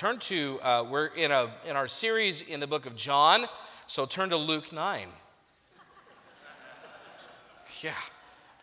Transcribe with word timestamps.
turn 0.00 0.16
to, 0.16 0.58
uh, 0.62 0.82
we're 0.88 1.08
in, 1.08 1.30
a, 1.30 1.50
in 1.68 1.76
our 1.76 1.86
series 1.86 2.48
in 2.48 2.58
the 2.58 2.66
book 2.66 2.86
of 2.86 2.96
John, 2.96 3.44
so 3.86 4.06
turn 4.06 4.30
to 4.30 4.36
Luke 4.38 4.72
9. 4.72 5.06
Yeah, 7.82 7.92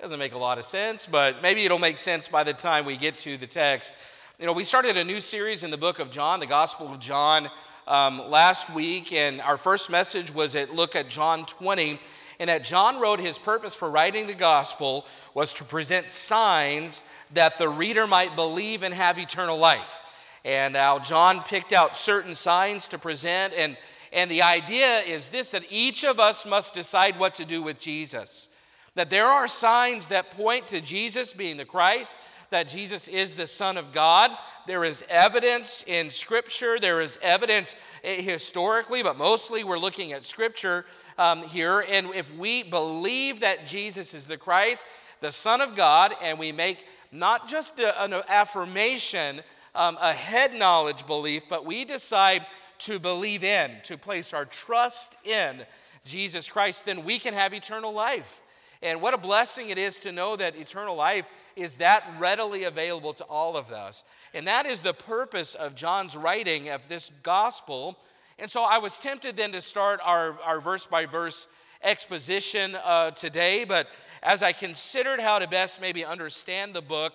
doesn't 0.02 0.18
make 0.18 0.34
a 0.34 0.38
lot 0.40 0.58
of 0.58 0.66
sense, 0.66 1.06
but 1.06 1.44
maybe 1.44 1.64
it'll 1.64 1.78
make 1.78 2.00
sense 2.00 2.28
by 2.28 2.44
the 2.44 2.54
time 2.54 2.86
we 2.86 2.98
get 2.98 3.20
to 3.20 3.38
the 3.38 3.46
text. 3.46 3.96
You 4.40 4.48
know, 4.48 4.54
we 4.54 4.64
started 4.64 4.98
a 4.98 5.04
new 5.04 5.20
series 5.20 5.64
in 5.64 5.70
the 5.70 5.78
book 5.78 6.00
of 6.00 6.10
John, 6.10 6.40
the 6.40 6.48
Gospel 6.48 6.92
of 6.92 7.00
John, 7.00 7.52
um, 7.88 8.32
last 8.32 8.74
week, 8.74 9.14
and 9.14 9.40
our 9.40 9.60
first 9.60 9.92
message 9.92 10.34
was 10.34 10.56
at 10.56 10.74
look 10.74 10.96
at 10.96 11.08
John 11.08 11.46
20, 11.46 12.00
and 12.40 12.50
that 12.50 12.64
John 12.64 13.00
wrote 13.00 13.20
his 13.20 13.38
purpose 13.38 13.76
for 13.76 13.92
writing 13.92 14.26
the 14.26 14.34
Gospel 14.34 15.06
was 15.36 15.54
to 15.54 15.64
present 15.64 16.10
signs 16.10 17.08
that 17.34 17.60
the 17.60 17.70
reader 17.70 18.08
might 18.08 18.36
believe 18.36 18.82
and 18.82 18.92
have 18.92 19.20
eternal 19.20 19.58
life. 19.58 20.00
And 20.48 20.72
now 20.72 20.98
John 20.98 21.44
picked 21.44 21.74
out 21.74 21.98
certain 21.98 22.34
signs 22.34 22.88
to 22.88 22.98
present, 22.98 23.54
and, 23.54 23.76
and 24.14 24.32
the 24.32 24.44
idea 24.44 25.00
is 25.00 25.28
this 25.28 25.52
that 25.52 25.66
each 25.70 26.06
of 26.06 26.22
us 26.22 26.46
must 26.46 26.74
decide 26.74 27.20
what 27.20 27.36
to 27.36 27.44
do 27.44 27.62
with 27.62 27.82
Jesus. 27.82 28.48
That 28.96 29.10
there 29.10 29.26
are 29.26 29.50
signs 29.50 30.08
that 30.08 30.32
point 30.32 30.70
to 30.70 30.80
Jesus 30.80 31.34
being 31.34 31.58
the 31.58 31.66
Christ, 31.66 32.18
that 32.50 32.70
Jesus 32.70 33.10
is 33.10 33.36
the 33.36 33.46
Son 33.46 33.78
of 33.78 33.92
God. 33.92 34.32
There 34.68 34.86
is 34.86 35.04
evidence 35.10 35.84
in 35.86 36.10
Scripture, 36.10 36.80
there 36.80 37.02
is 37.02 37.20
evidence 37.22 37.76
eh, 38.06 38.22
historically, 38.22 39.04
but 39.04 39.18
mostly 39.18 39.66
we're 39.66 39.78
looking 39.78 40.14
at 40.14 40.24
Scripture 40.24 40.86
um, 41.18 41.42
here. 41.42 41.84
And 41.90 42.08
if 42.16 42.34
we 42.38 42.64
believe 42.64 43.42
that 43.42 43.68
Jesus 43.68 44.14
is 44.14 44.28
the 44.28 44.38
Christ, 44.38 44.86
the 45.20 45.34
Son 45.34 45.60
of 45.60 45.76
God, 45.76 46.16
and 46.24 46.40
we 46.40 46.54
make 46.54 46.88
not 47.12 47.50
just 47.50 47.80
a, 47.80 48.02
an 48.02 48.14
affirmation, 48.30 49.42
um, 49.78 49.98
a 50.02 50.12
head 50.12 50.54
knowledge 50.54 51.08
belief, 51.08 51.44
but 51.48 51.66
we 51.66 51.86
decide 51.86 52.46
to 52.80 53.00
believe 53.00 53.44
in, 53.44 53.72
to 53.84 53.98
place 53.98 54.34
our 54.34 54.46
trust 54.46 55.18
in 55.24 55.66
Jesus 56.04 56.50
Christ, 56.50 56.86
then 56.86 57.04
we 57.04 57.20
can 57.20 57.34
have 57.34 57.54
eternal 57.54 57.94
life. 57.94 58.42
And 58.82 59.02
what 59.02 59.14
a 59.14 59.18
blessing 59.18 59.70
it 59.70 59.78
is 59.78 60.00
to 60.02 60.12
know 60.12 60.36
that 60.36 60.56
eternal 60.56 60.96
life 60.96 61.26
is 61.56 61.78
that 61.78 62.04
readily 62.20 62.64
available 62.64 63.14
to 63.14 63.24
all 63.26 63.58
of 63.58 63.72
us. 63.72 64.04
And 64.34 64.46
that 64.48 64.66
is 64.66 64.82
the 64.82 64.94
purpose 64.94 65.56
of 65.56 65.76
John's 65.76 66.16
writing 66.16 66.70
of 66.70 66.88
this 66.88 67.12
gospel. 67.24 67.98
And 68.38 68.50
so 68.50 68.64
I 68.64 68.78
was 68.78 69.00
tempted 69.00 69.36
then 69.36 69.52
to 69.54 69.62
start 69.62 70.00
our, 70.04 70.38
our 70.44 70.62
verse 70.62 70.86
by 70.86 71.08
verse 71.08 71.48
exposition 71.84 72.76
uh, 72.84 73.12
today, 73.12 73.64
but 73.64 73.88
as 74.24 74.44
I 74.44 74.52
considered 74.52 75.20
how 75.20 75.40
to 75.40 75.48
best 75.48 75.82
maybe 75.82 76.04
understand 76.04 76.74
the 76.74 76.82
book, 76.82 77.14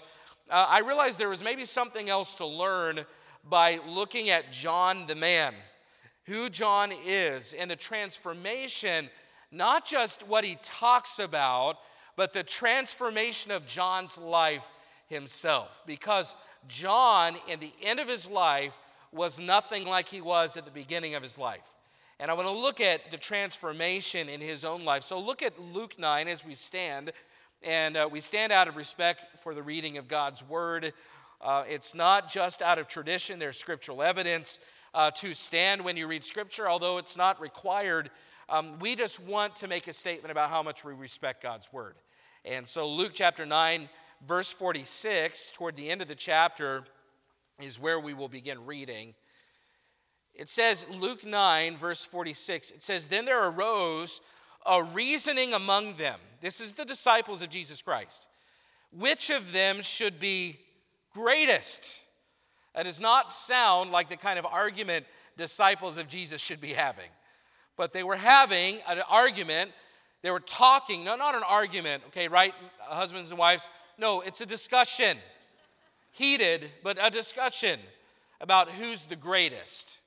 uh, 0.53 0.67
I 0.69 0.81
realized 0.81 1.19
there 1.19 1.29
was 1.29 1.43
maybe 1.43 1.65
something 1.65 2.09
else 2.09 2.35
to 2.37 2.47
learn 2.47 3.01
by 3.49 3.81
looking 3.89 4.31
at 4.31 4.53
John 4.53 5.07
the 5.07 5.17
man, 5.17 5.55
who 6.27 6.49
John 6.49 6.93
is, 7.05 7.55
and 7.55 7.71
the 7.71 7.77
transformation 7.77 9.09
not 9.53 9.85
just 9.85 10.27
what 10.27 10.45
he 10.45 10.57
talks 10.63 11.19
about, 11.19 11.79
but 12.17 12.33
the 12.33 12.43
transformation 12.43 13.53
of 13.53 13.67
John's 13.67 14.19
life 14.19 14.67
himself. 15.09 15.83
Because 15.87 16.35
John, 16.69 17.37
in 17.49 17.61
the 17.61 17.73
end 17.83 18.01
of 18.01 18.09
his 18.09 18.29
life, 18.29 18.79
was 19.13 19.39
nothing 19.39 19.85
like 19.85 20.09
he 20.09 20.23
was 20.23 20.57
at 20.57 20.65
the 20.65 20.71
beginning 20.71 21.15
of 21.15 21.23
his 21.23 21.39
life. 21.39 21.61
And 22.19 22.31
I 22.31 22.35
want 22.35 22.49
to 22.49 22.55
look 22.55 22.81
at 22.81 23.11
the 23.11 23.19
transformation 23.19 24.29
in 24.29 24.41
his 24.41 24.65
own 24.65 24.85
life. 24.85 25.03
So 25.03 25.21
look 25.21 25.43
at 25.43 25.61
Luke 25.61 25.99
9 25.99 26.29
as 26.29 26.45
we 26.45 26.55
stand. 26.55 27.13
And 27.65 27.97
uh, 27.97 28.09
we 28.11 28.21
stand 28.21 28.53
out 28.53 28.69
of 28.69 28.77
respect 28.77 29.39
for 29.41 29.55
the 29.55 29.63
reading 29.63 29.99
of 29.99 30.09
God's 30.09 30.47
word. 30.49 30.93
Uh, 31.41 31.65
it's 31.69 31.95
not 31.95 32.31
just 32.31 32.63
out 32.63 32.79
of 32.79 32.89
tradition, 32.89 33.39
there's 33.39 33.59
scriptural 33.59 34.03
evidence 34.03 34.61
uh, 34.95 35.11
to 35.13 35.35
stand 35.35 35.85
when 35.85 35.97
you 35.97 36.07
read 36.07 36.25
scripture, 36.25 36.69
although 36.69 36.99
it's 36.99 37.17
not 37.17 37.41
required 37.41 38.11
um, 38.53 38.79
we 38.81 38.95
just 38.97 39.19
want 39.21 39.57
to 39.57 39.69
make 39.69 39.89
a 39.89 39.95
statement 39.95 40.31
about 40.31 40.51
how 40.51 40.63
much 40.63 40.85
we 40.85 40.93
respect 40.93 41.43
God's 41.43 41.73
word. 41.73 41.95
And 42.45 42.69
so, 42.69 42.87
Luke 42.87 43.13
chapter 43.15 43.47
9, 43.47 43.89
verse 44.27 44.53
46, 44.53 45.53
toward 45.53 45.75
the 45.75 45.89
end 45.89 46.03
of 46.03 46.09
the 46.09 46.15
chapter, 46.15 46.85
is 47.61 47.81
where 47.81 47.99
we 47.99 48.13
will 48.13 48.29
begin 48.29 48.67
reading. 48.67 49.15
It 50.35 50.51
says, 50.51 50.87
Luke 50.91 51.25
9, 51.25 51.79
verse 51.79 52.05
46, 52.05 52.73
it 52.73 52.83
says, 52.83 53.07
Then 53.07 53.25
there 53.25 53.49
arose 53.49 54.21
a 54.67 54.83
reasoning 54.83 55.55
among 55.55 55.97
them. 55.97 56.19
This 56.41 56.61
is 56.61 56.73
the 56.73 56.85
disciples 56.85 57.43
of 57.43 57.51
Jesus 57.51 57.83
Christ. 57.83 58.29
Which 58.97 59.31
of 59.31 59.53
them 59.53 59.83
should 59.83 60.21
be 60.21 60.59
greatest? 61.15 62.03
That 62.75 62.85
does 62.85 63.01
not 63.01 63.31
sound 63.31 63.91
like 63.91 64.09
the 64.09 64.17
kind 64.17 64.39
of 64.39 64.47
argument 64.47 65.07
disciples 65.37 65.97
of 65.97 66.09
Jesus 66.09 66.41
should 66.41 66.61
be 66.61 66.73
having 66.73 67.09
but 67.77 67.93
they 67.93 68.03
were 68.03 68.17
having 68.17 68.79
an 68.87 69.01
argument. 69.09 69.73
They 70.23 70.31
were 70.31 70.41
talking, 70.41 71.05
no, 71.05 71.17
not 71.17 71.35
an 71.35 71.43
argument, 71.47 72.03
okay, 72.09 72.29
right, 72.29 72.55
husbands 72.81 73.31
and 73.31 73.39
wives? 73.39 73.69
No, 73.99 74.21
it's 74.21 74.41
a 74.41 74.47
discussion. 74.47 75.17
Heated, 76.13 76.71
but 76.83 76.99
a 77.01 77.11
discussion 77.11 77.81
about 78.41 78.69
who's 78.69 79.07
the 79.07 79.17
greatest. 79.17 79.99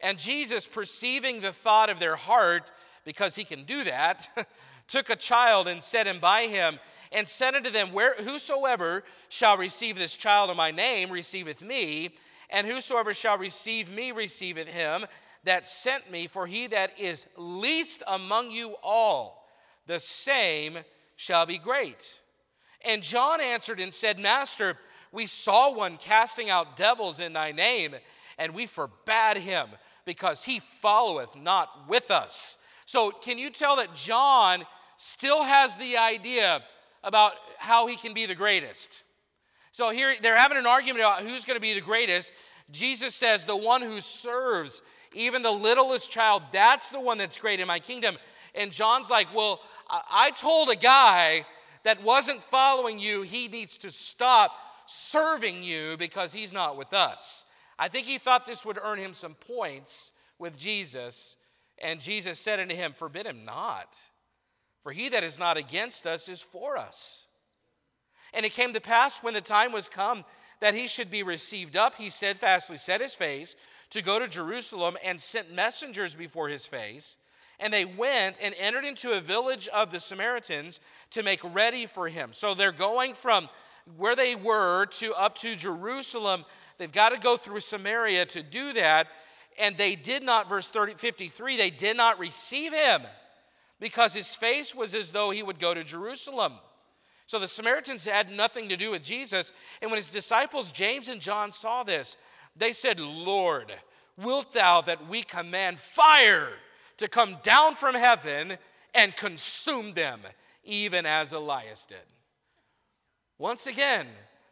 And 0.00 0.18
Jesus, 0.18 0.66
perceiving 0.66 1.40
the 1.40 1.52
thought 1.52 1.90
of 1.90 1.98
their 1.98 2.16
heart, 2.16 2.70
because 3.04 3.36
he 3.36 3.44
can 3.44 3.64
do 3.64 3.84
that, 3.84 4.28
took 4.86 5.10
a 5.10 5.16
child 5.16 5.68
and 5.68 5.82
set 5.82 6.06
him 6.06 6.18
by 6.18 6.46
him 6.46 6.78
and 7.12 7.28
said 7.28 7.54
unto 7.54 7.70
them, 7.70 7.92
Where, 7.92 8.14
Whosoever 8.14 9.04
shall 9.28 9.56
receive 9.56 9.96
this 9.96 10.16
child 10.16 10.50
in 10.50 10.56
my 10.56 10.70
name 10.70 11.10
receiveth 11.10 11.62
me, 11.62 12.10
and 12.50 12.66
whosoever 12.66 13.14
shall 13.14 13.38
receive 13.38 13.94
me 13.94 14.12
receiveth 14.12 14.68
him 14.68 15.06
that 15.44 15.66
sent 15.66 16.10
me, 16.10 16.26
for 16.26 16.46
he 16.46 16.66
that 16.68 16.98
is 16.98 17.26
least 17.36 18.02
among 18.06 18.50
you 18.50 18.76
all, 18.82 19.48
the 19.86 19.98
same 19.98 20.78
shall 21.16 21.46
be 21.46 21.58
great. 21.58 22.18
And 22.86 23.02
John 23.02 23.40
answered 23.40 23.80
and 23.80 23.92
said, 23.92 24.18
Master, 24.18 24.76
we 25.12 25.26
saw 25.26 25.74
one 25.74 25.96
casting 25.96 26.50
out 26.50 26.76
devils 26.76 27.20
in 27.20 27.32
thy 27.32 27.52
name, 27.52 27.94
and 28.38 28.54
we 28.54 28.66
forbade 28.66 29.38
him, 29.38 29.68
because 30.04 30.44
he 30.44 30.60
followeth 30.60 31.36
not 31.36 31.88
with 31.88 32.10
us. 32.10 32.56
So, 32.90 33.12
can 33.12 33.38
you 33.38 33.50
tell 33.50 33.76
that 33.76 33.94
John 33.94 34.64
still 34.96 35.44
has 35.44 35.76
the 35.76 35.96
idea 35.96 36.60
about 37.04 37.34
how 37.56 37.86
he 37.86 37.94
can 37.94 38.14
be 38.14 38.26
the 38.26 38.34
greatest? 38.34 39.04
So, 39.70 39.90
here 39.90 40.16
they're 40.20 40.36
having 40.36 40.58
an 40.58 40.66
argument 40.66 41.04
about 41.04 41.22
who's 41.22 41.44
going 41.44 41.56
to 41.56 41.60
be 41.60 41.72
the 41.72 41.80
greatest. 41.80 42.32
Jesus 42.72 43.14
says, 43.14 43.46
The 43.46 43.56
one 43.56 43.80
who 43.80 44.00
serves 44.00 44.82
even 45.12 45.42
the 45.42 45.52
littlest 45.52 46.10
child, 46.10 46.42
that's 46.50 46.90
the 46.90 46.98
one 46.98 47.16
that's 47.16 47.38
great 47.38 47.60
in 47.60 47.68
my 47.68 47.78
kingdom. 47.78 48.16
And 48.56 48.72
John's 48.72 49.08
like, 49.08 49.32
Well, 49.32 49.60
I 49.88 50.32
told 50.32 50.68
a 50.68 50.74
guy 50.74 51.46
that 51.84 52.02
wasn't 52.02 52.42
following 52.42 52.98
you, 52.98 53.22
he 53.22 53.46
needs 53.46 53.78
to 53.78 53.90
stop 53.90 54.50
serving 54.86 55.62
you 55.62 55.94
because 55.96 56.32
he's 56.32 56.52
not 56.52 56.76
with 56.76 56.92
us. 56.92 57.44
I 57.78 57.86
think 57.86 58.08
he 58.08 58.18
thought 58.18 58.46
this 58.46 58.66
would 58.66 58.80
earn 58.82 58.98
him 58.98 59.14
some 59.14 59.34
points 59.34 60.10
with 60.40 60.58
Jesus. 60.58 61.36
And 61.80 62.00
Jesus 62.00 62.38
said 62.38 62.60
unto 62.60 62.74
him, 62.74 62.92
Forbid 62.92 63.26
him 63.26 63.44
not, 63.44 63.96
for 64.82 64.92
he 64.92 65.08
that 65.08 65.24
is 65.24 65.38
not 65.38 65.56
against 65.56 66.06
us 66.06 66.28
is 66.28 66.42
for 66.42 66.76
us. 66.76 67.26
And 68.32 68.46
it 68.46 68.52
came 68.52 68.72
to 68.72 68.80
pass 68.80 69.22
when 69.22 69.34
the 69.34 69.40
time 69.40 69.72
was 69.72 69.88
come 69.88 70.24
that 70.60 70.74
he 70.74 70.86
should 70.86 71.10
be 71.10 71.22
received 71.22 71.74
up, 71.74 71.96
he 71.96 72.10
steadfastly 72.10 72.76
set 72.76 73.00
his 73.00 73.14
face 73.14 73.56
to 73.90 74.02
go 74.02 74.18
to 74.18 74.28
Jerusalem 74.28 74.96
and 75.04 75.20
sent 75.20 75.52
messengers 75.52 76.14
before 76.14 76.48
his 76.48 76.66
face. 76.66 77.18
And 77.58 77.72
they 77.72 77.84
went 77.84 78.38
and 78.42 78.54
entered 78.58 78.84
into 78.84 79.12
a 79.12 79.20
village 79.20 79.68
of 79.68 79.90
the 79.90 80.00
Samaritans 80.00 80.80
to 81.10 81.22
make 81.22 81.40
ready 81.42 81.86
for 81.86 82.08
him. 82.08 82.30
So 82.32 82.54
they're 82.54 82.72
going 82.72 83.14
from 83.14 83.48
where 83.96 84.16
they 84.16 84.34
were 84.34 84.86
to 84.86 85.12
up 85.14 85.36
to 85.38 85.56
Jerusalem. 85.56 86.44
They've 86.78 86.92
got 86.92 87.10
to 87.10 87.18
go 87.18 87.36
through 87.36 87.60
Samaria 87.60 88.26
to 88.26 88.42
do 88.42 88.72
that. 88.74 89.08
And 89.60 89.76
they 89.76 89.94
did 89.94 90.22
not, 90.22 90.48
verse 90.48 90.68
30, 90.68 90.94
53, 90.94 91.56
they 91.56 91.70
did 91.70 91.96
not 91.96 92.18
receive 92.18 92.72
him 92.72 93.02
because 93.78 94.14
his 94.14 94.34
face 94.34 94.74
was 94.74 94.94
as 94.94 95.10
though 95.10 95.30
he 95.30 95.42
would 95.42 95.58
go 95.58 95.74
to 95.74 95.84
Jerusalem. 95.84 96.54
So 97.26 97.38
the 97.38 97.46
Samaritans 97.46 98.04
had 98.04 98.30
nothing 98.30 98.68
to 98.70 98.76
do 98.76 98.90
with 98.90 99.02
Jesus. 99.02 99.52
And 99.80 99.90
when 99.90 99.98
his 99.98 100.10
disciples, 100.10 100.72
James 100.72 101.08
and 101.08 101.20
John, 101.20 101.52
saw 101.52 101.84
this, 101.84 102.16
they 102.56 102.72
said, 102.72 102.98
Lord, 102.98 103.72
wilt 104.16 104.52
thou 104.52 104.80
that 104.80 105.08
we 105.08 105.22
command 105.22 105.78
fire 105.78 106.48
to 106.96 107.06
come 107.06 107.36
down 107.42 107.74
from 107.74 107.94
heaven 107.94 108.58
and 108.94 109.14
consume 109.14 109.94
them, 109.94 110.20
even 110.64 111.06
as 111.06 111.32
Elias 111.32 111.86
did? 111.86 111.98
Once 113.38 113.66
again, 113.66 114.06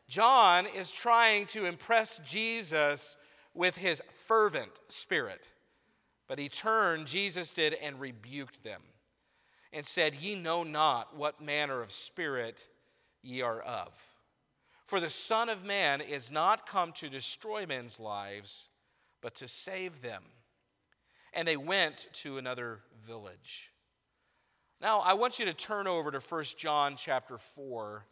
John 0.08 0.66
is 0.66 0.92
trying 0.92 1.46
to 1.46 1.64
impress 1.64 2.20
Jesus 2.20 3.16
with 3.58 3.76
his 3.76 4.00
fervent 4.14 4.80
spirit. 4.88 5.50
But 6.28 6.38
he 6.38 6.48
turned, 6.48 7.08
Jesus 7.08 7.52
did, 7.52 7.74
and 7.74 8.00
rebuked 8.00 8.62
them 8.62 8.80
and 9.72 9.84
said, 9.84 10.14
Ye 10.14 10.36
know 10.36 10.62
not 10.62 11.16
what 11.16 11.40
manner 11.40 11.82
of 11.82 11.90
spirit 11.90 12.68
ye 13.20 13.42
are 13.42 13.60
of. 13.60 13.88
For 14.86 15.00
the 15.00 15.10
Son 15.10 15.48
of 15.48 15.64
Man 15.64 16.00
is 16.00 16.30
not 16.30 16.68
come 16.68 16.92
to 16.92 17.08
destroy 17.08 17.66
men's 17.66 17.98
lives, 17.98 18.68
but 19.20 19.34
to 19.34 19.48
save 19.48 20.02
them. 20.02 20.22
And 21.34 21.46
they 21.46 21.56
went 21.56 22.06
to 22.12 22.38
another 22.38 22.78
village. 23.04 23.72
Now, 24.80 25.02
I 25.04 25.14
want 25.14 25.40
you 25.40 25.46
to 25.46 25.52
turn 25.52 25.88
over 25.88 26.12
to 26.12 26.20
1 26.20 26.44
John 26.56 26.94
chapter 26.96 27.38
4. 27.38 28.04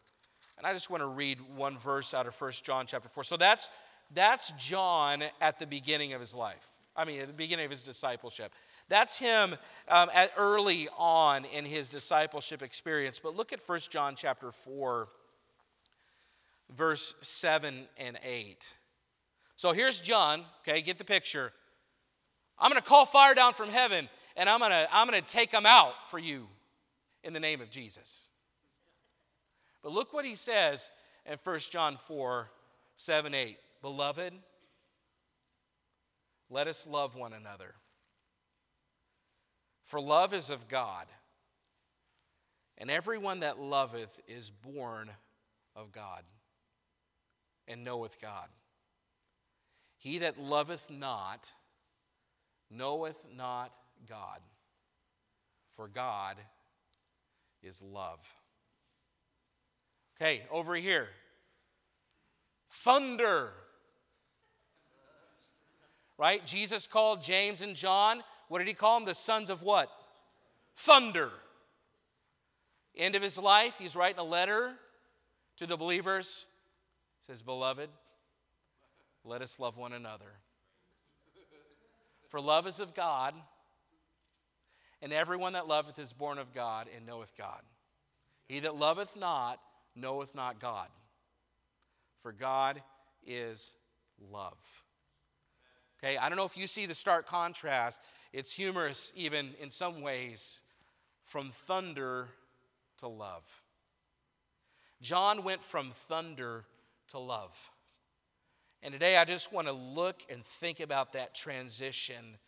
And 0.58 0.66
I 0.66 0.72
just 0.72 0.90
want 0.90 1.02
to 1.02 1.08
read 1.08 1.38
one 1.54 1.78
verse 1.78 2.14
out 2.14 2.26
of 2.26 2.34
1 2.38 2.52
John 2.64 2.86
chapter 2.86 3.08
4. 3.08 3.22
So 3.24 3.36
that's, 3.36 3.70
that's 4.14 4.52
John 4.52 5.22
at 5.40 5.58
the 5.58 5.66
beginning 5.66 6.12
of 6.12 6.20
his 6.20 6.34
life. 6.34 6.70
I 6.96 7.04
mean, 7.04 7.20
at 7.20 7.26
the 7.26 7.32
beginning 7.32 7.64
of 7.64 7.70
his 7.70 7.82
discipleship. 7.82 8.52
That's 8.88 9.18
him 9.18 9.56
um, 9.88 10.10
at 10.14 10.30
early 10.36 10.88
on 10.96 11.44
in 11.46 11.64
his 11.64 11.88
discipleship 11.88 12.62
experience. 12.62 13.18
But 13.18 13.36
look 13.36 13.52
at 13.52 13.60
1 13.66 13.80
John 13.90 14.14
chapter 14.16 14.52
4, 14.52 15.08
verse 16.76 17.14
7 17.20 17.88
and 17.98 18.18
8. 18.24 18.74
So 19.56 19.72
here's 19.72 20.00
John, 20.00 20.42
okay, 20.60 20.82
get 20.82 20.98
the 20.98 21.04
picture. 21.04 21.52
I'm 22.58 22.70
going 22.70 22.80
to 22.80 22.88
call 22.88 23.06
fire 23.06 23.34
down 23.34 23.54
from 23.54 23.70
heaven 23.70 24.08
and 24.36 24.48
I'm 24.48 24.60
going 24.60 24.70
to 24.70 24.86
I'm 24.92 25.08
going 25.08 25.20
to 25.20 25.26
take 25.26 25.50
them 25.50 25.66
out 25.66 25.94
for 26.10 26.18
you 26.18 26.46
in 27.24 27.32
the 27.32 27.40
name 27.40 27.60
of 27.60 27.70
Jesus. 27.70 28.28
But 29.82 29.92
look 29.92 30.12
what 30.12 30.24
he 30.24 30.34
says 30.34 30.90
in 31.24 31.38
1 31.42 31.58
John 31.70 31.96
4 31.96 32.50
7 32.96 33.34
8. 33.34 33.58
Beloved, 33.82 34.32
let 36.50 36.68
us 36.68 36.86
love 36.86 37.16
one 37.16 37.32
another. 37.32 37.74
For 39.84 40.00
love 40.00 40.34
is 40.34 40.50
of 40.50 40.68
God, 40.68 41.06
and 42.78 42.90
everyone 42.90 43.40
that 43.40 43.60
loveth 43.60 44.20
is 44.26 44.50
born 44.50 45.10
of 45.76 45.92
God 45.92 46.22
and 47.68 47.84
knoweth 47.84 48.20
God. 48.20 48.48
He 49.98 50.18
that 50.18 50.38
loveth 50.38 50.90
not 50.90 51.52
knoweth 52.70 53.24
not 53.36 53.72
God, 54.08 54.40
for 55.74 55.88
God 55.88 56.36
is 57.62 57.82
love. 57.82 58.20
Okay, 60.20 60.42
over 60.50 60.74
here. 60.74 61.08
Thunder. 62.70 63.52
Right? 66.18 66.44
Jesus 66.46 66.86
called 66.86 67.22
James 67.22 67.62
and 67.62 67.76
John, 67.76 68.22
what 68.48 68.58
did 68.58 68.68
he 68.68 68.74
call 68.74 68.98
them? 68.98 69.06
The 69.06 69.14
sons 69.14 69.50
of 69.50 69.62
what? 69.62 69.90
Thunder. 70.76 71.30
End 72.96 73.14
of 73.14 73.22
his 73.22 73.38
life, 73.38 73.76
he's 73.78 73.94
writing 73.94 74.18
a 74.18 74.24
letter 74.24 74.72
to 75.58 75.66
the 75.66 75.76
believers. 75.76 76.46
He 77.20 77.32
says, 77.32 77.42
Beloved, 77.42 77.90
let 79.24 79.42
us 79.42 79.60
love 79.60 79.76
one 79.76 79.92
another. 79.92 80.32
For 82.28 82.40
love 82.40 82.66
is 82.66 82.80
of 82.80 82.94
God, 82.94 83.34
and 85.02 85.12
everyone 85.12 85.52
that 85.52 85.68
loveth 85.68 85.98
is 85.98 86.12
born 86.12 86.38
of 86.38 86.54
God 86.54 86.88
and 86.94 87.06
knoweth 87.06 87.36
God. 87.36 87.60
He 88.48 88.60
that 88.60 88.76
loveth 88.76 89.16
not 89.16 89.60
knoweth 89.94 90.34
not 90.34 90.60
God, 90.60 90.88
for 92.22 92.32
God 92.32 92.82
is 93.26 93.74
love. 94.32 94.56
Okay, 96.02 96.16
I 96.18 96.28
don't 96.28 96.36
know 96.36 96.44
if 96.44 96.56
you 96.56 96.66
see 96.66 96.86
the 96.86 96.94
stark 96.94 97.26
contrast. 97.26 98.02
It's 98.32 98.52
humorous, 98.52 99.12
even 99.16 99.50
in 99.60 99.70
some 99.70 100.02
ways, 100.02 100.60
from 101.24 101.50
thunder 101.50 102.28
to 102.98 103.08
love. 103.08 103.44
John 105.00 105.42
went 105.42 105.62
from 105.62 105.90
thunder 105.90 106.64
to 107.08 107.18
love. 107.18 107.70
And 108.82 108.92
today 108.92 109.16
I 109.16 109.24
just 109.24 109.52
want 109.52 109.66
to 109.68 109.72
look 109.72 110.22
and 110.30 110.44
think 110.44 110.80
about 110.80 111.14
that 111.14 111.34
transition 111.34 112.38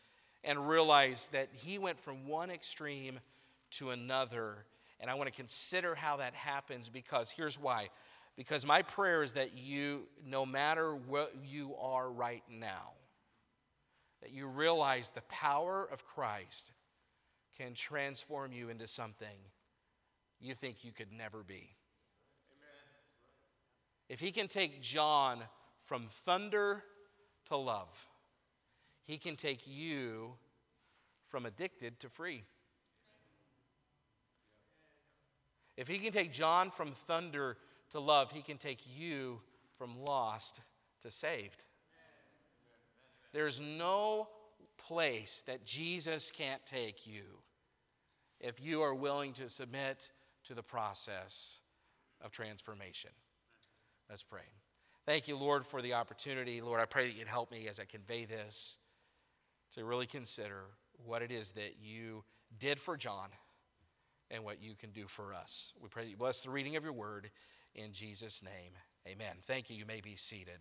and 0.45 0.69
realize 0.69 1.29
that 1.33 1.49
he 1.53 1.79
went 1.79 1.99
from 1.99 2.27
one 2.27 2.51
extreme 2.51 3.19
to 3.73 3.91
another. 3.91 4.65
And 5.01 5.11
I 5.11 5.15
want 5.15 5.29
to 5.29 5.35
consider 5.35 5.95
how 5.95 6.19
that 6.19 6.35
happens 6.35 6.89
because 6.89 7.31
here's 7.31 7.59
why. 7.59 7.89
Because 8.37 8.65
my 8.65 8.83
prayer 8.83 9.23
is 9.23 9.35
that 9.35 9.55
you, 9.55 10.07
no 10.25 10.47
matter 10.47 10.95
what 10.95 11.35
you 11.45 11.75
are 11.81 12.11
right 12.11 12.43
now, 12.49 12.93
that 14.21 14.33
you 14.33 14.47
realize 14.47 15.13
the 15.13 15.23
power 15.23 15.89
of 15.91 16.05
Christ 16.05 16.73
can 17.57 17.75
transform 17.75 18.53
you 18.53 18.69
into 18.69 18.87
something 18.87 19.27
you 20.41 20.55
think 20.55 20.85
you 20.85 20.93
could 20.93 21.13
never 21.13 21.43
be. 21.43 21.71
If 24.09 24.21
he 24.21 24.31
can 24.31 24.49
take 24.49 24.81
John 24.81 25.41
from 25.85 26.07
thunder 26.07 26.83
to 27.47 27.57
love, 27.57 28.09
he 29.05 29.19
can 29.19 29.37
take 29.37 29.67
you 29.67 30.35
from 31.29 31.45
addicted 31.45 32.01
to 32.01 32.09
free. 32.09 32.45
If 35.77 35.89
he 35.89 35.99
can 35.99 36.13
take 36.13 36.33
John 36.33 36.71
from 36.71 36.93
thunder 36.93 37.57
to 37.91 38.01
love, 38.01 38.33
he 38.33 38.43
can 38.43 38.57
take 38.57 38.81
you 38.97 39.41
from 39.77 40.03
lost 40.05 40.61
to 41.03 41.11
saved. 41.11 41.65
There's 43.33 43.61
no 43.61 44.29
place 44.77 45.43
that 45.47 45.65
Jesus 45.65 46.31
can't 46.31 46.65
take 46.65 47.07
you 47.07 47.23
if 48.41 48.61
you 48.65 48.83
are 48.83 48.95
willing 48.95 49.33
to 49.35 49.49
submit 49.49 50.13
to 50.45 50.55
the 50.55 50.63
process 50.63 51.61
of 52.23 52.31
transformation. 52.31 53.11
Let's 54.09 54.23
pray. 54.23 54.41
Thank 55.05 55.29
you, 55.29 55.37
Lord, 55.37 55.67
for 55.67 55.83
the 55.83 55.95
opportunity. 55.95 56.61
Lord, 56.61 56.81
I 56.81 56.85
pray 56.85 57.07
that 57.07 57.17
you'd 57.17 57.29
help 57.29 57.51
me 57.51 57.69
as 57.69 57.81
I 57.81 57.85
convey 57.85 58.25
this 58.25 58.79
to 59.75 59.85
really 59.85 60.07
consider 60.07 60.65
what 61.05 61.23
it 61.23 61.31
is 61.31 61.53
that 61.53 61.77
you 61.81 62.25
did 62.59 62.81
for 62.81 62.97
John 62.97 63.29
and 64.31 64.45
what 64.45 64.63
you 64.63 64.75
can 64.75 64.91
do 64.91 65.07
for 65.07 65.35
us. 65.35 65.73
We 65.81 65.89
pray 65.89 66.05
that 66.05 66.11
you 66.11 66.17
bless 66.17 66.43
the 66.43 66.51
reading 66.51 66.77
of 66.77 66.85
your 66.85 66.93
word 66.93 67.31
in 67.75 67.93
Jesus' 67.93 68.43
name. 68.43 68.73
Amen. 69.07 69.37
Thank 69.47 69.71
you. 69.71 69.77
You 69.77 69.87
may 69.87 70.01
be 70.01 70.17
seated. 70.17 70.59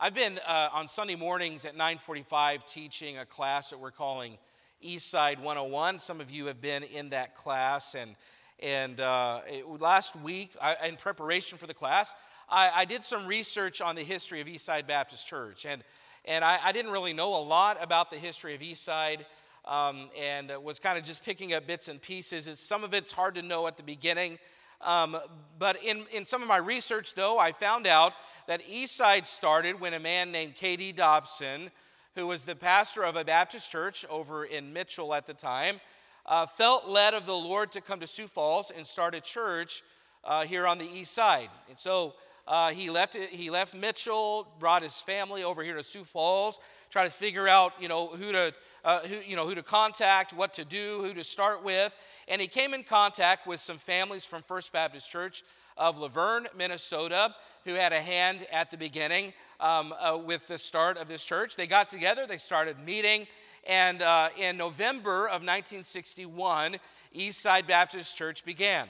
I've 0.00 0.14
been 0.14 0.38
uh, 0.46 0.68
on 0.72 0.86
Sunday 0.86 1.16
mornings 1.16 1.64
at 1.64 1.76
9:45 1.76 2.64
teaching 2.64 3.18
a 3.18 3.26
class 3.26 3.70
that 3.70 3.80
we're 3.80 3.90
calling 3.90 4.38
Eastside 4.80 5.40
101. 5.40 5.98
Some 5.98 6.20
of 6.20 6.30
you 6.30 6.46
have 6.46 6.60
been 6.60 6.84
in 6.84 7.08
that 7.08 7.34
class, 7.34 7.96
and 7.96 8.14
and 8.60 9.00
uh, 9.00 9.40
it, 9.48 9.66
last 9.80 10.14
week, 10.14 10.52
I, 10.62 10.86
in 10.86 10.94
preparation 10.94 11.58
for 11.58 11.66
the 11.66 11.74
class, 11.74 12.14
I, 12.48 12.70
I, 12.72 12.84
did 12.84 13.02
some 13.02 13.26
research 13.26 13.80
on 13.80 13.96
the 13.96 14.04
history 14.04 14.40
of 14.40 14.46
Eastside 14.46 14.86
Baptist 14.86 15.26
Church, 15.26 15.66
and 15.66 15.82
and 16.24 16.44
I, 16.44 16.60
I 16.62 16.70
didn't 16.70 16.92
really 16.92 17.12
know 17.12 17.34
a 17.34 17.42
lot 17.42 17.76
about 17.80 18.08
the 18.08 18.18
history 18.18 18.54
of 18.54 18.60
Eastside. 18.60 19.24
Um, 19.64 20.08
and 20.18 20.50
was 20.62 20.78
kind 20.78 20.96
of 20.96 21.04
just 21.04 21.22
picking 21.24 21.52
up 21.52 21.66
bits 21.66 21.88
and 21.88 22.00
pieces. 22.00 22.46
It's, 22.46 22.58
some 22.58 22.84
of 22.84 22.94
it's 22.94 23.12
hard 23.12 23.34
to 23.34 23.42
know 23.42 23.66
at 23.66 23.76
the 23.76 23.82
beginning. 23.82 24.38
Um, 24.80 25.18
but 25.58 25.82
in, 25.82 26.04
in 26.12 26.24
some 26.24 26.40
of 26.40 26.48
my 26.48 26.56
research, 26.56 27.14
though, 27.14 27.38
I 27.38 27.52
found 27.52 27.86
out 27.86 28.14
that 28.48 28.66
Eastside 28.66 29.26
started 29.26 29.78
when 29.78 29.92
a 29.92 30.00
man 30.00 30.32
named 30.32 30.54
K.D. 30.56 30.92
Dobson, 30.92 31.70
who 32.14 32.26
was 32.26 32.46
the 32.46 32.56
pastor 32.56 33.04
of 33.04 33.14
a 33.14 33.22
Baptist 33.22 33.70
church 33.70 34.06
over 34.08 34.46
in 34.46 34.72
Mitchell 34.72 35.12
at 35.12 35.26
the 35.26 35.34
time, 35.34 35.80
uh, 36.24 36.46
felt 36.46 36.88
led 36.88 37.12
of 37.12 37.26
the 37.26 37.34
Lord 37.34 37.70
to 37.72 37.82
come 37.82 38.00
to 38.00 38.06
Sioux 38.06 38.26
Falls 38.26 38.72
and 38.74 38.86
start 38.86 39.14
a 39.14 39.20
church 39.20 39.82
uh, 40.24 40.44
here 40.44 40.66
on 40.66 40.78
the 40.78 40.88
east 40.90 41.12
side. 41.12 41.50
And 41.68 41.76
so 41.76 42.14
uh, 42.46 42.70
he, 42.70 42.88
left, 42.88 43.14
he 43.14 43.50
left 43.50 43.74
Mitchell, 43.74 44.48
brought 44.58 44.82
his 44.82 45.02
family 45.02 45.44
over 45.44 45.62
here 45.62 45.76
to 45.76 45.82
Sioux 45.82 46.04
Falls, 46.04 46.58
try 46.88 47.04
to 47.04 47.10
figure 47.10 47.48
out, 47.48 47.74
you 47.78 47.88
know, 47.88 48.06
who 48.06 48.32
to, 48.32 48.54
uh, 48.82 49.00
who, 49.00 49.16
you 49.16 49.36
know, 49.36 49.46
who 49.46 49.56
to 49.56 49.62
contact, 49.62 50.32
what 50.32 50.54
to 50.54 50.64
do, 50.64 51.00
who 51.02 51.12
to 51.12 51.22
start 51.22 51.62
with. 51.62 51.94
And 52.28 52.40
he 52.40 52.48
came 52.48 52.72
in 52.72 52.82
contact 52.82 53.46
with 53.46 53.60
some 53.60 53.76
families 53.76 54.24
from 54.24 54.40
First 54.40 54.72
Baptist 54.72 55.10
Church 55.10 55.44
of 55.76 55.98
Luverne, 55.98 56.46
Minnesota, 56.56 57.34
who 57.64 57.74
had 57.74 57.92
a 57.92 58.00
hand 58.00 58.46
at 58.52 58.70
the 58.70 58.76
beginning 58.76 59.32
um, 59.60 59.94
uh, 60.00 60.16
with 60.16 60.46
the 60.48 60.58
start 60.58 60.96
of 60.96 61.08
this 61.08 61.24
church. 61.24 61.56
They 61.56 61.66
got 61.66 61.88
together, 61.88 62.26
they 62.26 62.36
started 62.36 62.78
meeting, 62.84 63.26
and 63.66 64.02
uh, 64.02 64.28
in 64.38 64.56
November 64.56 65.26
of 65.26 65.42
1961, 65.42 66.76
Eastside 67.16 67.66
Baptist 67.66 68.16
Church 68.16 68.44
began. 68.44 68.86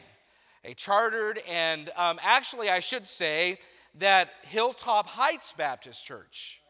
A 0.65 0.75
chartered, 0.75 1.41
and 1.49 1.91
um, 1.97 2.19
actually, 2.23 2.69
I 2.69 2.81
should 2.81 3.07
say 3.07 3.59
that 3.99 4.31
Hilltop 4.43 5.07
Heights 5.09 5.53
Baptist 5.53 6.05
Church 6.05 6.61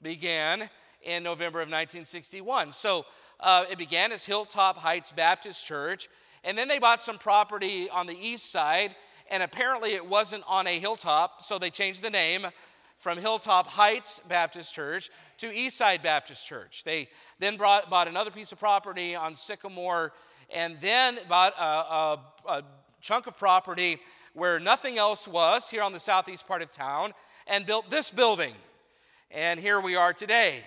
began 0.00 0.68
in 1.02 1.22
November 1.22 1.58
of 1.58 1.68
1961. 1.68 2.72
So 2.72 3.04
uh, 3.40 3.64
it 3.70 3.78
began 3.78 4.12
as 4.12 4.24
Hilltop 4.24 4.76
Heights 4.76 5.10
Baptist 5.10 5.66
Church, 5.66 6.08
and 6.44 6.56
then 6.56 6.68
they 6.68 6.78
bought 6.78 7.02
some 7.02 7.18
property 7.18 7.88
on 7.90 8.06
the 8.06 8.16
east 8.16 8.50
side, 8.50 8.94
and 9.30 9.42
apparently 9.42 9.92
it 9.92 10.06
wasn't 10.06 10.44
on 10.46 10.66
a 10.66 10.78
hilltop, 10.78 11.42
so 11.42 11.58
they 11.58 11.70
changed 11.70 12.02
the 12.02 12.10
name 12.10 12.46
from 12.98 13.18
Hilltop 13.18 13.66
Heights 13.66 14.20
Baptist 14.28 14.74
Church 14.74 15.10
to 15.38 15.50
Eastside 15.50 16.02
Baptist 16.02 16.46
Church. 16.46 16.84
They 16.84 17.08
then 17.38 17.56
brought, 17.56 17.90
bought 17.90 18.08
another 18.08 18.30
piece 18.30 18.52
of 18.52 18.60
property 18.60 19.14
on 19.14 19.34
Sycamore, 19.34 20.12
and 20.54 20.76
then 20.80 21.18
bought 21.28 21.54
a, 21.58 21.64
a, 21.64 22.18
a 22.46 22.62
chunk 23.00 23.26
of 23.26 23.36
property 23.36 23.98
where 24.34 24.60
nothing 24.60 24.98
else 24.98 25.26
was 25.26 25.68
here 25.68 25.82
on 25.82 25.92
the 25.92 25.98
southeast 25.98 26.46
part 26.46 26.62
of 26.62 26.70
town 26.70 27.12
and 27.46 27.66
built 27.66 27.90
this 27.90 28.10
building 28.10 28.54
And 29.34 29.58
here 29.58 29.80
we 29.80 29.96
are 29.96 30.12
today. 30.12 30.58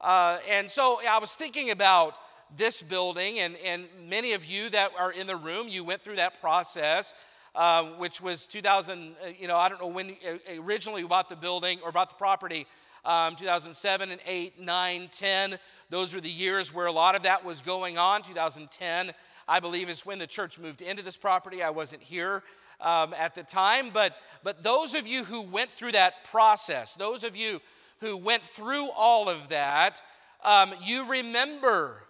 Uh, 0.00 0.38
and 0.48 0.70
so 0.70 1.00
I 1.08 1.18
was 1.18 1.34
thinking 1.34 1.70
about 1.70 2.14
this 2.56 2.80
building, 2.80 3.40
and, 3.40 3.56
and 3.66 3.88
many 4.08 4.34
of 4.34 4.46
you 4.46 4.70
that 4.70 4.92
are 4.96 5.10
in 5.10 5.26
the 5.26 5.34
room, 5.34 5.66
you 5.68 5.82
went 5.82 6.02
through 6.02 6.16
that 6.16 6.40
process. 6.40 7.12
Uh, 7.54 7.84
which 7.96 8.20
was 8.20 8.46
2000, 8.46 9.16
uh, 9.24 9.28
you 9.36 9.48
know, 9.48 9.56
I 9.56 9.68
don't 9.68 9.80
know 9.80 9.88
when 9.88 10.10
uh, 10.10 10.62
originally 10.62 11.02
we 11.02 11.08
bought 11.08 11.28
the 11.28 11.34
building 11.34 11.80
or 11.82 11.90
bought 11.90 12.10
the 12.10 12.14
property, 12.14 12.66
um, 13.04 13.34
2007 13.36 14.10
and 14.10 14.20
8, 14.24 14.60
9, 14.60 15.08
10. 15.10 15.58
Those 15.90 16.14
were 16.14 16.20
the 16.20 16.30
years 16.30 16.72
where 16.72 16.86
a 16.86 16.92
lot 16.92 17.16
of 17.16 17.22
that 17.22 17.44
was 17.44 17.62
going 17.62 17.98
on. 17.98 18.22
2010, 18.22 19.12
I 19.48 19.60
believe, 19.60 19.88
is 19.88 20.04
when 20.04 20.18
the 20.18 20.26
church 20.26 20.58
moved 20.58 20.82
into 20.82 21.02
this 21.02 21.16
property. 21.16 21.62
I 21.62 21.70
wasn't 21.70 22.02
here 22.02 22.42
um, 22.80 23.14
at 23.14 23.34
the 23.34 23.42
time, 23.42 23.90
but, 23.92 24.14
but 24.44 24.62
those 24.62 24.94
of 24.94 25.06
you 25.06 25.24
who 25.24 25.42
went 25.42 25.70
through 25.70 25.92
that 25.92 26.24
process, 26.24 26.94
those 26.96 27.24
of 27.24 27.34
you 27.34 27.60
who 28.00 28.16
went 28.16 28.42
through 28.42 28.90
all 28.96 29.28
of 29.28 29.48
that, 29.48 30.00
um, 30.44 30.72
you 30.84 31.08
remember 31.10 32.02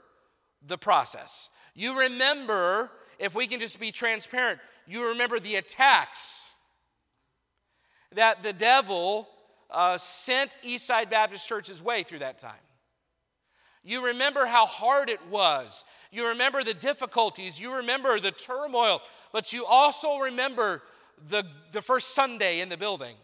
the 0.67 0.77
process. 0.77 1.51
You 1.75 1.99
remember, 2.01 2.91
if 3.19 3.35
we 3.35 3.47
can 3.47 3.61
just 3.61 3.81
be 3.81 3.91
transparent, 3.91 4.61
you 4.87 5.09
remember 5.09 5.41
the 5.41 5.57
attacks 5.57 6.53
that 8.15 8.43
the 8.43 8.53
devil 8.53 9.29
uh, 9.71 9.99
sent 9.99 10.59
Eastside 10.65 11.11
Baptist 11.11 11.49
Church's 11.49 11.83
way 11.83 12.03
through 12.03 12.21
that 12.21 12.39
time. 12.39 12.55
You 13.85 14.07
remember 14.07 14.47
how 14.47 14.67
hard 14.67 15.09
it 15.09 15.21
was. 15.31 15.85
You 16.11 16.29
remember 16.29 16.65
the 16.65 16.75
difficulties. 16.75 17.61
You 17.61 17.77
remember 17.77 18.19
the 18.19 18.31
turmoil. 18.31 19.01
But 19.33 19.53
you 19.53 19.65
also 19.67 20.19
remember 20.19 20.83
the, 21.29 21.45
the 21.73 21.83
first 21.83 22.15
Sunday 22.15 22.61
in 22.61 22.69
the 22.69 22.77
building. 22.77 23.15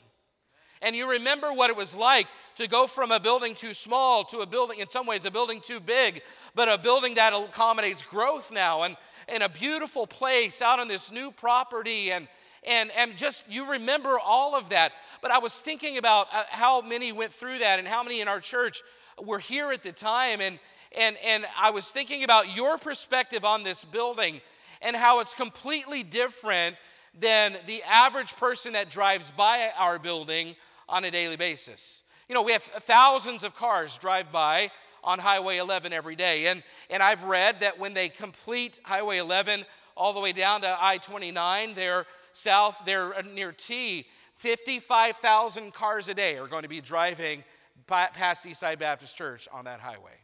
And 0.83 0.95
you 0.95 1.11
remember 1.11 1.49
what 1.49 1.71
it 1.71 1.77
was 1.77 1.97
like 1.97 2.27
to 2.57 2.69
go 2.69 2.87
from 2.87 3.11
a 3.11 3.19
building 3.19 3.55
too 3.55 3.73
small 3.73 4.25
to 4.25 4.41
a 4.41 4.47
building, 4.47 4.81
in 4.81 4.89
some 4.89 5.07
ways, 5.07 5.25
a 5.25 5.31
building 5.31 5.61
too 5.61 5.81
big, 5.81 6.21
but 6.55 6.69
a 6.69 6.77
building 6.77 7.15
that 7.15 7.33
accommodates 7.33 8.03
growth 8.03 8.53
now. 8.53 8.83
And 8.83 8.97
in 9.29 9.43
a 9.43 9.49
beautiful 9.49 10.07
place 10.07 10.63
out 10.63 10.81
on 10.81 10.89
this 10.89 11.13
new 11.13 11.31
property 11.31 12.11
and 12.11 12.29
and 12.67 12.91
and 12.97 13.17
just 13.17 13.51
you 13.51 13.71
remember 13.71 14.19
all 14.19 14.55
of 14.55 14.71
that. 14.71 14.93
But 15.23 15.31
i 15.31 15.39
was 15.39 15.61
thinking 15.61 15.99
about 15.99 16.29
uh, 16.33 16.45
how 16.51 16.81
many 16.81 17.13
went 17.13 17.33
through 17.33 17.59
that 17.59 17.79
and 17.79 17.89
how 17.89 18.03
many 18.03 18.21
in 18.21 18.29
our 18.29 18.41
church 18.41 18.83
were 19.23 19.39
here 19.39 19.71
at 19.71 19.83
the 19.83 19.93
time 19.93 20.41
and 20.41 20.59
and 20.99 21.17
and 21.25 21.47
i 21.59 21.71
was 21.71 21.91
thinking 21.91 22.25
about 22.25 22.57
your 22.57 22.79
perspective 22.79 23.45
on 23.45 23.63
this 23.63 23.85
building 23.85 24.41
and 24.83 24.97
how 24.97 25.21
it's 25.21 25.35
completely 25.35 26.03
different 26.03 26.77
than 27.19 27.57
the 27.67 27.83
average 27.89 28.37
person 28.37 28.73
that 28.73 28.91
drives 28.91 29.31
by 29.31 29.71
our 29.79 29.99
building 29.99 30.57
on 30.89 31.05
a 31.05 31.11
daily 31.11 31.37
basis. 31.37 32.03
You 32.29 32.35
know 32.35 32.43
we 32.43 32.53
have 32.53 32.63
thousands 32.63 33.45
of 33.45 33.55
cars 33.55 33.97
drive 33.99 34.33
by 34.33 34.71
on 35.05 35.19
Highway 35.19 35.59
11 35.59 35.93
every 35.93 36.17
day. 36.17 36.47
And, 36.47 36.63
and 36.91 37.03
I've 37.03 37.23
read 37.23 37.61
that 37.61 37.79
when 37.79 37.95
they 37.95 38.09
complete 38.09 38.81
Highway 38.85 39.19
11 39.19 39.65
all 39.97 40.13
the 40.13 40.21
way 40.21 40.33
down 40.33 40.63
to 40.63 40.77
I 40.81 40.99
29, 40.99 41.75
they're 41.75 42.07
south, 42.33 42.83
they're 42.85 43.15
near 43.33 43.53
T, 43.53 44.07
55,000 44.37 45.73
cars 45.73 46.09
a 46.09 46.15
day 46.15 46.37
are 46.37 46.49
going 46.49 46.65
to 46.65 46.69
be 46.69 46.81
driving 46.81 47.45
past 47.87 48.45
Eastside 48.45 48.79
Baptist 48.79 49.17
Church 49.17 49.49
on 49.53 49.65
that 49.67 49.81
highway. 49.81 50.19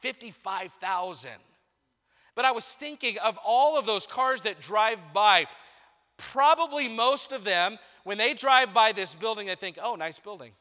55,000. 0.00 1.30
But 2.34 2.44
I 2.44 2.52
was 2.52 2.74
thinking 2.74 3.18
of 3.18 3.38
all 3.44 3.78
of 3.78 3.86
those 3.86 4.06
cars 4.06 4.42
that 4.42 4.60
drive 4.60 5.00
by, 5.12 5.46
probably 6.16 6.88
most 6.88 7.32
of 7.32 7.44
them, 7.44 7.78
when 8.04 8.18
they 8.18 8.34
drive 8.34 8.74
by 8.74 8.92
this 8.92 9.14
building, 9.14 9.46
they 9.46 9.54
think, 9.54 9.78
oh, 9.80 9.94
nice 9.94 10.18
building. 10.18 10.52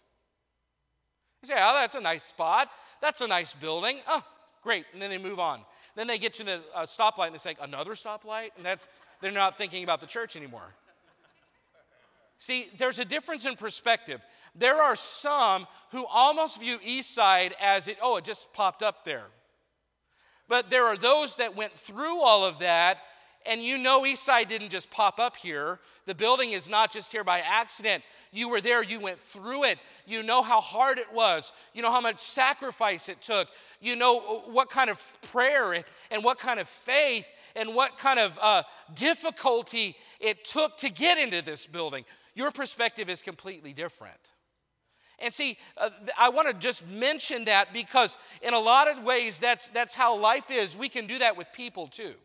You 1.41 1.47
say, 1.47 1.55
oh, 1.57 1.73
that's 1.73 1.95
a 1.95 2.01
nice 2.01 2.23
spot. 2.23 2.69
That's 3.01 3.21
a 3.21 3.27
nice 3.27 3.53
building. 3.53 3.97
Oh, 4.07 4.21
great. 4.63 4.85
And 4.93 5.01
then 5.01 5.09
they 5.09 5.17
move 5.17 5.39
on. 5.39 5.61
Then 5.95 6.07
they 6.07 6.17
get 6.17 6.33
to 6.33 6.43
the 6.43 6.61
uh, 6.73 6.83
stoplight 6.83 7.25
and 7.25 7.33
they 7.33 7.39
say, 7.39 7.55
another 7.61 7.91
stoplight? 7.91 8.51
And 8.55 8.65
that's, 8.65 8.87
they're 9.19 9.31
not 9.31 9.57
thinking 9.57 9.83
about 9.83 9.99
the 9.99 10.07
church 10.07 10.35
anymore. 10.35 10.73
See, 12.37 12.67
there's 12.77 12.99
a 12.99 13.05
difference 13.05 13.45
in 13.45 13.55
perspective. 13.55 14.21
There 14.55 14.81
are 14.81 14.95
some 14.95 15.67
who 15.91 16.05
almost 16.11 16.59
view 16.59 16.79
Eastside 16.79 17.53
as 17.61 17.87
it, 17.87 17.97
oh, 18.01 18.17
it 18.17 18.23
just 18.23 18.51
popped 18.53 18.81
up 18.81 19.05
there. 19.05 19.25
But 20.47 20.69
there 20.69 20.85
are 20.85 20.97
those 20.97 21.37
that 21.37 21.55
went 21.55 21.73
through 21.73 22.21
all 22.21 22.43
of 22.43 22.59
that, 22.59 22.97
and 23.45 23.61
you 23.61 23.77
know 23.77 24.03
Eastside 24.03 24.49
didn't 24.49 24.69
just 24.69 24.91
pop 24.91 25.19
up 25.19 25.35
here. 25.35 25.79
The 26.05 26.15
building 26.15 26.51
is 26.51 26.69
not 26.69 26.91
just 26.91 27.11
here 27.11 27.23
by 27.23 27.39
accident. 27.39 28.03
You 28.31 28.49
were 28.49 28.61
there, 28.61 28.83
you 28.83 28.99
went 28.99 29.19
through 29.19 29.65
it. 29.65 29.79
You 30.05 30.23
know 30.23 30.41
how 30.41 30.61
hard 30.61 30.97
it 30.97 31.11
was. 31.13 31.53
You 31.73 31.81
know 31.81 31.91
how 31.91 32.01
much 32.01 32.19
sacrifice 32.19 33.09
it 33.09 33.21
took. 33.21 33.47
You 33.79 33.95
know 33.95 34.19
what 34.19 34.69
kind 34.69 34.89
of 34.89 35.21
prayer 35.31 35.73
and 36.09 36.23
what 36.23 36.39
kind 36.39 36.59
of 36.59 36.67
faith 36.67 37.29
and 37.55 37.75
what 37.75 37.97
kind 37.97 38.19
of 38.19 38.37
uh, 38.41 38.63
difficulty 38.93 39.95
it 40.19 40.45
took 40.45 40.77
to 40.77 40.89
get 40.89 41.17
into 41.17 41.41
this 41.41 41.67
building. 41.67 42.05
Your 42.35 42.51
perspective 42.51 43.09
is 43.09 43.21
completely 43.21 43.73
different. 43.73 44.15
And 45.19 45.33
see, 45.33 45.57
uh, 45.77 45.89
I 46.19 46.29
want 46.29 46.47
to 46.47 46.53
just 46.53 46.87
mention 46.87 47.45
that 47.45 47.73
because 47.73 48.17
in 48.41 48.53
a 48.53 48.59
lot 48.59 48.87
of 48.87 49.03
ways, 49.03 49.39
that's, 49.39 49.69
that's 49.69 49.93
how 49.93 50.17
life 50.17 50.49
is. 50.49 50.75
We 50.75 50.89
can 50.89 51.05
do 51.05 51.19
that 51.19 51.37
with 51.37 51.51
people 51.53 51.87
too 51.87 52.15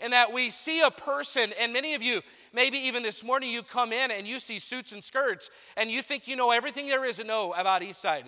and 0.00 0.12
that 0.12 0.32
we 0.32 0.50
see 0.50 0.80
a 0.80 0.90
person, 0.90 1.52
and 1.60 1.72
many 1.72 1.94
of 1.94 2.02
you, 2.02 2.20
maybe 2.52 2.78
even 2.78 3.02
this 3.02 3.22
morning, 3.22 3.50
you 3.50 3.62
come 3.62 3.92
in 3.92 4.10
and 4.10 4.26
you 4.26 4.38
see 4.38 4.58
suits 4.58 4.92
and 4.92 5.02
skirts, 5.02 5.50
and 5.76 5.90
you 5.90 6.02
think 6.02 6.26
you 6.26 6.36
know 6.36 6.50
everything 6.50 6.86
there 6.86 7.04
is 7.04 7.18
to 7.18 7.24
know 7.24 7.54
about 7.56 7.82
Eastside. 7.82 8.24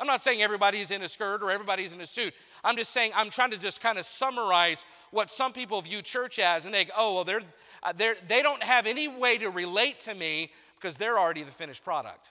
I'm 0.00 0.06
not 0.06 0.20
saying 0.20 0.42
everybody's 0.42 0.90
in 0.90 1.02
a 1.02 1.08
skirt 1.08 1.42
or 1.42 1.50
everybody's 1.50 1.94
in 1.94 2.00
a 2.00 2.06
suit. 2.06 2.34
I'm 2.64 2.76
just 2.76 2.90
saying, 2.90 3.12
I'm 3.14 3.30
trying 3.30 3.52
to 3.52 3.56
just 3.56 3.80
kind 3.80 3.98
of 3.98 4.04
summarize 4.04 4.86
what 5.12 5.30
some 5.30 5.52
people 5.52 5.80
view 5.82 6.02
church 6.02 6.38
as, 6.38 6.66
and 6.66 6.74
they 6.74 6.86
go, 6.86 6.92
oh, 6.96 7.14
well, 7.14 7.24
they're, 7.24 7.42
uh, 7.82 7.92
they're, 7.96 8.16
they 8.26 8.42
don't 8.42 8.62
have 8.62 8.86
any 8.86 9.06
way 9.06 9.38
to 9.38 9.50
relate 9.50 10.00
to 10.00 10.14
me 10.14 10.50
because 10.76 10.96
they're 10.96 11.18
already 11.18 11.42
the 11.42 11.52
finished 11.52 11.84
product. 11.84 12.30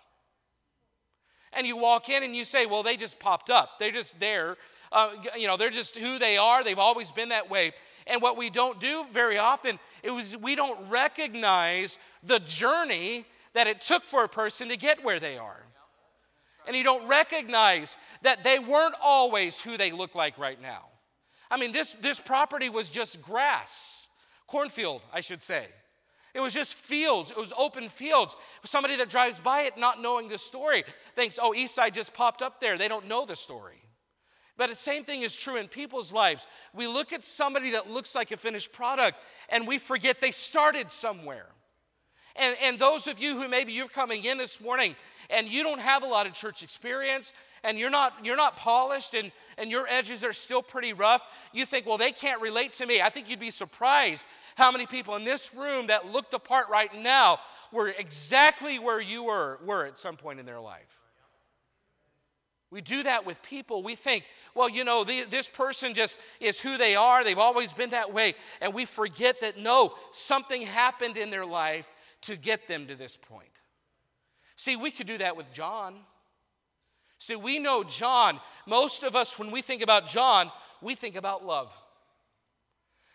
And 1.53 1.65
you 1.65 1.77
walk 1.77 2.09
in 2.09 2.23
and 2.23 2.35
you 2.35 2.43
say, 2.43 2.65
well, 2.65 2.83
they 2.83 2.97
just 2.97 3.19
popped 3.19 3.49
up. 3.49 3.79
They're 3.79 3.91
just 3.91 4.19
there. 4.19 4.57
Uh, 4.91 5.11
you 5.37 5.47
know, 5.47 5.55
they're 5.55 5.69
just 5.69 5.97
who 5.97 6.19
they 6.19 6.37
are. 6.37 6.63
They've 6.63 6.77
always 6.77 7.11
been 7.11 7.29
that 7.29 7.49
way. 7.49 7.71
And 8.07 8.21
what 8.21 8.37
we 8.37 8.49
don't 8.49 8.79
do 8.79 9.05
very 9.11 9.37
often 9.37 9.79
is 10.03 10.37
we 10.37 10.55
don't 10.55 10.89
recognize 10.89 11.97
the 12.23 12.39
journey 12.39 13.25
that 13.53 13.67
it 13.67 13.81
took 13.81 14.03
for 14.03 14.23
a 14.23 14.29
person 14.29 14.69
to 14.69 14.77
get 14.77 15.03
where 15.03 15.19
they 15.19 15.37
are. 15.37 15.63
And 16.67 16.75
you 16.75 16.83
don't 16.83 17.07
recognize 17.07 17.97
that 18.21 18.43
they 18.43 18.59
weren't 18.59 18.95
always 19.01 19.61
who 19.61 19.77
they 19.77 19.91
look 19.91 20.15
like 20.15 20.37
right 20.37 20.61
now. 20.61 20.85
I 21.51 21.57
mean, 21.57 21.71
this, 21.71 21.93
this 21.93 22.19
property 22.19 22.69
was 22.69 22.89
just 22.89 23.21
grass, 23.21 24.07
cornfield, 24.47 25.01
I 25.13 25.21
should 25.21 25.41
say. 25.41 25.67
It 26.33 26.39
was 26.39 26.53
just 26.53 26.73
fields, 26.73 27.29
it 27.29 27.37
was 27.37 27.53
open 27.55 27.89
fields. 27.89 28.35
Somebody 28.63 28.95
that 28.95 29.09
drives 29.09 29.39
by 29.39 29.61
it 29.61 29.77
not 29.77 30.01
knowing 30.01 30.29
the 30.29 30.37
story 30.37 30.83
thinks, 31.15 31.37
oh, 31.39 31.53
Eastside 31.55 31.93
just 31.93 32.13
popped 32.13 32.41
up 32.41 32.59
there. 32.59 32.77
They 32.77 32.87
don't 32.87 33.07
know 33.07 33.25
the 33.25 33.35
story. 33.35 33.82
But 34.57 34.69
the 34.69 34.75
same 34.75 35.03
thing 35.03 35.21
is 35.23 35.35
true 35.35 35.57
in 35.57 35.67
people's 35.67 36.13
lives. 36.13 36.47
We 36.73 36.87
look 36.87 37.11
at 37.11 37.23
somebody 37.23 37.71
that 37.71 37.89
looks 37.89 38.13
like 38.13 38.31
a 38.31 38.37
finished 38.37 38.71
product 38.71 39.17
and 39.49 39.67
we 39.67 39.79
forget 39.79 40.21
they 40.21 40.31
started 40.31 40.91
somewhere. 40.91 41.47
And, 42.35 42.55
and 42.63 42.79
those 42.79 43.07
of 43.07 43.19
you 43.19 43.39
who 43.39 43.47
maybe 43.47 43.73
you're 43.73 43.87
coming 43.87 44.25
in 44.25 44.37
this 44.37 44.59
morning 44.59 44.95
and 45.29 45.47
you 45.47 45.63
don't 45.63 45.79
have 45.79 46.03
a 46.03 46.07
lot 46.07 46.27
of 46.27 46.33
church 46.33 46.63
experience 46.63 47.33
and 47.63 47.77
you're 47.77 47.89
not, 47.89 48.13
you're 48.23 48.37
not 48.37 48.57
polished 48.57 49.13
and, 49.13 49.31
and 49.57 49.69
your 49.69 49.87
edges 49.87 50.23
are 50.23 50.33
still 50.33 50.61
pretty 50.61 50.93
rough, 50.93 51.21
you 51.51 51.65
think, 51.65 51.85
well, 51.85 51.97
they 51.97 52.11
can't 52.11 52.41
relate 52.41 52.73
to 52.73 52.85
me. 52.85 53.01
I 53.01 53.09
think 53.09 53.29
you'd 53.29 53.39
be 53.39 53.51
surprised 53.51 54.27
how 54.55 54.71
many 54.71 54.85
people 54.85 55.15
in 55.15 55.23
this 55.23 55.53
room 55.53 55.87
that 55.87 56.07
looked 56.07 56.31
the 56.31 56.39
part 56.39 56.69
right 56.69 56.93
now 56.99 57.39
were 57.71 57.89
exactly 57.89 58.79
where 58.79 59.01
you 59.01 59.23
were, 59.23 59.59
were 59.65 59.85
at 59.85 59.97
some 59.97 60.15
point 60.15 60.39
in 60.39 60.45
their 60.45 60.59
life. 60.59 61.02
We 62.73 62.81
do 62.81 63.03
that 63.03 63.23
with 63.23 63.43
people. 63.43 63.83
We 63.83 63.93
think, 63.93 64.25
well, 64.55 64.67
you 64.67 64.83
know, 64.83 65.03
the, 65.03 65.25
this 65.25 65.47
person 65.47 65.93
just 65.93 66.17
is 66.39 66.59
who 66.59 66.75
they 66.75 66.95
are. 66.95 67.23
They've 67.23 67.37
always 67.37 67.71
been 67.71 67.91
that 67.91 68.11
way. 68.11 68.33
And 68.61 68.73
we 68.73 68.85
forget 68.85 69.41
that 69.41 69.59
no, 69.59 69.93
something 70.11 70.63
happened 70.63 71.15
in 71.15 71.29
their 71.29 71.45
life 71.45 71.87
to 72.21 72.35
get 72.35 72.67
them 72.67 72.87
to 72.87 72.95
this 72.95 73.15
point. 73.15 73.45
See, 74.55 74.75
we 74.75 74.89
could 74.89 75.05
do 75.05 75.19
that 75.19 75.37
with 75.37 75.53
John. 75.53 75.93
See, 77.19 77.35
we 77.35 77.59
know 77.59 77.83
John. 77.83 78.39
Most 78.65 79.03
of 79.03 79.15
us, 79.15 79.37
when 79.37 79.51
we 79.51 79.61
think 79.61 79.83
about 79.83 80.07
John, 80.07 80.49
we 80.81 80.95
think 80.95 81.15
about 81.15 81.45
love. 81.45 81.71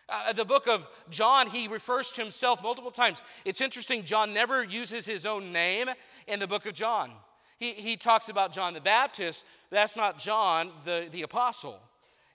Uh, 0.07 0.31
the 0.31 0.45
book 0.45 0.69
of 0.69 0.87
John, 1.09 1.47
he 1.47 1.67
refers 1.67 2.13
to 2.13 2.21
himself 2.21 2.63
multiple 2.63 2.91
times. 2.91 3.21
It's 3.43 3.59
interesting, 3.59 4.05
John 4.05 4.33
never 4.33 4.63
uses 4.63 5.05
his 5.05 5.25
own 5.25 5.51
name 5.51 5.89
in 6.27 6.39
the 6.39 6.47
book 6.47 6.65
of 6.65 6.73
John. 6.73 7.11
He, 7.59 7.73
he 7.73 7.97
talks 7.97 8.29
about 8.29 8.53
John 8.53 8.73
the 8.73 8.81
Baptist. 8.81 9.45
That's 9.69 9.97
not 9.97 10.17
John, 10.17 10.71
the, 10.85 11.09
the 11.11 11.23
apostle. 11.23 11.79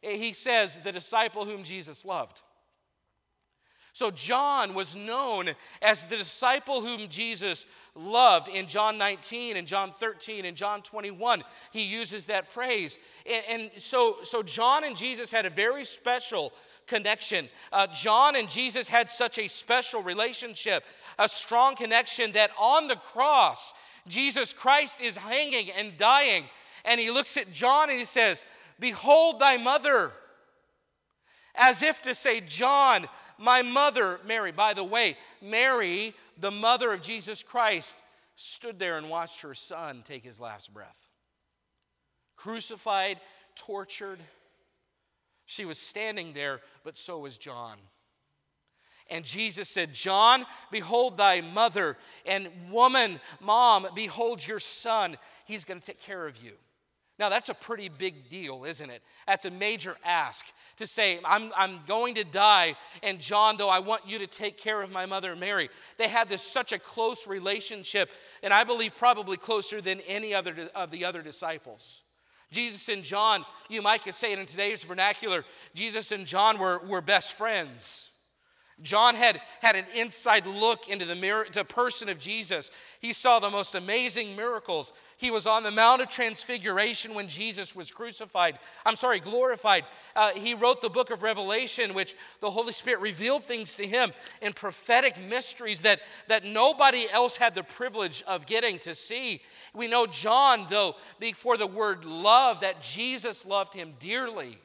He 0.02 0.35
says, 0.35 0.81
the 0.81 0.93
disciple 0.93 1.47
whom 1.47 1.64
Jesus 1.64 2.04
loved. 2.04 2.43
So, 3.95 4.11
John 4.11 4.75
was 4.75 4.97
known 4.97 5.50
as 5.81 6.04
the 6.07 6.16
disciple 6.16 6.81
whom 6.81 7.07
Jesus 7.07 7.64
loved 7.95 8.49
in 8.49 8.66
John 8.66 8.99
19 8.99 9.57
and 9.57 9.69
John 9.69 9.93
13 9.93 10.47
and 10.47 10.57
John 10.57 10.83
21. 10.83 11.45
He 11.71 11.85
uses 11.87 12.26
that 12.26 12.45
phrase. 12.45 12.99
And, 13.25 13.45
and 13.49 13.81
so, 13.81 14.16
so, 14.25 14.43
John 14.43 14.83
and 14.83 14.97
Jesus 14.97 15.31
had 15.31 15.47
a 15.47 15.50
very 15.50 15.85
special 15.85 16.52
connection. 16.88 17.49
Uh, 17.73 17.87
John 17.87 18.35
and 18.35 18.50
Jesus 18.50 18.88
had 18.88 19.09
such 19.09 19.38
a 19.38 19.47
special 19.47 20.02
relationship, 20.02 20.83
a 21.16 21.28
strong 21.28 21.76
connection 21.76 22.33
that 22.33 22.50
on 22.59 22.88
the 22.88 22.97
cross, 22.97 23.75
Jesus 24.06 24.52
Christ 24.52 25.00
is 25.00 25.16
hanging 25.16 25.70
and 25.70 25.96
dying. 25.96 26.44
And 26.84 27.00
he 27.00 27.11
looks 27.11 27.37
at 27.37 27.52
John 27.52 27.90
and 27.90 27.99
he 27.99 28.04
says, 28.04 28.44
Behold 28.78 29.40
thy 29.40 29.56
mother. 29.56 30.12
As 31.54 31.82
if 31.82 32.02
to 32.02 32.14
say, 32.14 32.40
John, 32.40 33.06
my 33.38 33.62
mother, 33.62 34.18
Mary, 34.26 34.52
by 34.52 34.75
the 34.75 34.84
way, 34.84 35.16
Mary, 35.40 36.14
the 36.38 36.50
mother 36.50 36.92
of 36.92 37.00
Jesus 37.00 37.42
Christ, 37.42 37.96
stood 38.37 38.78
there 38.78 38.99
and 38.99 39.08
watched 39.08 39.42
her 39.42 39.54
son 39.54 40.02
take 40.04 40.25
his 40.25 40.40
last 40.40 40.75
breath. 40.75 41.08
Crucified, 42.37 43.20
tortured. 43.54 44.18
She 45.46 45.64
was 45.64 45.78
standing 45.78 46.32
there, 46.32 46.61
but 46.82 46.99
so 46.99 47.18
was 47.18 47.38
John. 47.38 47.76
And 49.11 49.25
Jesus 49.25 49.68
said, 49.68 49.92
John, 49.92 50.46
behold 50.70 51.18
thy 51.18 51.40
mother, 51.40 51.96
and 52.25 52.49
woman, 52.70 53.20
mom, 53.40 53.87
behold 53.94 54.46
your 54.46 54.61
son. 54.61 55.16
He's 55.44 55.64
going 55.64 55.80
to 55.80 55.87
take 55.87 56.00
care 56.00 56.26
of 56.26 56.42
you. 56.42 56.52
Now, 57.16 57.28
that's 57.28 57.49
a 57.49 57.54
pretty 57.54 57.88
big 57.88 58.28
deal, 58.28 58.64
isn't 58.64 58.90
it? 58.90 59.00
That's 59.26 59.44
a 59.44 59.50
major 59.50 59.96
ask 60.04 60.46
to 60.78 60.87
say, 60.87 61.20
I'm, 61.25 61.52
I'm 61.56 61.78
going 61.87 62.16
to 62.16 62.25
die, 62.25 62.75
and 63.04 63.20
John, 63.20 63.56
though, 63.56 63.68
I 63.68 63.78
want 63.78 64.02
you 64.04 64.18
to 64.18 64.26
take 64.26 64.58
care 64.58 64.82
of 64.82 64.90
my 64.90 65.06
mother 65.06 65.37
Mary. 65.37 65.70
They 65.96 66.08
had 66.08 66.28
this 66.28 66.42
such 66.42 66.73
a 66.73 66.78
close 66.78 67.28
relationship, 67.28 68.11
and 68.42 68.52
I 68.52 68.64
believe 68.64 68.96
probably 68.99 69.37
closer 69.37 69.80
than 69.80 70.00
any 70.08 70.34
other 70.34 70.54
of 70.75 70.90
the 70.90 71.04
other 71.04 71.23
disciples. 71.23 72.02
Jesus 72.50 72.88
and 72.88 73.04
John, 73.04 73.44
you 73.68 73.80
might 73.80 74.02
could 74.02 74.14
say 74.14 74.32
it 74.32 74.40
in 74.40 74.46
today's 74.46 74.82
vernacular, 74.82 75.44
Jesus 75.75 76.11
and 76.11 76.26
John 76.26 76.58
were, 76.58 76.80
were 76.80 77.00
best 77.00 77.34
friends. 77.34 78.11
John 78.83 79.14
had, 79.14 79.40
had 79.62 79.76
an 79.76 79.85
inside 79.95 80.47
look 80.47 80.88
into 80.88 81.04
the, 81.04 81.14
mirror, 81.14 81.47
the 81.52 81.64
person 81.64 82.09
of 82.09 82.19
Jesus. 82.19 82.73
He 83.00 83.12
saw 83.12 83.38
the 83.38 83.50
most 83.50 83.76
amazing 83.76 84.35
miracles. 84.35 84.93
He 85.16 85.31
was 85.31 85.47
on 85.47 85.62
the 85.62 85.71
Mount 85.71 86.02
of 86.02 86.09
Transfiguration 86.09 87.14
when 87.14 87.28
Jesus 87.28 87.76
was 87.76 87.93
crucified. 87.93 88.59
I'm 88.85 88.97
sorry, 88.97 89.21
glorified. 89.21 89.85
Uh, 90.16 90.33
he 90.33 90.54
wrote 90.54 90.83
the 90.83 90.90
book 90.90 91.11
of 91.11 91.23
Revelation, 91.23 91.95
which 91.95 92.16
the 92.40 92.50
Holy 92.50 92.73
Spirit 92.73 93.00
revealed 93.00 93.45
things 93.45 93.76
to 93.76 93.87
him 93.87 94.12
in 94.43 94.52
prophetic 94.52 95.21
mysteries 95.21 95.83
that, 95.83 96.00
that 96.26 96.45
nobody 96.45 97.07
else 97.12 97.37
had 97.37 97.54
the 97.54 97.62
privilege 97.62 98.25
of 98.26 98.45
getting 98.45 98.81
to 98.81 98.95
see. 98.95 99.40
We 99.73 99.87
know 99.87 100.07
John, 100.07 100.66
though, 100.69 100.97
before 101.21 101.57
the 101.57 101.66
word 101.69 102.04
love, 102.04 102.61
that 102.62 102.83
Jesus 102.83 103.47
loved 103.47 103.73
him 103.73 103.95
dearly. 104.00 104.59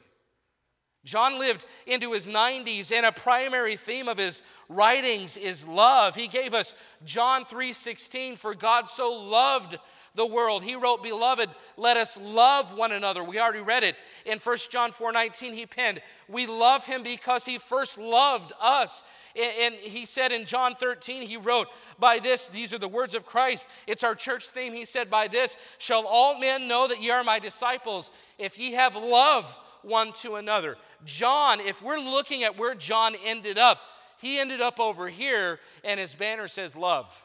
John 1.04 1.38
lived 1.38 1.64
into 1.86 2.12
his 2.12 2.28
90s 2.28 2.92
and 2.92 3.06
a 3.06 3.12
primary 3.12 3.76
theme 3.76 4.06
of 4.08 4.18
his 4.18 4.42
writings 4.68 5.36
is 5.36 5.66
love. 5.66 6.14
He 6.14 6.28
gave 6.28 6.52
us 6.52 6.74
John 7.04 7.44
3:16 7.44 8.36
for 8.36 8.54
God 8.54 8.88
so 8.88 9.12
loved 9.12 9.78
the 10.14 10.26
world. 10.26 10.62
He 10.62 10.74
wrote, 10.74 11.02
Beloved, 11.02 11.48
let 11.76 11.96
us 11.96 12.18
love 12.20 12.76
one 12.76 12.92
another. 12.92 13.22
We 13.22 13.38
already 13.38 13.62
read 13.62 13.84
it. 13.84 13.96
In 14.26 14.38
1 14.38 14.56
John 14.68 14.92
4 14.92 15.12
19, 15.12 15.54
he 15.54 15.66
penned, 15.66 16.02
We 16.28 16.46
love 16.46 16.84
him 16.84 17.02
because 17.02 17.44
he 17.44 17.58
first 17.58 17.96
loved 17.96 18.52
us. 18.60 19.04
And 19.36 19.74
he 19.76 20.04
said 20.04 20.32
in 20.32 20.44
John 20.44 20.74
13, 20.74 21.22
he 21.22 21.36
wrote, 21.36 21.68
By 21.98 22.18
this, 22.18 22.48
these 22.48 22.74
are 22.74 22.78
the 22.78 22.88
words 22.88 23.14
of 23.14 23.24
Christ. 23.24 23.68
It's 23.86 24.04
our 24.04 24.16
church 24.16 24.48
theme. 24.48 24.74
He 24.74 24.84
said, 24.84 25.08
By 25.08 25.28
this 25.28 25.56
shall 25.78 26.04
all 26.06 26.38
men 26.38 26.66
know 26.66 26.88
that 26.88 27.00
ye 27.00 27.10
are 27.10 27.24
my 27.24 27.38
disciples, 27.38 28.10
if 28.38 28.58
ye 28.58 28.72
have 28.72 28.96
love 28.96 29.56
one 29.82 30.12
to 30.14 30.34
another. 30.34 30.76
John, 31.04 31.60
if 31.60 31.82
we're 31.82 31.98
looking 31.98 32.44
at 32.44 32.58
where 32.58 32.74
John 32.74 33.14
ended 33.24 33.58
up, 33.58 33.80
he 34.18 34.38
ended 34.38 34.60
up 34.60 34.78
over 34.78 35.08
here, 35.08 35.58
and 35.82 35.98
his 35.98 36.14
banner 36.14 36.48
says 36.48 36.76
love. 36.76 37.22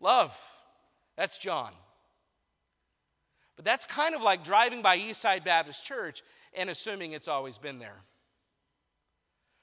Love. 0.00 0.38
That's 1.16 1.38
John. 1.38 1.72
But 3.56 3.64
that's 3.64 3.86
kind 3.86 4.14
of 4.14 4.22
like 4.22 4.44
driving 4.44 4.82
by 4.82 4.98
Eastside 4.98 5.44
Baptist 5.44 5.84
Church 5.84 6.22
and 6.54 6.68
assuming 6.68 7.12
it's 7.12 7.28
always 7.28 7.58
been 7.58 7.78
there. 7.78 8.02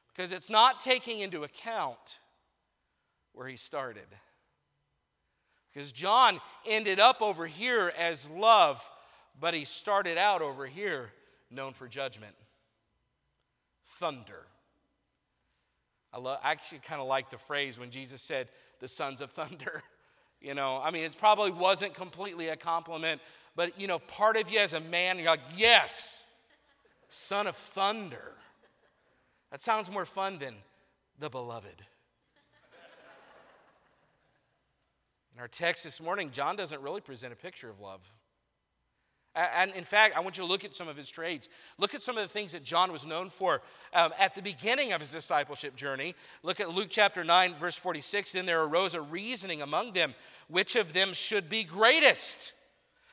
Because 0.07 0.31
it's 0.31 0.49
not 0.49 0.79
taking 0.79 1.19
into 1.19 1.43
account 1.43 2.19
where 3.33 3.47
he 3.47 3.57
started. 3.57 4.07
Because 5.71 5.91
John 5.91 6.39
ended 6.65 6.99
up 6.99 7.21
over 7.21 7.45
here 7.45 7.93
as 7.97 8.29
love, 8.29 8.89
but 9.39 9.53
he 9.53 9.63
started 9.63 10.17
out 10.17 10.41
over 10.41 10.65
here 10.65 11.11
known 11.51 11.73
for 11.73 11.87
judgment 11.87 12.35
thunder. 13.85 14.45
I, 16.13 16.17
I 16.17 16.37
actually 16.43 16.79
kind 16.79 17.01
of 17.01 17.07
like 17.07 17.29
the 17.29 17.37
phrase 17.37 17.79
when 17.79 17.89
Jesus 17.89 18.21
said, 18.21 18.47
the 18.79 18.87
sons 18.87 19.21
of 19.21 19.31
thunder. 19.31 19.83
You 20.41 20.53
know, 20.53 20.79
I 20.81 20.91
mean, 20.91 21.03
it 21.03 21.13
probably 21.19 21.51
wasn't 21.51 21.93
completely 21.93 22.47
a 22.47 22.55
compliment, 22.55 23.19
but 23.57 23.77
you 23.77 23.87
know, 23.87 23.99
part 23.99 24.37
of 24.37 24.49
you 24.49 24.59
as 24.59 24.71
a 24.71 24.79
man, 24.79 25.17
you're 25.17 25.27
like, 25.27 25.41
yes, 25.57 26.25
son 27.09 27.45
of 27.45 27.57
thunder. 27.57 28.31
That 29.51 29.59
sounds 29.59 29.91
more 29.91 30.05
fun 30.05 30.39
than 30.39 30.53
the 31.19 31.29
beloved. 31.29 31.83
In 35.35 35.41
our 35.41 35.49
text 35.49 35.83
this 35.83 36.01
morning, 36.01 36.31
John 36.31 36.55
doesn't 36.55 36.81
really 36.81 37.01
present 37.01 37.33
a 37.33 37.35
picture 37.35 37.69
of 37.69 37.81
love. 37.81 37.99
And 39.35 39.71
in 39.73 39.83
fact, 39.83 40.17
I 40.17 40.21
want 40.21 40.37
you 40.37 40.43
to 40.43 40.49
look 40.49 40.65
at 40.65 40.73
some 40.73 40.87
of 40.87 40.97
his 40.97 41.09
traits. 41.09 41.49
Look 41.77 41.93
at 41.93 42.01
some 42.01 42.17
of 42.17 42.23
the 42.23 42.29
things 42.29 42.51
that 42.53 42.63
John 42.63 42.91
was 42.91 43.05
known 43.05 43.29
for 43.29 43.61
um, 43.93 44.11
at 44.19 44.35
the 44.35 44.41
beginning 44.41 44.91
of 44.91 44.99
his 44.99 45.11
discipleship 45.11 45.75
journey. 45.75 46.15
Look 46.41 46.59
at 46.59 46.69
Luke 46.69 46.87
chapter 46.89 47.23
9, 47.23 47.55
verse 47.59 47.77
46. 47.77 48.31
Then 48.31 48.45
there 48.45 48.63
arose 48.63 48.95
a 48.95 49.01
reasoning 49.01 49.61
among 49.61 49.93
them 49.93 50.15
which 50.47 50.75
of 50.75 50.93
them 50.93 51.13
should 51.13 51.47
be 51.47 51.63
greatest. 51.63 52.53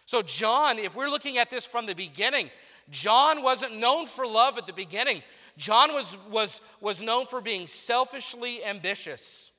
So, 0.07 0.23
John, 0.23 0.79
if 0.79 0.95
we're 0.95 1.11
looking 1.11 1.37
at 1.37 1.51
this 1.51 1.67
from 1.67 1.87
the 1.87 1.95
beginning, 1.95 2.51
John 2.91 3.43
wasn't 3.43 3.77
known 3.77 4.07
for 4.07 4.27
love 4.27 4.57
at 4.57 4.67
the 4.67 4.73
beginning. 4.73 5.23
John 5.59 5.93
was, 5.93 6.17
was, 6.31 6.61
was 6.81 7.03
known 7.03 7.27
for 7.27 7.41
being 7.41 7.67
selfishly 7.67 8.65
ambitious. 8.65 9.53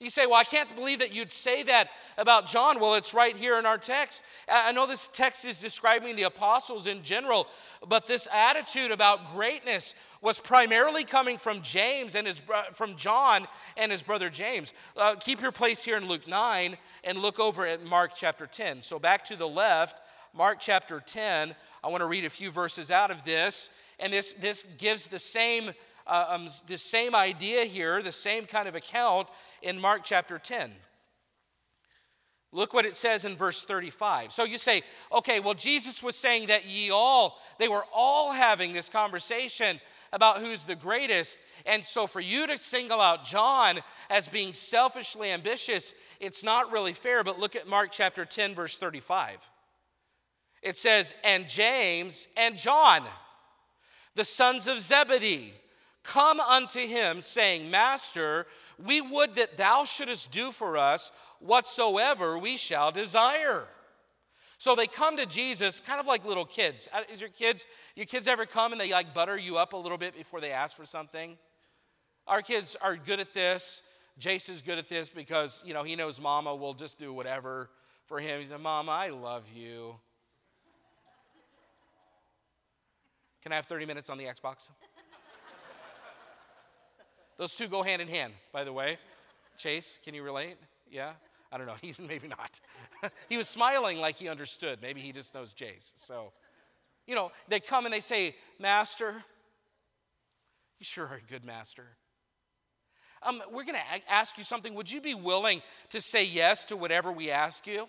You 0.00 0.08
say, 0.08 0.24
Well, 0.24 0.36
I 0.36 0.44
can't 0.44 0.74
believe 0.74 1.00
that 1.00 1.14
you'd 1.14 1.30
say 1.30 1.62
that 1.64 1.90
about 2.16 2.46
John. 2.46 2.80
Well, 2.80 2.94
it's 2.94 3.12
right 3.12 3.36
here 3.36 3.58
in 3.58 3.66
our 3.66 3.76
text. 3.76 4.24
I 4.50 4.72
know 4.72 4.86
this 4.86 5.08
text 5.08 5.44
is 5.44 5.60
describing 5.60 6.16
the 6.16 6.22
apostles 6.22 6.86
in 6.86 7.02
general, 7.02 7.46
but 7.86 8.06
this 8.06 8.26
attitude 8.32 8.92
about 8.92 9.30
greatness 9.32 9.94
was 10.22 10.38
primarily 10.38 11.04
coming 11.04 11.36
from 11.36 11.60
James 11.60 12.14
and 12.14 12.26
his 12.26 12.40
from 12.72 12.96
John 12.96 13.46
and 13.76 13.92
his 13.92 14.02
brother 14.02 14.30
James. 14.30 14.72
Uh, 14.96 15.16
keep 15.16 15.42
your 15.42 15.52
place 15.52 15.84
here 15.84 15.98
in 15.98 16.08
Luke 16.08 16.26
9 16.26 16.78
and 17.04 17.18
look 17.18 17.38
over 17.38 17.66
at 17.66 17.84
Mark 17.84 18.12
chapter 18.16 18.46
10. 18.46 18.80
So 18.80 18.98
back 18.98 19.22
to 19.26 19.36
the 19.36 19.48
left, 19.48 20.00
Mark 20.32 20.58
chapter 20.60 21.02
10. 21.04 21.54
I 21.84 21.88
want 21.88 22.00
to 22.00 22.06
read 22.06 22.24
a 22.24 22.30
few 22.30 22.50
verses 22.50 22.90
out 22.90 23.10
of 23.10 23.22
this, 23.26 23.68
and 23.98 24.14
this 24.14 24.32
this 24.32 24.62
gives 24.78 25.08
the 25.08 25.18
same 25.18 25.72
uh, 26.06 26.26
um, 26.28 26.48
the 26.66 26.78
same 26.78 27.14
idea 27.14 27.64
here, 27.64 28.02
the 28.02 28.12
same 28.12 28.46
kind 28.46 28.68
of 28.68 28.74
account 28.74 29.28
in 29.62 29.80
Mark 29.80 30.02
chapter 30.04 30.38
10. 30.38 30.72
Look 32.52 32.74
what 32.74 32.84
it 32.84 32.96
says 32.96 33.24
in 33.24 33.36
verse 33.36 33.64
35. 33.64 34.32
So 34.32 34.44
you 34.44 34.58
say, 34.58 34.82
okay, 35.12 35.38
well, 35.38 35.54
Jesus 35.54 36.02
was 36.02 36.16
saying 36.16 36.48
that 36.48 36.66
ye 36.66 36.90
all, 36.90 37.38
they 37.58 37.68
were 37.68 37.84
all 37.94 38.32
having 38.32 38.72
this 38.72 38.88
conversation 38.88 39.80
about 40.12 40.38
who's 40.38 40.64
the 40.64 40.74
greatest. 40.74 41.38
And 41.64 41.84
so 41.84 42.08
for 42.08 42.20
you 42.20 42.48
to 42.48 42.58
single 42.58 43.00
out 43.00 43.24
John 43.24 43.78
as 44.08 44.26
being 44.26 44.52
selfishly 44.52 45.30
ambitious, 45.30 45.94
it's 46.18 46.42
not 46.42 46.72
really 46.72 46.92
fair. 46.92 47.22
But 47.22 47.38
look 47.38 47.54
at 47.54 47.68
Mark 47.68 47.90
chapter 47.92 48.24
10, 48.24 48.56
verse 48.56 48.78
35. 48.78 49.38
It 50.62 50.76
says, 50.76 51.14
And 51.22 51.48
James 51.48 52.26
and 52.36 52.56
John, 52.56 53.02
the 54.16 54.24
sons 54.24 54.66
of 54.66 54.80
Zebedee, 54.80 55.54
come 56.02 56.40
unto 56.40 56.80
him, 56.80 57.20
saying, 57.20 57.70
Master, 57.70 58.46
we 58.84 59.00
would 59.00 59.36
that 59.36 59.56
thou 59.56 59.84
shouldest 59.84 60.32
do 60.32 60.52
for 60.52 60.76
us 60.76 61.12
whatsoever 61.40 62.38
we 62.38 62.56
shall 62.56 62.90
desire. 62.90 63.68
So 64.58 64.74
they 64.74 64.86
come 64.86 65.16
to 65.16 65.24
Jesus 65.24 65.80
kind 65.80 66.00
of 66.00 66.06
like 66.06 66.24
little 66.24 66.44
kids. 66.44 66.88
Uh, 66.92 67.00
is 67.10 67.20
your 67.20 67.30
kids, 67.30 67.64
your 67.96 68.06
kids 68.06 68.28
ever 68.28 68.44
come 68.44 68.72
and 68.72 68.80
they 68.80 68.90
like 68.90 69.14
butter 69.14 69.38
you 69.38 69.56
up 69.56 69.72
a 69.72 69.76
little 69.76 69.96
bit 69.96 70.14
before 70.14 70.40
they 70.40 70.50
ask 70.50 70.76
for 70.76 70.84
something? 70.84 71.38
Our 72.26 72.42
kids 72.42 72.76
are 72.82 72.96
good 72.96 73.20
at 73.20 73.32
this. 73.32 73.82
Jace 74.20 74.50
is 74.50 74.60
good 74.60 74.78
at 74.78 74.88
this 74.88 75.08
because, 75.08 75.64
you 75.66 75.72
know, 75.72 75.82
he 75.82 75.96
knows 75.96 76.20
mama 76.20 76.54
will 76.54 76.74
just 76.74 76.98
do 76.98 77.10
whatever 77.10 77.70
for 78.04 78.18
him. 78.18 78.40
He 78.40 78.46
said, 78.46 78.60
Mama, 78.60 78.92
I 78.92 79.08
love 79.08 79.44
you. 79.54 79.94
Can 83.42 83.52
I 83.52 83.54
have 83.54 83.66
30 83.66 83.86
minutes 83.86 84.10
on 84.10 84.18
the 84.18 84.24
Xbox? 84.24 84.68
Those 87.40 87.54
two 87.54 87.68
go 87.68 87.82
hand 87.82 88.02
in 88.02 88.08
hand, 88.08 88.34
by 88.52 88.64
the 88.64 88.72
way. 88.72 88.98
Chase, 89.56 89.98
can 90.04 90.12
you 90.12 90.22
relate? 90.22 90.58
Yeah? 90.90 91.12
I 91.50 91.56
don't 91.56 91.66
know. 91.66 91.76
He's 91.80 91.98
maybe 91.98 92.28
not. 92.28 92.60
he 93.30 93.38
was 93.38 93.48
smiling 93.48 93.98
like 93.98 94.16
he 94.16 94.28
understood. 94.28 94.82
Maybe 94.82 95.00
he 95.00 95.10
just 95.10 95.34
knows 95.34 95.54
Jace. 95.54 95.92
So, 95.96 96.34
you 97.06 97.14
know, 97.14 97.32
they 97.48 97.58
come 97.58 97.86
and 97.86 97.94
they 97.94 98.00
say, 98.00 98.36
Master, 98.58 99.14
you 100.78 100.84
sure 100.84 101.06
are 101.06 101.14
a 101.14 101.32
good 101.32 101.46
master. 101.46 101.86
Um, 103.22 103.42
we're 103.50 103.64
going 103.64 103.78
to 103.78 104.12
ask 104.12 104.36
you 104.36 104.44
something. 104.44 104.74
Would 104.74 104.92
you 104.92 105.00
be 105.00 105.14
willing 105.14 105.62
to 105.88 106.00
say 106.02 106.26
yes 106.26 106.66
to 106.66 106.76
whatever 106.76 107.10
we 107.10 107.30
ask 107.30 107.66
you? 107.66 107.88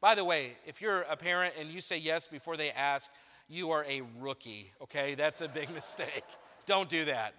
By 0.00 0.14
the 0.14 0.24
way, 0.24 0.56
if 0.64 0.80
you're 0.80 1.02
a 1.02 1.16
parent 1.16 1.52
and 1.60 1.68
you 1.68 1.82
say 1.82 1.98
yes 1.98 2.26
before 2.26 2.56
they 2.56 2.70
ask, 2.70 3.10
you 3.46 3.72
are 3.72 3.84
a 3.84 4.00
rookie, 4.18 4.72
okay? 4.80 5.14
That's 5.16 5.42
a 5.42 5.48
big 5.48 5.68
mistake. 5.74 6.24
Don't 6.64 6.88
do 6.88 7.04
that. 7.04 7.34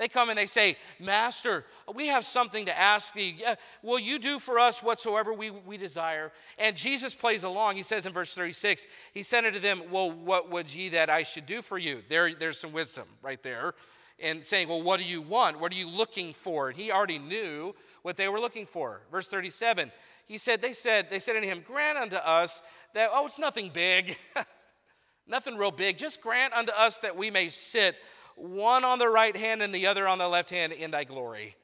They 0.00 0.08
come 0.08 0.30
and 0.30 0.38
they 0.38 0.46
say, 0.46 0.78
Master, 0.98 1.66
we 1.94 2.06
have 2.06 2.24
something 2.24 2.64
to 2.64 2.76
ask 2.76 3.12
thee. 3.12 3.36
Will 3.82 3.98
you 3.98 4.18
do 4.18 4.38
for 4.38 4.58
us 4.58 4.82
whatsoever 4.82 5.34
we, 5.34 5.50
we 5.50 5.76
desire? 5.76 6.32
And 6.58 6.74
Jesus 6.74 7.14
plays 7.14 7.44
along. 7.44 7.76
He 7.76 7.82
says 7.82 8.06
in 8.06 8.14
verse 8.14 8.34
36, 8.34 8.86
He 9.12 9.22
said 9.22 9.44
unto 9.44 9.58
them, 9.58 9.82
Well, 9.90 10.10
what 10.10 10.50
would 10.50 10.74
ye 10.74 10.88
that 10.88 11.10
I 11.10 11.22
should 11.22 11.44
do 11.44 11.60
for 11.60 11.76
you? 11.76 12.02
There, 12.08 12.34
there's 12.34 12.58
some 12.58 12.72
wisdom 12.72 13.04
right 13.20 13.42
there. 13.42 13.74
And 14.18 14.42
saying, 14.42 14.68
Well, 14.68 14.82
what 14.82 15.00
do 15.00 15.04
you 15.04 15.20
want? 15.20 15.60
What 15.60 15.70
are 15.70 15.76
you 15.76 15.86
looking 15.86 16.32
for? 16.32 16.70
And 16.70 16.78
he 16.78 16.90
already 16.90 17.18
knew 17.18 17.74
what 18.00 18.16
they 18.16 18.28
were 18.28 18.40
looking 18.40 18.64
for. 18.64 19.02
Verse 19.12 19.28
37, 19.28 19.92
he 20.26 20.38
said, 20.38 20.62
They 20.62 20.72
said, 20.72 21.10
they 21.10 21.18
said 21.18 21.36
unto 21.36 21.46
him, 21.46 21.60
Grant 21.60 21.98
unto 21.98 22.16
us 22.16 22.62
that, 22.94 23.10
oh, 23.12 23.26
it's 23.26 23.38
nothing 23.38 23.68
big, 23.68 24.16
nothing 25.28 25.58
real 25.58 25.70
big. 25.70 25.98
Just 25.98 26.22
grant 26.22 26.54
unto 26.54 26.72
us 26.72 27.00
that 27.00 27.18
we 27.18 27.30
may 27.30 27.50
sit 27.50 27.96
one 28.40 28.84
on 28.84 28.98
the 28.98 29.08
right 29.08 29.36
hand 29.36 29.62
and 29.62 29.74
the 29.74 29.86
other 29.86 30.08
on 30.08 30.18
the 30.18 30.28
left 30.28 30.50
hand 30.50 30.72
in 30.72 30.90
thy 30.90 31.04
glory. 31.04 31.54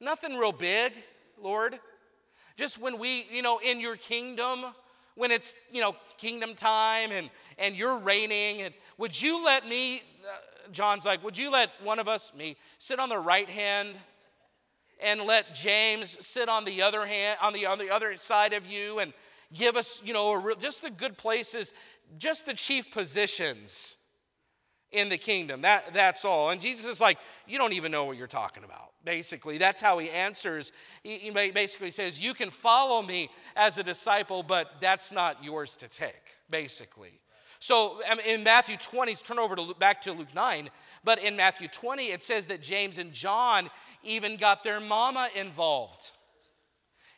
Nothing 0.00 0.36
real 0.36 0.52
big, 0.52 0.92
Lord. 1.40 1.78
Just 2.56 2.80
when 2.80 2.98
we, 2.98 3.26
you 3.30 3.42
know, 3.42 3.58
in 3.58 3.80
your 3.80 3.96
kingdom, 3.96 4.64
when 5.14 5.30
it's, 5.30 5.60
you 5.70 5.82
know, 5.82 5.94
kingdom 6.16 6.54
time 6.54 7.10
and, 7.12 7.28
and 7.58 7.74
you're 7.74 7.98
reigning, 7.98 8.62
and 8.62 8.72
would 8.96 9.20
you 9.20 9.44
let 9.44 9.68
me, 9.68 9.98
uh, 9.98 10.70
John's 10.72 11.04
like, 11.04 11.22
would 11.22 11.36
you 11.36 11.50
let 11.50 11.70
one 11.82 11.98
of 11.98 12.08
us, 12.08 12.32
me, 12.34 12.56
sit 12.78 12.98
on 12.98 13.10
the 13.10 13.18
right 13.18 13.48
hand 13.48 13.90
and 15.02 15.22
let 15.22 15.54
James 15.54 16.24
sit 16.24 16.48
on 16.48 16.64
the 16.64 16.80
other 16.80 17.04
hand, 17.04 17.38
on 17.42 17.52
the, 17.52 17.66
on 17.66 17.78
the 17.78 17.90
other 17.90 18.16
side 18.16 18.54
of 18.54 18.66
you 18.66 18.98
and 18.98 19.12
give 19.52 19.76
us, 19.76 20.02
you 20.02 20.14
know, 20.14 20.32
real, 20.32 20.56
just 20.56 20.82
the 20.82 20.90
good 20.90 21.18
places, 21.18 21.74
just 22.18 22.46
the 22.46 22.54
chief 22.54 22.90
positions 22.90 23.96
in 24.92 25.08
the 25.08 25.18
kingdom. 25.18 25.62
That, 25.62 25.92
that's 25.92 26.24
all. 26.24 26.50
And 26.50 26.60
Jesus 26.60 26.86
is 26.86 27.00
like, 27.00 27.18
You 27.46 27.58
don't 27.58 27.72
even 27.72 27.92
know 27.92 28.04
what 28.04 28.16
you're 28.16 28.26
talking 28.26 28.64
about. 28.64 28.92
Basically, 29.04 29.58
that's 29.58 29.80
how 29.80 29.98
he 29.98 30.10
answers. 30.10 30.72
He, 31.02 31.18
he 31.18 31.30
basically 31.30 31.90
says, 31.90 32.20
You 32.20 32.34
can 32.34 32.50
follow 32.50 33.02
me 33.02 33.30
as 33.56 33.78
a 33.78 33.82
disciple, 33.82 34.42
but 34.42 34.80
that's 34.80 35.12
not 35.12 35.42
yours 35.42 35.76
to 35.78 35.88
take, 35.88 36.36
basically. 36.50 37.20
So 37.62 38.00
in 38.26 38.42
Matthew 38.42 38.78
20, 38.78 39.14
turn 39.16 39.38
over 39.38 39.54
to 39.54 39.74
back 39.78 40.00
to 40.02 40.12
Luke 40.12 40.34
9, 40.34 40.70
but 41.04 41.22
in 41.22 41.36
Matthew 41.36 41.68
20, 41.68 42.04
it 42.04 42.22
says 42.22 42.46
that 42.46 42.62
James 42.62 42.96
and 42.96 43.12
John 43.12 43.68
even 44.02 44.36
got 44.36 44.62
their 44.62 44.80
mama 44.80 45.28
involved 45.36 46.12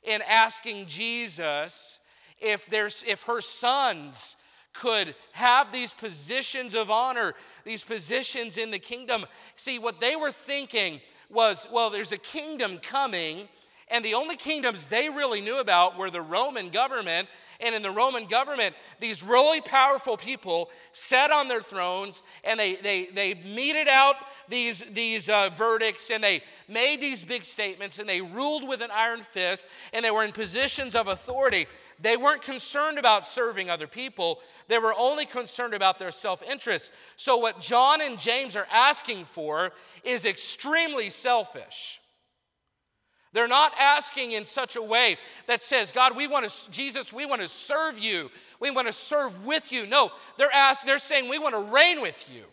in 0.03 0.21
asking 0.29 0.87
Jesus 0.87 2.01
if, 2.41 2.67
there's, 2.67 3.05
if 3.07 3.23
her 3.23 3.41
sons 3.41 4.37
could 4.73 5.15
have 5.33 5.71
these 5.71 5.93
positions 5.93 6.75
of 6.75 6.91
honor 6.91 7.35
these 7.65 7.85
positions 7.85 8.59
in 8.59 8.71
the 8.71 8.79
kingdom. 8.79 9.27
See, 9.57 9.79
what 9.79 10.01
they 10.01 10.17
were 10.17 10.33
thinking 10.33 11.01
was, 11.31 11.69
well, 11.73 11.91
there's 11.91 12.13
a 12.13 12.19
kingdom 12.19 12.79
coming, 12.79 13.49
and 13.89 14.05
the 14.05 14.15
only 14.15 14.37
kingdoms 14.37 14.89
they 14.89 15.09
really 15.09 15.41
knew 15.41 15.61
about 15.61 15.99
were 15.99 16.11
the 16.11 16.21
Roman 16.21 16.71
government. 16.71 17.29
And 17.61 17.75
in 17.77 17.83
the 17.83 17.91
Roman 17.91 18.27
government, 18.27 18.75
these 18.99 19.23
really 19.23 19.61
powerful 19.61 20.17
people 20.17 20.71
sat 20.91 21.31
on 21.31 21.47
their 21.47 21.61
thrones 21.61 22.25
and 22.43 22.59
they, 22.59 22.75
they, 22.75 23.07
they 23.07 23.35
meted 23.35 23.87
out 23.87 24.17
these, 24.49 24.81
these 24.93 25.29
uh, 25.29 25.51
verdicts 25.57 26.11
and 26.11 26.25
they 26.25 26.43
made 26.69 27.01
these 27.01 27.23
big 27.23 27.45
statements 27.45 28.01
and 28.01 28.09
they 28.09 28.21
ruled 28.21 28.67
with 28.67 28.81
an 28.83 28.91
iron 28.93 29.21
fist 29.21 29.67
and 29.93 30.05
they 30.05 30.11
were 30.11 30.25
in 30.25 30.33
positions 30.33 30.97
of 30.97 31.07
authority. 31.07 31.67
They 32.03 32.17
weren't 32.17 32.43
concerned 32.43 32.99
about 32.99 33.25
serving 33.25 33.71
other 33.71 33.87
people, 33.87 34.41
they 34.69 34.79
were 34.79 34.95
only 34.99 35.25
concerned 35.25 35.73
about 35.73 35.99
their 35.99 36.11
self 36.11 36.43
interest. 36.43 36.93
So, 37.17 37.39
what 37.39 37.61
John 37.61 38.03
and 38.03 38.19
James 38.19 38.57
are 38.57 38.67
asking 38.71 39.25
for 39.25 39.71
is 40.05 40.25
extremely 40.25 41.11
selfish. 41.11 42.01
They're 43.33 43.49
not 43.49 43.73
asking 43.81 44.33
in 44.33 44.45
such 44.45 44.77
a 44.77 44.83
way 44.83 45.17
that 45.47 45.63
says, 45.63 45.91
God, 45.91 46.15
we 46.15 46.27
want 46.27 46.49
to, 46.49 46.71
Jesus, 46.71 47.13
we 47.15 47.25
want 47.25 47.41
to 47.41 47.49
serve 47.49 47.99
you. 47.99 48.31
We 48.61 48.71
want 48.71 48.89
to 48.89 48.93
serve 48.93 49.47
with 49.47 49.73
you. 49.73 49.87
No, 49.87 50.13
they're 50.37 50.53
asking, 50.53 50.89
they're 50.89 50.99
saying, 50.99 51.31
we 51.31 51.39
want 51.39 51.55
to 51.55 51.73
reign 51.73 52.03
with 52.03 52.29
you. 52.35 52.45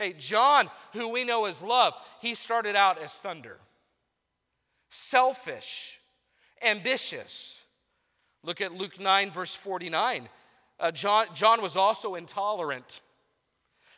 Okay, 0.00 0.12
John, 0.12 0.70
who 0.92 1.12
we 1.12 1.24
know 1.24 1.46
as 1.46 1.62
love, 1.62 1.94
he 2.20 2.34
started 2.34 2.76
out 2.76 3.02
as 3.02 3.18
thunder, 3.18 3.58
selfish, 4.90 5.98
ambitious. 6.62 7.62
Look 8.46 8.60
at 8.60 8.72
Luke 8.72 9.00
9, 9.00 9.32
verse 9.32 9.54
49. 9.54 10.28
Uh, 10.78 10.90
John, 10.92 11.26
John 11.34 11.60
was 11.60 11.76
also 11.76 12.14
intolerant. 12.14 13.00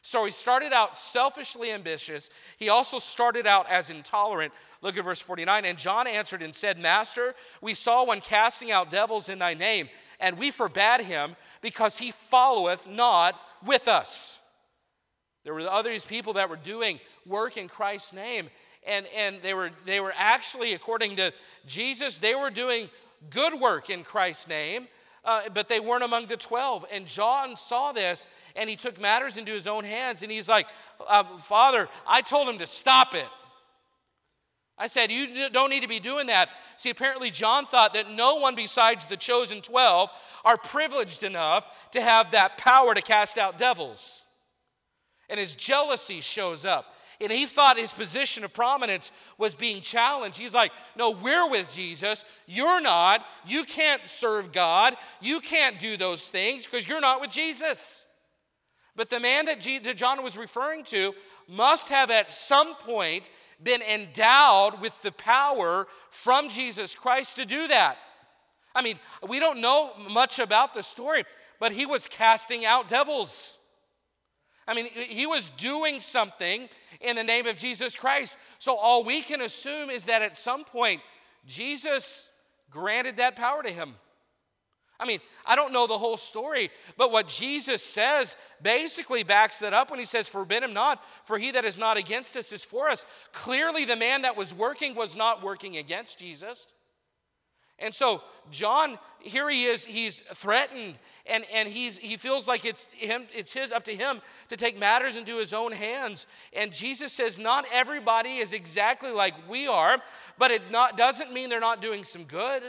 So 0.01 0.25
he 0.25 0.31
started 0.31 0.73
out 0.73 0.97
selfishly 0.97 1.71
ambitious. 1.71 2.31
He 2.57 2.71
also 2.71 2.99
started 2.99 3.47
out 3.47 3.69
as 3.69 3.91
intolerant. 3.91 4.55
Look 4.81 4.97
at 4.97 5.05
verse 5.05 5.21
49. 5.21 5.67
And 5.67 5.77
John 5.77 6.07
answered 6.07 6.41
and 6.41 6.55
said, 6.55 6.79
Master, 6.79 7.35
we 7.61 7.75
saw 7.75 8.07
one 8.07 8.23
casting 8.23 8.71
out 8.71 8.91
devils 8.91 9.29
in 9.29 9.39
thy 9.39 9.53
name, 9.53 9.91
and 10.19 10.39
we 10.39 10.51
forbade 10.51 11.03
him 11.03 11.37
because 11.61 11.99
he 11.99 12.11
followeth 12.11 12.87
not 12.87 13.39
with 13.67 13.87
us. 13.87 14.39
There 15.45 15.53
were 15.53 15.69
others 15.69 16.07
people 16.07 16.33
that 16.35 16.49
were 16.49 16.57
doing 16.57 17.01
work 17.27 17.59
in 17.59 17.69
Christ's 17.69 18.15
name, 18.15 18.49
and, 18.87 19.07
and 19.15 19.43
they, 19.43 19.53
were, 19.53 19.71
they 19.85 20.01
were 20.01 20.15
actually, 20.17 20.73
according 20.73 21.17
to 21.17 21.35
Jesus, 21.67 22.19
they 22.19 22.35
were 22.35 22.51
doing 22.51 22.89
good 23.31 23.61
work 23.61 23.91
in 23.91 24.05
Christ's 24.05 24.49
name, 24.49 24.89
uh, 25.25 25.43
but 25.53 25.69
they 25.69 25.81
weren't 25.81 26.05
among 26.05 26.27
the 26.27 26.37
12. 26.37 26.87
And 26.93 27.07
John 27.07 27.57
saw 27.57 27.93
this 27.93 28.27
and 28.57 28.69
he 28.69 28.77
took 28.77 29.01
matters 29.01 29.37
into 29.37 29.53
his 29.53 29.67
own 29.67 29.85
hands 29.85 30.23
and 30.23 30.33
he's 30.33 30.49
like, 30.49 30.67
uh, 31.07 31.25
Father, 31.25 31.89
I 32.07 32.23
told 32.23 32.49
him 32.49 32.59
to 32.59 32.67
stop 32.67 33.15
it. 33.15 33.29
I 34.79 34.87
said, 34.87 35.11
You 35.11 35.51
don't 35.51 35.71
need 35.71 35.83
to 35.83 35.89
be 35.89 35.99
doing 35.99 36.29
that. 36.29 36.49
See, 36.77 36.91
apparently, 36.91 37.31
John 37.31 37.67
thought 37.67 37.95
that 37.95 38.11
no 38.13 38.37
one 38.37 38.55
besides 38.55 39.07
the 39.07 39.17
chosen 39.17 39.61
12 39.61 40.09
are 40.45 40.57
privileged 40.57 41.25
enough 41.25 41.67
to 41.91 42.01
have 42.01 42.31
that 42.31 42.57
power 42.59 42.95
to 42.95 43.03
cast 43.03 43.39
out 43.39 43.59
devils. 43.59 44.25
And 45.29 45.41
his 45.41 45.57
jealousy 45.57 46.21
shows 46.21 46.65
up 46.65 46.95
and 47.21 47.33
he 47.33 47.47
thought 47.47 47.79
his 47.79 47.93
position 47.93 48.45
of 48.45 48.53
prominence 48.53 49.11
was 49.39 49.55
being 49.55 49.81
challenged. 49.81 50.39
He's 50.39 50.55
like, 50.55 50.73
No, 50.97 51.11
we're 51.11 51.51
with 51.51 51.69
Jesus. 51.69 52.25
You're 52.47 52.81
not. 52.81 53.25
You 53.47 53.65
can't 53.65 54.07
serve 54.07 54.53
God. 54.53 54.95
You 55.21 55.41
can't 55.41 55.79
do 55.79 55.97
those 55.97 56.29
things 56.29 56.65
because 56.65 56.89
you're 56.89 57.01
not 57.01 57.21
with 57.21 57.31
Jesus. 57.31 58.05
But 58.95 59.11
the 59.11 59.21
man 59.21 59.47
that, 59.47 59.61
G- 59.61 59.79
that 59.79 59.97
John 59.97 60.23
was 60.23 60.37
referring 60.37 60.85
to 60.85 61.15
must 61.49 61.89
have 61.89 62.11
at 62.11 62.33
some 62.33 62.75
point 62.77 63.31
been 63.63 63.83
endowed 63.83 64.81
with 64.81 65.01
the 65.03 65.13
power 65.13 65.87
from 66.11 66.49
Jesus 66.49 66.95
Christ 66.95 67.37
to 67.37 67.45
do 67.45 67.67
that. 67.69 67.97
I 68.75 68.83
mean, 68.83 68.99
we 69.29 69.41
don't 69.41 69.61
know 69.61 69.93
much 70.11 70.39
about 70.39 70.75
the 70.75 70.83
story, 70.83 71.25
but 71.59 71.73
he 71.73 71.87
was 71.87 72.07
casting 72.07 72.65
out 72.65 72.87
devils. 72.87 73.58
I 74.69 74.75
mean, 74.75 74.87
he 74.87 75.27
was 75.27 75.49
doing 75.51 75.99
something 75.99 76.69
in 77.01 77.17
the 77.17 77.25
name 77.25 77.47
of 77.47 77.57
Jesus 77.57 77.97
Christ. 77.97 78.37
So 78.59 78.77
all 78.77 79.03
we 79.03 79.23
can 79.23 79.41
assume 79.41 79.89
is 79.89 80.05
that 80.05 80.21
at 80.21 80.37
some 80.37 80.65
point, 80.65 81.01
Jesus 81.47 82.31
granted 82.71 83.17
that 83.17 83.35
power 83.35 83.63
to 83.63 83.71
him. 83.71 83.95
I 85.01 85.07
mean, 85.07 85.21
I 85.47 85.57
don't 85.57 85.73
know 85.73 85.87
the 85.87 85.97
whole 85.97 86.17
story, 86.17 86.71
but 86.97 87.13
what 87.13 87.29
Jesus 87.29 87.83
says 87.83 88.37
basically 88.61 89.23
backs 89.23 89.61
that 89.61 89.73
up 89.73 89.91
when 89.91 90.01
he 90.01 90.05
says, 90.05 90.29
Forbid 90.29 90.65
him 90.65 90.75
not, 90.75 91.03
for 91.25 91.39
he 91.39 91.53
that 91.53 91.65
is 91.65 91.79
not 91.79 91.97
against 91.97 92.37
us 92.37 92.53
is 92.53 92.65
for 92.65 92.89
us. 92.89 93.07
Clearly, 93.33 93.85
the 93.85 93.97
man 93.97 94.23
that 94.23 94.37
was 94.37 94.53
working 94.53 94.95
was 94.95 95.17
not 95.17 95.43
working 95.43 95.77
against 95.77 96.19
Jesus. 96.19 96.67
And 97.79 97.95
so 97.95 98.23
John, 98.51 98.99
here 99.21 99.49
he 99.49 99.65
is, 99.65 99.85
he's 99.85 100.21
threatened, 100.35 100.99
and, 101.27 101.45
and 101.55 101.69
he's, 101.69 101.99
he 101.99 102.17
feels 102.17 102.49
like 102.49 102.65
it's 102.65 102.87
him, 102.89 103.27
it's 103.35 103.53
his 103.53 103.73
up 103.73 103.85
to 103.85 103.95
him 103.95 104.21
to 104.49 104.57
take 104.57 104.79
matters 104.79 105.17
into 105.17 105.37
his 105.37 105.53
own 105.53 105.73
hands. 105.73 106.27
And 106.53 106.73
Jesus 106.73 107.13
says, 107.13 107.39
not 107.39 107.67
everybody 107.73 108.37
is 108.37 108.53
exactly 108.53 109.11
like 109.11 109.35
we 109.49 109.67
are, 109.67 109.99
but 110.39 110.51
it 110.51 110.71
not, 110.71 110.97
doesn't 110.97 111.33
mean 111.33 111.51
they're 111.51 111.61
not 111.61 111.83
doing 111.83 112.05
some 112.05 112.25
good. 112.25 112.63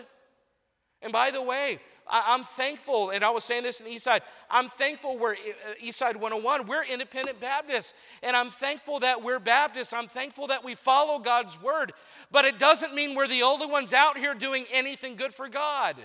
And 1.01 1.13
by 1.13 1.31
the 1.31 1.41
way, 1.41 1.79
I, 2.09 2.35
am 2.35 2.43
thankful, 2.43 3.11
and 3.11 3.23
I 3.23 3.29
was 3.29 3.43
saying 3.43 3.63
this 3.63 3.79
in 3.79 3.85
the 3.85 3.93
East 3.93 4.03
Side, 4.03 4.21
I'm 4.49 4.69
thankful 4.69 5.17
we're 5.17 5.33
uh, 5.33 5.73
East 5.81 5.99
Side 5.99 6.15
101, 6.15 6.67
we're 6.67 6.85
independent 6.85 7.39
Baptists. 7.39 7.93
And 8.23 8.35
I'm 8.35 8.49
thankful 8.49 8.99
that 8.99 9.23
we're 9.23 9.39
Baptists. 9.39 9.93
I'm 9.93 10.07
thankful 10.07 10.47
that 10.47 10.63
we 10.63 10.75
follow 10.75 11.19
God's 11.19 11.61
word. 11.61 11.93
But 12.31 12.45
it 12.45 12.59
doesn't 12.59 12.93
mean 12.93 13.15
we're 13.15 13.27
the 13.27 13.43
only 13.43 13.67
ones 13.67 13.93
out 13.93 14.17
here 14.17 14.33
doing 14.33 14.65
anything 14.71 15.15
good 15.15 15.33
for 15.33 15.47
God. 15.47 15.95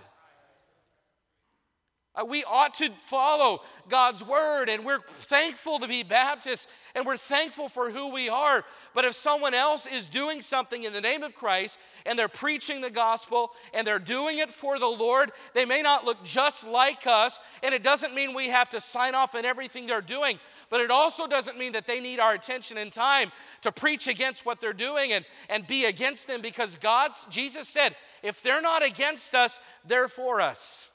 Uh, 2.17 2.25
we 2.25 2.45
ought 2.45 2.75
to 2.75 2.91
follow 3.07 3.61
God's 3.89 4.25
word, 4.25 4.69
and 4.69 4.85
we're 4.85 5.01
thankful 5.01 5.81
to 5.81 5.89
be 5.89 6.05
Baptists, 6.05 6.69
and 6.95 7.05
we're 7.05 7.17
thankful 7.17 7.69
for 7.69 7.91
who 7.91 8.13
we 8.13 8.29
are. 8.29 8.65
But 8.95 9.05
if 9.05 9.17
someone 9.17 9.53
else 9.53 9.89
is 9.89 10.09
doing 10.09 10.41
something 10.41 10.85
in 10.85 10.93
the 10.93 11.01
name 11.01 11.25
of 11.25 11.35
Christ, 11.35 11.81
and 12.07 12.17
they're 12.17 12.29
preaching 12.29 12.81
the 12.81 12.91
gospel, 12.91 13.51
and 13.73 13.85
they're 13.85 13.99
doing 13.99 14.39
it 14.39 14.49
for 14.49 14.79
the 14.79 14.87
Lord, 14.87 15.33
they 15.55 15.65
may 15.65 15.83
not 15.83 16.05
look 16.05 16.23
just 16.23 16.69
like 16.69 17.05
us, 17.05 17.41
and 17.65 17.75
it 17.75 17.83
doesn't 17.83 18.15
mean 18.15 18.33
we 18.33 18.49
have 18.49 18.69
to 18.69 18.81
sign 18.81 19.17
off 19.17 19.35
on 19.35 19.45
everything 19.45 19.87
they're 19.87 20.01
doing, 20.01 20.39
but 20.71 20.81
it 20.81 20.93
also 20.93 21.27
doesn't 21.27 21.59
mean 21.59 21.73
that 21.73 21.89
they 21.89 21.99
need 21.99 22.21
our 22.21 22.35
attention 22.35 22.79
and 22.79 22.93
time 22.93 23.33
to 23.63 23.73
preach 23.73 24.07
against 24.07 24.47
what 24.47 24.61
they're 24.61 24.73
doing 24.73 25.13
and, 25.13 25.25
and 25.51 25.67
be 25.67 25.87
against 25.87 26.29
them, 26.29 26.41
because 26.41 26.77
God's, 26.77 27.27
Jesus 27.27 27.67
said, 27.69 27.97
if 28.23 28.41
they're 28.41 28.63
not 28.63 28.85
against 28.85 29.35
us, 29.35 29.59
they're 29.85 30.09
for 30.09 30.41
us. 30.41 30.91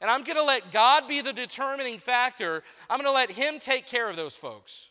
And 0.00 0.10
I'm 0.10 0.22
going 0.22 0.36
to 0.36 0.44
let 0.44 0.70
God 0.70 1.08
be 1.08 1.20
the 1.20 1.32
determining 1.32 1.98
factor. 1.98 2.62
I'm 2.88 2.98
going 2.98 3.10
to 3.10 3.14
let 3.14 3.30
Him 3.30 3.58
take 3.58 3.86
care 3.86 4.08
of 4.08 4.16
those 4.16 4.36
folks. 4.36 4.90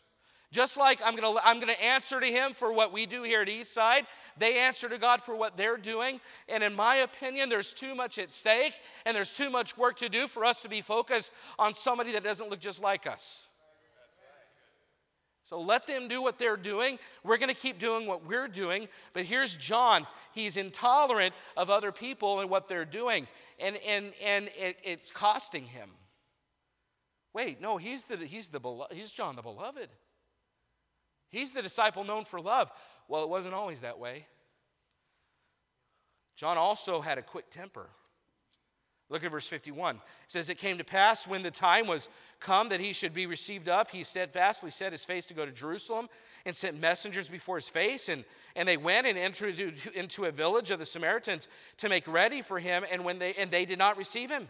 Just 0.50 0.78
like 0.78 1.00
I'm 1.04 1.14
going 1.14 1.34
to, 1.34 1.46
I'm 1.46 1.60
going 1.60 1.74
to 1.74 1.84
answer 1.84 2.20
to 2.20 2.26
Him 2.26 2.52
for 2.52 2.72
what 2.72 2.92
we 2.92 3.04
do 3.06 3.22
here 3.22 3.42
at 3.42 3.48
Eastside, 3.48 4.06
they 4.38 4.58
answer 4.58 4.88
to 4.88 4.96
God 4.96 5.20
for 5.20 5.36
what 5.36 5.56
they're 5.56 5.76
doing. 5.76 6.20
And 6.48 6.62
in 6.62 6.74
my 6.74 6.96
opinion, 6.96 7.48
there's 7.48 7.74
too 7.74 7.94
much 7.94 8.18
at 8.18 8.32
stake 8.32 8.72
and 9.04 9.14
there's 9.14 9.36
too 9.36 9.50
much 9.50 9.76
work 9.76 9.98
to 9.98 10.08
do 10.08 10.26
for 10.26 10.44
us 10.44 10.62
to 10.62 10.68
be 10.68 10.80
focused 10.80 11.32
on 11.58 11.74
somebody 11.74 12.12
that 12.12 12.24
doesn't 12.24 12.48
look 12.48 12.60
just 12.60 12.82
like 12.82 13.06
us. 13.06 13.46
So 15.48 15.62
let 15.62 15.86
them 15.86 16.08
do 16.08 16.20
what 16.20 16.38
they're 16.38 16.58
doing. 16.58 16.98
We're 17.24 17.38
going 17.38 17.48
to 17.48 17.58
keep 17.58 17.78
doing 17.78 18.06
what 18.06 18.26
we're 18.26 18.48
doing. 18.48 18.86
But 19.14 19.22
here's 19.22 19.56
John. 19.56 20.06
He's 20.34 20.58
intolerant 20.58 21.34
of 21.56 21.70
other 21.70 21.90
people 21.90 22.40
and 22.40 22.50
what 22.50 22.68
they're 22.68 22.84
doing. 22.84 23.26
And, 23.58 23.78
and, 23.88 24.12
and 24.22 24.50
it, 24.58 24.76
it's 24.84 25.10
costing 25.10 25.64
him. 25.64 25.88
Wait, 27.32 27.62
no, 27.62 27.78
he's, 27.78 28.04
the, 28.04 28.18
he's, 28.18 28.50
the, 28.50 28.60
he's 28.90 29.10
John 29.10 29.36
the 29.36 29.42
Beloved. 29.42 29.88
He's 31.30 31.52
the 31.52 31.62
disciple 31.62 32.04
known 32.04 32.26
for 32.26 32.42
love. 32.42 32.70
Well, 33.08 33.22
it 33.22 33.30
wasn't 33.30 33.54
always 33.54 33.80
that 33.80 33.98
way. 33.98 34.26
John 36.36 36.58
also 36.58 37.00
had 37.00 37.16
a 37.16 37.22
quick 37.22 37.48
temper. 37.48 37.88
Look 39.10 39.24
at 39.24 39.30
verse 39.30 39.48
51. 39.48 39.96
It 39.96 40.02
says, 40.28 40.50
It 40.50 40.58
came 40.58 40.78
to 40.78 40.84
pass 40.84 41.26
when 41.26 41.42
the 41.42 41.50
time 41.50 41.86
was 41.86 42.10
come 42.40 42.68
that 42.68 42.80
he 42.80 42.92
should 42.92 43.14
be 43.14 43.26
received 43.26 43.68
up, 43.68 43.90
he 43.90 44.04
steadfastly 44.04 44.70
set 44.70 44.92
his 44.92 45.04
face 45.04 45.26
to 45.26 45.34
go 45.34 45.46
to 45.46 45.52
Jerusalem 45.52 46.08
and 46.44 46.54
sent 46.54 46.78
messengers 46.78 47.28
before 47.28 47.56
his 47.56 47.68
face. 47.68 48.08
And, 48.08 48.24
and 48.54 48.68
they 48.68 48.76
went 48.76 49.06
and 49.06 49.16
entered 49.16 49.58
into 49.94 50.26
a 50.26 50.30
village 50.30 50.70
of 50.70 50.78
the 50.78 50.86
Samaritans 50.86 51.48
to 51.78 51.88
make 51.88 52.06
ready 52.06 52.42
for 52.42 52.58
him. 52.58 52.84
And, 52.92 53.04
when 53.04 53.18
they, 53.18 53.34
and 53.34 53.50
they 53.50 53.64
did 53.64 53.78
not 53.78 53.96
receive 53.96 54.30
him 54.30 54.48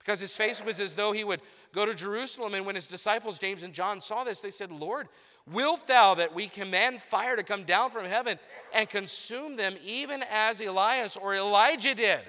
because 0.00 0.18
his 0.18 0.36
face 0.36 0.64
was 0.64 0.80
as 0.80 0.94
though 0.94 1.12
he 1.12 1.22
would 1.22 1.40
go 1.72 1.86
to 1.86 1.94
Jerusalem. 1.94 2.54
And 2.54 2.66
when 2.66 2.74
his 2.74 2.88
disciples, 2.88 3.38
James 3.38 3.62
and 3.62 3.72
John, 3.72 4.00
saw 4.00 4.24
this, 4.24 4.40
they 4.40 4.50
said, 4.50 4.72
Lord, 4.72 5.08
wilt 5.50 5.86
thou 5.86 6.14
that 6.16 6.34
we 6.34 6.48
command 6.48 7.00
fire 7.00 7.36
to 7.36 7.44
come 7.44 7.62
down 7.62 7.90
from 7.90 8.04
heaven 8.04 8.38
and 8.74 8.88
consume 8.90 9.54
them, 9.54 9.74
even 9.84 10.24
as 10.30 10.60
Elias 10.60 11.16
or 11.16 11.36
Elijah 11.36 11.94
did? 11.94 12.20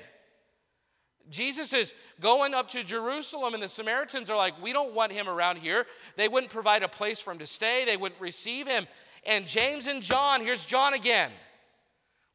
Jesus 1.34 1.74
is 1.74 1.93
going 2.22 2.54
up 2.54 2.69
to 2.69 2.84
Jerusalem, 2.84 3.54
and 3.54 3.62
the 3.62 3.67
Samaritans 3.67 4.30
are 4.30 4.38
like, 4.38 4.62
We 4.62 4.72
don't 4.72 4.93
want 4.93 5.12
him 5.12 5.28
around 5.28 5.58
here. 5.58 5.86
They 6.15 6.28
wouldn't 6.28 6.52
provide 6.52 6.84
a 6.84 6.88
place 6.88 7.19
for 7.19 7.32
him 7.32 7.39
to 7.39 7.48
stay, 7.48 7.84
they 7.86 7.98
wouldn't 7.98 8.22
receive 8.22 8.67
him. 8.67 8.88
And 9.26 9.48
James 9.48 9.88
and 9.88 10.02
John, 10.02 10.41
here's 10.41 10.65
John 10.65 10.93
again. 10.93 11.32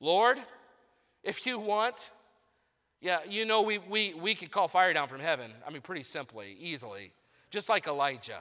Lord, 0.01 0.39
if 1.23 1.45
you 1.47 1.59
want, 1.59 2.11
yeah, 3.01 3.19
you 3.29 3.45
know, 3.45 3.63
we, 3.63 3.79
we, 3.79 4.15
we 4.15 4.35
could 4.35 4.51
call 4.51 4.69
fire 4.69 4.93
down 4.93 5.09
from 5.09 5.21
heaven. 5.21 5.51
I 5.67 5.71
mean, 5.71 5.83
pretty 5.83 6.03
simply, 6.03 6.57
easily, 6.59 7.13
just 7.51 7.69
like 7.69 7.87
Elijah. 7.87 8.41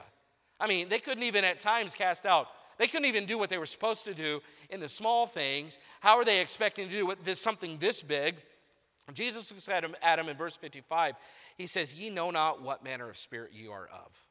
I 0.58 0.66
mean, 0.66 0.88
they 0.88 0.98
couldn't 0.98 1.24
even 1.24 1.44
at 1.44 1.60
times 1.60 1.94
cast 1.94 2.26
out, 2.26 2.48
they 2.78 2.86
couldn't 2.86 3.06
even 3.06 3.26
do 3.26 3.38
what 3.38 3.50
they 3.50 3.58
were 3.58 3.66
supposed 3.66 4.04
to 4.04 4.14
do 4.14 4.40
in 4.70 4.80
the 4.80 4.88
small 4.88 5.26
things. 5.26 5.78
How 6.00 6.16
are 6.16 6.24
they 6.24 6.40
expecting 6.40 6.88
to 6.88 6.94
do 6.94 7.06
with 7.06 7.22
this, 7.24 7.40
something 7.40 7.76
this 7.78 8.02
big? 8.02 8.36
Jesus 9.14 9.50
looks 9.50 9.68
at 9.68 9.84
him, 9.84 9.94
at 10.02 10.18
him 10.18 10.28
in 10.28 10.36
verse 10.36 10.56
55. 10.56 11.14
He 11.56 11.66
says, 11.66 11.94
Ye 11.94 12.10
know 12.10 12.30
not 12.30 12.62
what 12.62 12.84
manner 12.84 13.08
of 13.08 13.16
spirit 13.16 13.52
ye 13.52 13.66
are 13.68 13.88
of. 13.92 14.22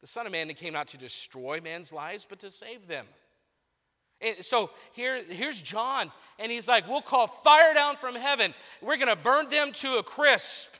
The 0.00 0.06
Son 0.06 0.26
of 0.26 0.32
Man 0.32 0.48
came 0.54 0.72
not 0.72 0.88
to 0.88 0.98
destroy 0.98 1.60
man's 1.62 1.92
lives, 1.92 2.26
but 2.28 2.38
to 2.40 2.50
save 2.50 2.86
them. 2.86 3.06
And 4.20 4.44
so 4.44 4.70
here, 4.92 5.22
here's 5.24 5.62
John, 5.62 6.12
and 6.38 6.52
he's 6.52 6.68
like, 6.68 6.88
We'll 6.88 7.00
call 7.00 7.26
fire 7.26 7.72
down 7.74 7.96
from 7.96 8.14
heaven. 8.14 8.54
We're 8.82 8.96
going 8.96 9.08
to 9.08 9.16
burn 9.16 9.48
them 9.48 9.72
to 9.72 9.96
a 9.96 10.02
crisp. 10.02 10.74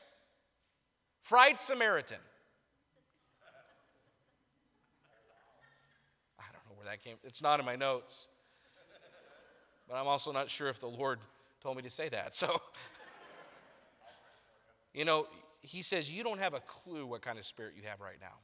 Fried 1.21 1.59
Samaritan. 1.59 2.17
I 6.39 6.43
don't 6.51 6.65
know 6.69 6.75
where 6.75 6.85
that 6.91 7.03
came 7.03 7.17
It's 7.23 7.41
not 7.41 7.59
in 7.59 7.65
my 7.65 7.75
notes. 7.75 8.27
But 9.87 9.95
I'm 9.95 10.07
also 10.07 10.31
not 10.31 10.49
sure 10.49 10.69
if 10.69 10.79
the 10.79 10.87
Lord 10.87 11.19
told 11.61 11.77
me 11.77 11.83
to 11.83 11.89
say 11.89 12.09
that. 12.09 12.33
So, 12.39 12.61
you 14.93 15.05
know, 15.05 15.27
he 15.61 15.81
says, 15.81 16.11
You 16.11 16.23
don't 16.23 16.39
have 16.39 16.53
a 16.53 16.59
clue 16.61 17.05
what 17.05 17.21
kind 17.21 17.37
of 17.37 17.45
spirit 17.45 17.73
you 17.75 17.83
have 17.87 17.99
right 17.99 18.17
now. 18.19 18.35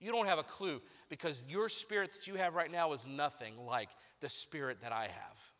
You 0.00 0.12
don't 0.12 0.26
have 0.26 0.38
a 0.38 0.44
clue 0.44 0.82
because 1.08 1.46
your 1.48 1.68
spirit 1.68 2.12
that 2.12 2.26
you 2.26 2.34
have 2.34 2.54
right 2.54 2.70
now 2.70 2.92
is 2.92 3.06
nothing 3.06 3.54
like 3.66 3.88
the 4.20 4.28
spirit 4.28 4.82
that 4.82 4.92
I 4.92 5.04
have. 5.04 5.50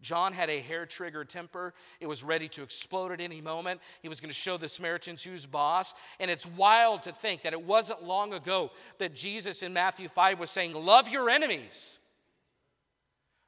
John 0.00 0.32
had 0.32 0.50
a 0.50 0.60
hair 0.60 0.84
trigger 0.84 1.24
temper. 1.24 1.72
It 2.00 2.06
was 2.06 2.22
ready 2.22 2.48
to 2.48 2.62
explode 2.62 3.12
at 3.12 3.20
any 3.20 3.40
moment. 3.40 3.80
He 4.02 4.08
was 4.08 4.20
going 4.20 4.30
to 4.30 4.34
show 4.34 4.56
the 4.56 4.68
Samaritans 4.68 5.22
who's 5.22 5.46
boss. 5.46 5.94
And 6.20 6.30
it's 6.30 6.46
wild 6.46 7.02
to 7.04 7.12
think 7.12 7.42
that 7.42 7.52
it 7.52 7.62
wasn't 7.62 8.02
long 8.02 8.34
ago 8.34 8.70
that 8.98 9.14
Jesus 9.14 9.62
in 9.62 9.72
Matthew 9.72 10.08
5 10.08 10.40
was 10.40 10.50
saying, 10.50 10.74
Love 10.74 11.08
your 11.08 11.30
enemies. 11.30 12.00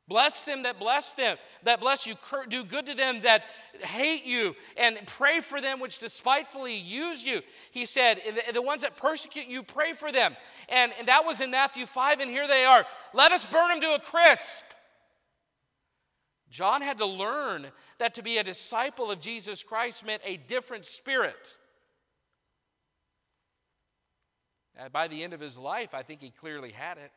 Bless 0.08 0.44
them 0.44 0.62
that 0.62 0.78
bless 0.78 1.12
them, 1.12 1.36
that 1.64 1.80
bless 1.80 2.06
you. 2.06 2.14
Do 2.48 2.62
good 2.62 2.86
to 2.86 2.94
them 2.94 3.22
that 3.22 3.42
hate 3.80 4.24
you, 4.24 4.54
and 4.76 4.98
pray 5.06 5.40
for 5.40 5.60
them 5.60 5.80
which 5.80 5.98
despitefully 5.98 6.76
use 6.76 7.24
you. 7.24 7.40
He 7.72 7.86
said, 7.86 8.20
The 8.52 8.62
ones 8.62 8.82
that 8.82 8.96
persecute 8.96 9.48
you, 9.48 9.64
pray 9.64 9.94
for 9.94 10.12
them. 10.12 10.36
And, 10.68 10.92
that 11.06 11.24
was 11.24 11.40
in 11.40 11.50
Matthew 11.50 11.86
5, 11.86 12.20
and 12.20 12.30
here 12.30 12.46
they 12.46 12.64
are. 12.64 12.84
Let 13.14 13.32
us 13.32 13.44
burn 13.46 13.68
them 13.68 13.80
to 13.80 13.94
a 13.94 13.98
crisp. 13.98 14.62
John 16.50 16.82
had 16.82 16.98
to 16.98 17.06
learn 17.06 17.66
that 17.98 18.14
to 18.14 18.22
be 18.22 18.38
a 18.38 18.44
disciple 18.44 19.10
of 19.10 19.18
Jesus 19.20 19.64
Christ 19.64 20.06
meant 20.06 20.22
a 20.24 20.36
different 20.36 20.84
spirit. 20.84 21.56
And 24.76 24.92
by 24.92 25.08
the 25.08 25.24
end 25.24 25.32
of 25.32 25.40
his 25.40 25.58
life, 25.58 25.94
I 25.94 26.02
think 26.02 26.20
he 26.20 26.30
clearly 26.30 26.70
had 26.70 26.98
it. 26.98 27.10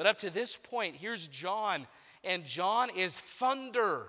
But 0.00 0.06
up 0.06 0.18
to 0.20 0.30
this 0.30 0.56
point, 0.56 0.96
here's 0.96 1.28
John, 1.28 1.86
and 2.24 2.46
John 2.46 2.88
is 2.88 3.18
thunder. 3.18 4.06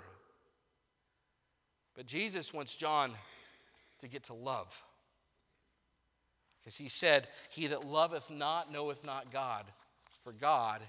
But 1.97 2.05
Jesus 2.05 2.53
wants 2.53 2.77
John 2.77 3.11
to 3.99 4.07
get 4.07 4.23
to 4.23 4.33
love. 4.33 4.85
Because 6.61 6.77
he 6.77 6.87
said, 6.87 7.27
He 7.49 7.67
that 7.67 7.85
loveth 7.85 8.31
not 8.31 8.71
knoweth 8.71 9.05
not 9.05 9.33
God, 9.33 9.65
for 10.23 10.31
God 10.31 10.79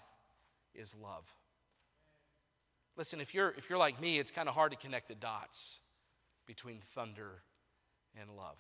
is 0.72 0.94
love. 1.02 1.24
Listen, 2.96 3.20
if 3.20 3.34
you're, 3.34 3.52
if 3.58 3.68
you're 3.68 3.80
like 3.80 4.00
me, 4.00 4.20
it's 4.20 4.30
kind 4.30 4.48
of 4.48 4.54
hard 4.54 4.70
to 4.70 4.78
connect 4.78 5.08
the 5.08 5.16
dots 5.16 5.80
between 6.46 6.78
thunder 6.78 7.42
and 8.20 8.30
love. 8.36 8.58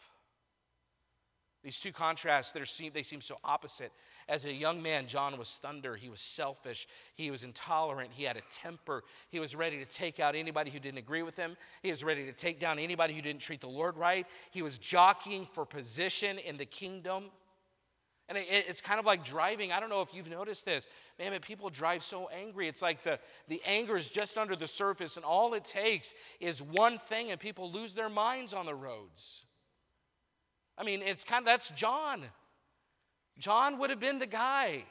These 1.62 1.78
two 1.78 1.92
contrasts, 1.92 2.52
they 2.52 3.02
seem 3.04 3.20
so 3.20 3.38
opposite. 3.44 3.92
As 4.28 4.44
a 4.44 4.52
young 4.52 4.82
man, 4.82 5.06
John 5.06 5.36
was 5.38 5.56
thunder. 5.56 5.96
He 5.96 6.08
was 6.08 6.20
selfish. 6.20 6.86
He 7.14 7.30
was 7.30 7.44
intolerant. 7.44 8.10
He 8.12 8.24
had 8.24 8.36
a 8.36 8.42
temper. 8.50 9.02
He 9.28 9.40
was 9.40 9.54
ready 9.54 9.78
to 9.78 9.84
take 9.84 10.20
out 10.20 10.34
anybody 10.34 10.70
who 10.70 10.78
didn't 10.78 10.98
agree 10.98 11.22
with 11.22 11.36
him. 11.36 11.56
He 11.82 11.90
was 11.90 12.04
ready 12.04 12.24
to 12.26 12.32
take 12.32 12.58
down 12.58 12.78
anybody 12.78 13.14
who 13.14 13.22
didn't 13.22 13.40
treat 13.40 13.60
the 13.60 13.68
Lord 13.68 13.96
right. 13.96 14.26
He 14.50 14.62
was 14.62 14.78
jockeying 14.78 15.46
for 15.46 15.64
position 15.64 16.38
in 16.38 16.56
the 16.56 16.66
kingdom. 16.66 17.24
And 18.28 18.38
it's 18.48 18.80
kind 18.80 18.98
of 18.98 19.04
like 19.04 19.24
driving. 19.24 19.72
I 19.72 19.80
don't 19.80 19.90
know 19.90 20.00
if 20.00 20.14
you've 20.14 20.30
noticed 20.30 20.64
this. 20.64 20.88
Man, 21.18 21.32
but 21.32 21.42
people 21.42 21.68
drive 21.68 22.02
so 22.02 22.28
angry. 22.28 22.66
It's 22.66 22.80
like 22.80 23.02
the, 23.02 23.18
the 23.48 23.60
anger 23.66 23.96
is 23.96 24.08
just 24.08 24.38
under 24.38 24.56
the 24.56 24.66
surface, 24.66 25.16
and 25.16 25.24
all 25.24 25.52
it 25.54 25.64
takes 25.64 26.14
is 26.40 26.62
one 26.62 26.96
thing, 26.96 27.30
and 27.30 27.38
people 27.38 27.70
lose 27.70 27.94
their 27.94 28.08
minds 28.08 28.54
on 28.54 28.64
the 28.64 28.74
roads. 28.74 29.44
I 30.78 30.84
mean, 30.84 31.02
it's 31.02 31.24
kind 31.24 31.40
of 31.40 31.46
that's 31.46 31.70
John. 31.70 32.22
John 33.38 33.78
would 33.78 33.90
have 33.90 34.00
been 34.00 34.18
the 34.18 34.26
guy 34.26 34.84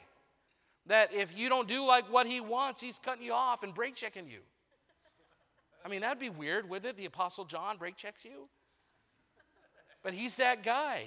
that 0.86 1.14
if 1.14 1.36
you 1.36 1.48
don't 1.48 1.68
do 1.68 1.86
like 1.86 2.12
what 2.12 2.26
he 2.26 2.40
wants, 2.40 2.80
he's 2.80 2.98
cutting 2.98 3.24
you 3.24 3.32
off 3.32 3.62
and 3.62 3.74
brake 3.74 3.94
checking 3.94 4.26
you. 4.26 4.40
I 5.84 5.88
mean, 5.88 6.00
that'd 6.00 6.18
be 6.18 6.30
weird, 6.30 6.68
wouldn't 6.68 6.90
it? 6.90 6.96
The 6.96 7.06
Apostle 7.06 7.44
John 7.44 7.76
brake 7.76 7.96
checks 7.96 8.24
you? 8.24 8.48
But 10.02 10.14
he's 10.14 10.36
that 10.36 10.62
guy. 10.62 11.04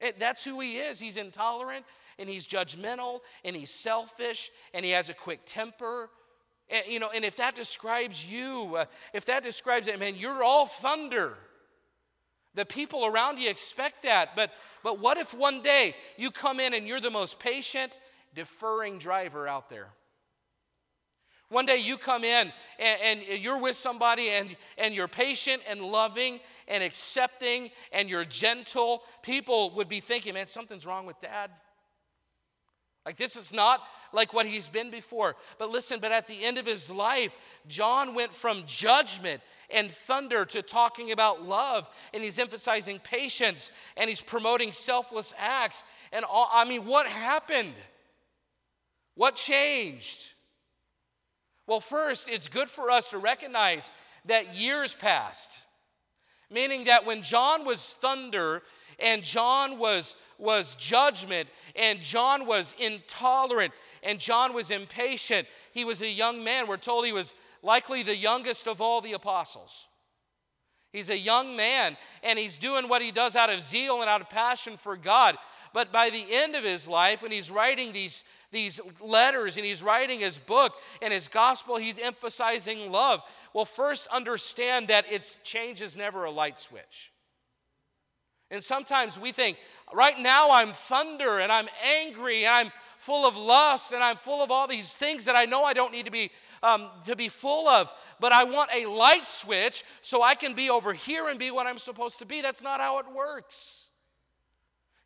It, 0.00 0.18
that's 0.18 0.44
who 0.44 0.60
he 0.60 0.78
is. 0.78 0.98
He's 0.98 1.16
intolerant 1.16 1.84
and 2.18 2.28
he's 2.28 2.46
judgmental 2.46 3.20
and 3.44 3.54
he's 3.54 3.70
selfish 3.70 4.50
and 4.74 4.84
he 4.84 4.90
has 4.92 5.10
a 5.10 5.14
quick 5.14 5.40
temper. 5.44 6.10
And, 6.68 6.84
you 6.88 6.98
know, 6.98 7.10
and 7.14 7.24
if 7.24 7.36
that 7.36 7.54
describes 7.54 8.30
you, 8.30 8.74
uh, 8.76 8.84
if 9.12 9.24
that 9.26 9.44
describes 9.44 9.86
it, 9.86 9.98
man, 10.00 10.14
you're 10.16 10.42
all 10.42 10.66
thunder. 10.66 11.36
The 12.54 12.64
people 12.64 13.06
around 13.06 13.38
you 13.38 13.48
expect 13.48 14.02
that. 14.02 14.36
But, 14.36 14.50
but 14.82 15.00
what 15.00 15.18
if 15.18 15.32
one 15.32 15.62
day 15.62 15.94
you 16.16 16.30
come 16.30 16.60
in 16.60 16.74
and 16.74 16.86
you're 16.86 17.00
the 17.00 17.10
most 17.10 17.38
patient, 17.38 17.98
deferring 18.34 18.98
driver 18.98 19.48
out 19.48 19.68
there? 19.68 19.88
One 21.48 21.66
day 21.66 21.76
you 21.76 21.98
come 21.98 22.24
in 22.24 22.50
and, 22.78 23.20
and, 23.28 23.42
you're 23.42 23.60
with 23.60 23.76
somebody 23.76 24.30
and, 24.30 24.56
and 24.78 24.94
you're 24.94 25.06
patient 25.06 25.62
and 25.68 25.82
loving 25.82 26.40
and 26.66 26.82
accepting 26.82 27.70
and 27.92 28.08
you're 28.08 28.24
gentle. 28.24 29.02
People 29.22 29.70
would 29.76 29.88
be 29.88 30.00
thinking, 30.00 30.32
man, 30.32 30.46
something's 30.46 30.86
wrong 30.86 31.04
with 31.04 31.20
dad. 31.20 31.50
Like, 33.04 33.16
this 33.16 33.34
is 33.34 33.52
not 33.52 33.82
like 34.12 34.32
what 34.32 34.46
he's 34.46 34.68
been 34.68 34.90
before. 34.90 35.36
But 35.58 35.70
listen, 35.70 35.98
but 36.00 36.12
at 36.12 36.26
the 36.26 36.44
end 36.44 36.58
of 36.58 36.66
his 36.66 36.90
life, 36.90 37.34
John 37.66 38.14
went 38.14 38.32
from 38.32 38.62
judgment 38.66 39.40
and 39.74 39.90
thunder 39.90 40.44
to 40.44 40.62
talking 40.62 41.12
about 41.12 41.42
love, 41.42 41.88
and 42.12 42.22
he's 42.22 42.38
emphasizing 42.38 42.98
patience, 43.00 43.72
and 43.96 44.08
he's 44.08 44.20
promoting 44.20 44.70
selfless 44.70 45.32
acts. 45.38 45.82
And 46.12 46.24
all, 46.24 46.48
I 46.52 46.64
mean, 46.64 46.84
what 46.84 47.06
happened? 47.06 47.74
What 49.14 49.34
changed? 49.36 50.32
Well, 51.66 51.80
first, 51.80 52.28
it's 52.28 52.48
good 52.48 52.68
for 52.68 52.90
us 52.90 53.10
to 53.10 53.18
recognize 53.18 53.92
that 54.26 54.54
years 54.54 54.94
passed, 54.94 55.62
meaning 56.50 56.84
that 56.84 57.06
when 57.06 57.22
John 57.22 57.64
was 57.64 57.94
thunder, 57.94 58.62
and 59.02 59.22
John 59.22 59.78
was, 59.78 60.16
was 60.38 60.76
judgment, 60.76 61.48
and 61.76 62.00
John 62.00 62.46
was 62.46 62.74
intolerant, 62.78 63.72
and 64.02 64.18
John 64.18 64.54
was 64.54 64.70
impatient. 64.70 65.46
He 65.72 65.84
was 65.84 66.02
a 66.02 66.08
young 66.08 66.44
man. 66.44 66.66
We're 66.66 66.76
told 66.76 67.04
he 67.06 67.12
was 67.12 67.34
likely 67.62 68.02
the 68.02 68.16
youngest 68.16 68.66
of 68.68 68.80
all 68.80 69.00
the 69.00 69.12
apostles. 69.12 69.88
He's 70.92 71.10
a 71.10 71.18
young 71.18 71.56
man, 71.56 71.96
and 72.22 72.38
he's 72.38 72.58
doing 72.58 72.88
what 72.88 73.00
he 73.02 73.10
does 73.10 73.34
out 73.34 73.50
of 73.50 73.62
zeal 73.62 74.00
and 74.00 74.10
out 74.10 74.20
of 74.20 74.28
passion 74.28 74.76
for 74.76 74.96
God. 74.96 75.36
But 75.72 75.90
by 75.90 76.10
the 76.10 76.24
end 76.30 76.54
of 76.54 76.64
his 76.64 76.86
life, 76.86 77.22
when 77.22 77.32
he's 77.32 77.50
writing 77.50 77.92
these, 77.92 78.24
these 78.50 78.80
letters 79.00 79.56
and 79.56 79.64
he's 79.64 79.82
writing 79.82 80.20
his 80.20 80.38
book 80.38 80.74
and 81.00 81.12
his 81.12 81.28
gospel, 81.28 81.76
he's 81.76 81.98
emphasizing 81.98 82.92
love. 82.92 83.22
Well, 83.54 83.64
first 83.64 84.06
understand 84.08 84.88
that 84.88 85.06
it's 85.10 85.38
change 85.38 85.80
is 85.80 85.96
never 85.96 86.24
a 86.24 86.30
light 86.30 86.60
switch. 86.60 87.11
And 88.52 88.62
sometimes 88.62 89.18
we 89.18 89.32
think, 89.32 89.56
right 89.94 90.18
now 90.18 90.50
I'm 90.50 90.72
thunder 90.72 91.40
and 91.40 91.50
I'm 91.50 91.68
angry 92.02 92.44
and 92.44 92.54
I'm 92.54 92.72
full 92.98 93.26
of 93.26 93.34
lust 93.34 93.92
and 93.92 94.04
I'm 94.04 94.16
full 94.16 94.44
of 94.44 94.50
all 94.50 94.68
these 94.68 94.92
things 94.92 95.24
that 95.24 95.34
I 95.34 95.46
know 95.46 95.64
I 95.64 95.72
don't 95.72 95.90
need 95.90 96.04
to 96.04 96.10
be, 96.10 96.30
um, 96.62 96.88
to 97.06 97.16
be 97.16 97.30
full 97.30 97.66
of. 97.66 97.92
But 98.20 98.32
I 98.32 98.44
want 98.44 98.70
a 98.74 98.84
light 98.84 99.26
switch 99.26 99.84
so 100.02 100.22
I 100.22 100.34
can 100.34 100.52
be 100.52 100.68
over 100.68 100.92
here 100.92 101.28
and 101.28 101.38
be 101.38 101.50
what 101.50 101.66
I'm 101.66 101.78
supposed 101.78 102.18
to 102.18 102.26
be. 102.26 102.42
That's 102.42 102.62
not 102.62 102.78
how 102.78 102.98
it 102.98 103.06
works. 103.10 103.88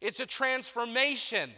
It's 0.00 0.18
a 0.18 0.26
transformation 0.26 1.50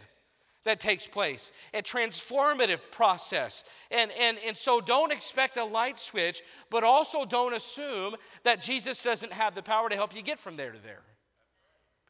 that 0.65 0.79
takes 0.79 1.07
place, 1.07 1.51
a 1.73 1.81
transformative 1.81 2.81
process. 2.91 3.63
And, 3.89 4.11
and, 4.19 4.37
and 4.45 4.55
so 4.55 4.79
don't 4.79 5.11
expect 5.11 5.57
a 5.57 5.63
light 5.63 5.97
switch, 5.97 6.43
but 6.69 6.83
also 6.83 7.25
don't 7.25 7.55
assume 7.55 8.15
that 8.43 8.61
Jesus 8.61 9.01
doesn't 9.01 9.33
have 9.33 9.55
the 9.55 9.63
power 9.63 9.89
to 9.89 9.95
help 9.95 10.15
you 10.15 10.21
get 10.21 10.37
from 10.37 10.55
there 10.55 10.71
to 10.71 10.83
there 10.83 11.01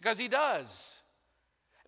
because 0.02 0.18
he 0.18 0.28
does. 0.28 1.02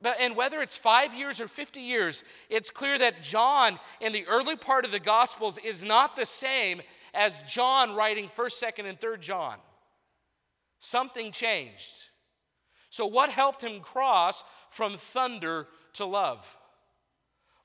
But, 0.02 0.18
and 0.20 0.36
whether 0.36 0.62
it's 0.62 0.76
five 0.76 1.14
years 1.14 1.40
or 1.40 1.48
50 1.48 1.80
years, 1.80 2.24
it's 2.50 2.72
clear 2.72 2.98
that 2.98 3.22
John 3.22 3.80
in 4.00 4.14
the 4.14 4.26
early 4.28 4.56
part 4.56 4.84
of 4.84 4.92
the 4.92 5.00
Gospels 5.00 5.60
is 5.60 5.84
not 5.84 6.16
the 6.16 6.26
same 6.26 6.82
as 7.14 7.44
John 7.44 7.96
writing 7.96 8.30
1st, 8.36 8.64
2nd, 8.64 8.86
and 8.90 9.00
3rd 9.00 9.20
John. 9.20 9.58
Something 10.80 11.32
changed. 11.32 12.10
So, 12.90 13.06
what 13.06 13.30
helped 13.30 13.64
him 13.64 13.80
cross 13.80 14.44
from 14.70 14.98
thunder 14.98 15.68
to 15.94 16.06
love? 16.06 16.58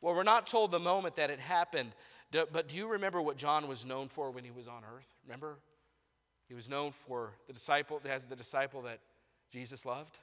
Well, 0.01 0.15
we're 0.15 0.23
not 0.23 0.47
told 0.47 0.71
the 0.71 0.79
moment 0.79 1.17
that 1.17 1.31
it 1.31 1.41
happened, 1.41 1.95
but 2.31 2.69
do 2.69 2.77
you 2.77 2.89
remember 2.89 3.23
what 3.23 3.37
John 3.37 3.67
was 3.67 3.87
known 3.87 4.09
for 4.09 4.31
when 4.31 4.45
he 4.45 4.51
was 4.51 4.69
on 4.69 4.83
earth? 4.85 5.09
Remember? 5.25 5.59
He 6.49 6.55
was 6.55 6.69
known 6.69 6.93
for 6.93 7.33
the 7.47 7.53
disciple, 7.53 8.01
as 8.09 8.27
the 8.27 8.37
disciple 8.37 8.83
that 8.83 9.01
Jesus 9.51 9.87
loved. 9.87 10.19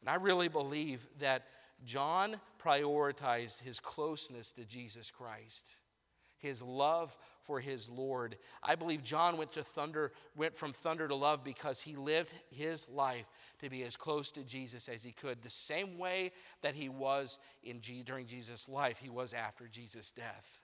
And 0.00 0.10
I 0.10 0.14
really 0.16 0.48
believe 0.48 1.06
that 1.18 1.46
John 1.84 2.36
prioritized 2.62 3.62
his 3.62 3.80
closeness 3.80 4.52
to 4.52 4.64
Jesus 4.64 5.10
Christ, 5.10 5.76
his 6.38 6.62
love 6.62 7.16
for 7.42 7.60
his 7.60 7.88
Lord. 7.88 8.36
I 8.62 8.74
believe 8.74 9.02
John 9.02 9.36
went 9.36 9.52
to 9.52 9.62
thunder, 9.62 10.12
went 10.36 10.56
from 10.56 10.72
thunder 10.72 11.06
to 11.06 11.14
love 11.14 11.44
because 11.44 11.80
he 11.80 11.94
lived 11.94 12.34
his 12.50 12.88
life 12.88 13.26
to 13.60 13.70
be 13.70 13.82
as 13.84 13.96
close 13.96 14.32
to 14.32 14.42
Jesus 14.42 14.88
as 14.88 15.02
he 15.02 15.12
could, 15.12 15.42
the 15.42 15.50
same 15.50 15.98
way 15.98 16.32
that 16.62 16.74
he 16.74 16.88
was 16.88 17.38
in 17.62 17.80
G, 17.80 18.02
during 18.02 18.26
Jesus' 18.26 18.68
life, 18.68 18.98
he 18.98 19.10
was 19.10 19.32
after 19.32 19.68
Jesus' 19.68 20.10
death. 20.12 20.62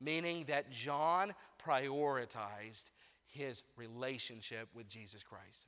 Meaning 0.00 0.44
that 0.48 0.70
John 0.70 1.34
prioritized 1.64 2.90
his 3.26 3.62
relationship 3.76 4.68
with 4.74 4.88
Jesus 4.88 5.22
Christ. 5.22 5.66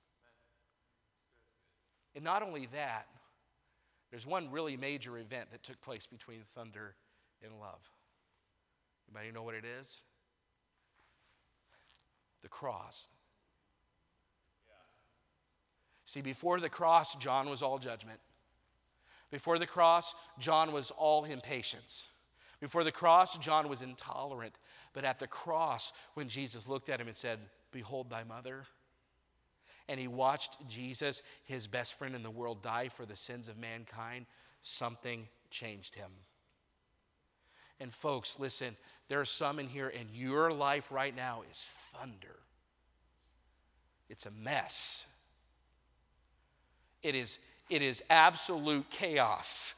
And 2.15 2.25
not 2.25 2.43
only 2.43 2.67
that, 2.73 3.07
there's 4.11 4.27
one 4.27 4.51
really 4.51 4.77
major 4.77 5.19
event 5.19 5.51
that 5.53 5.63
took 5.63 5.81
place 5.81 6.07
between 6.07 6.41
thunder 6.55 6.95
and 7.43 7.53
love. 7.61 7.89
Anybody 9.09 9.33
know 9.33 9.43
what 9.43 9.55
it 9.55 9.65
is? 9.65 10.03
The 12.43 12.49
cross. 12.49 13.09
See, 16.05 16.23
before 16.23 16.59
the 16.59 16.69
cross, 16.69 17.15
John 17.17 17.49
was 17.49 17.63
all 17.63 17.79
judgment. 17.79 18.19
Before 19.31 19.59
the 19.59 19.67
cross, 19.67 20.17
John 20.41 20.73
was 20.73 20.91
all 20.91 21.25
impatience. 21.25 22.09
Before 22.61 22.83
the 22.83 22.93
cross, 22.93 23.39
John 23.39 23.69
was 23.69 23.83
intolerant. 23.83 24.59
But 24.93 25.05
at 25.05 25.21
the 25.21 25.29
cross, 25.29 25.93
when 26.15 26.29
Jesus 26.29 26.69
looked 26.69 26.89
at 26.89 27.01
him 27.01 27.07
and 27.07 27.17
said, 27.17 27.39
Behold 27.71 28.11
thy 28.11 28.25
mother, 28.25 28.65
and 29.91 29.99
he 29.99 30.07
watched 30.07 30.57
Jesus, 30.69 31.21
his 31.45 31.67
best 31.67 31.95
friend 31.95 32.15
in 32.15 32.23
the 32.23 32.31
world, 32.31 32.63
die 32.63 32.89
for 32.89 33.05
the 33.05 33.17
sins 33.17 33.49
of 33.49 33.59
mankind, 33.59 34.25
something 34.63 35.27
changed 35.51 35.97
him. 35.97 36.13
And 37.81 37.93
folks, 37.93 38.39
listen, 38.39 38.77
there 39.09 39.19
are 39.19 39.25
some 39.25 39.59
in 39.59 39.67
here, 39.67 39.89
and 39.89 40.09
your 40.13 40.53
life 40.53 40.93
right 40.93 41.15
now 41.15 41.43
is 41.51 41.75
thunder. 41.93 42.37
It's 44.09 44.27
a 44.27 44.31
mess. 44.31 45.13
It 47.03 47.17
is, 47.17 47.41
it 47.69 47.83
is 47.83 48.05
absolute 48.09 48.89
chaos 48.91 49.75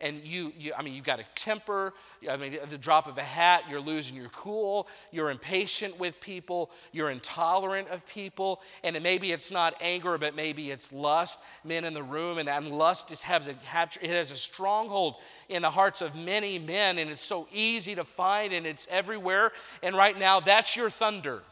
and 0.00 0.24
you, 0.24 0.52
you 0.58 0.72
I 0.76 0.82
mean, 0.82 0.94
you've 0.94 1.04
got 1.04 1.20
a 1.20 1.24
temper. 1.34 1.92
I 2.28 2.36
mean, 2.36 2.54
at 2.54 2.70
the 2.70 2.78
drop 2.78 3.06
of 3.06 3.18
a 3.18 3.22
hat, 3.22 3.64
you're 3.68 3.80
losing 3.80 4.16
your 4.16 4.28
cool. 4.30 4.88
You're 5.10 5.30
impatient 5.30 5.98
with 5.98 6.20
people. 6.20 6.70
You're 6.92 7.10
intolerant 7.10 7.88
of 7.88 8.06
people. 8.06 8.60
And 8.82 9.00
maybe 9.02 9.32
it's 9.32 9.50
not 9.50 9.74
anger, 9.80 10.16
but 10.18 10.34
maybe 10.34 10.70
it's 10.70 10.92
lust. 10.92 11.40
Men 11.64 11.84
in 11.84 11.94
the 11.94 12.02
room, 12.02 12.38
and, 12.38 12.48
and 12.48 12.70
lust 12.70 13.08
just 13.08 13.24
has 13.24 13.48
a, 13.48 13.52
it 13.52 14.10
has 14.10 14.30
a 14.30 14.36
stronghold 14.36 15.16
in 15.48 15.62
the 15.62 15.70
hearts 15.70 16.00
of 16.00 16.14
many 16.14 16.58
men, 16.58 16.98
and 16.98 17.10
it's 17.10 17.22
so 17.22 17.48
easy 17.52 17.94
to 17.94 18.04
find, 18.04 18.52
and 18.52 18.66
it's 18.66 18.86
everywhere. 18.90 19.52
And 19.82 19.96
right 19.96 20.18
now, 20.18 20.40
that's 20.40 20.76
your 20.76 20.90
thunder. 20.90 21.42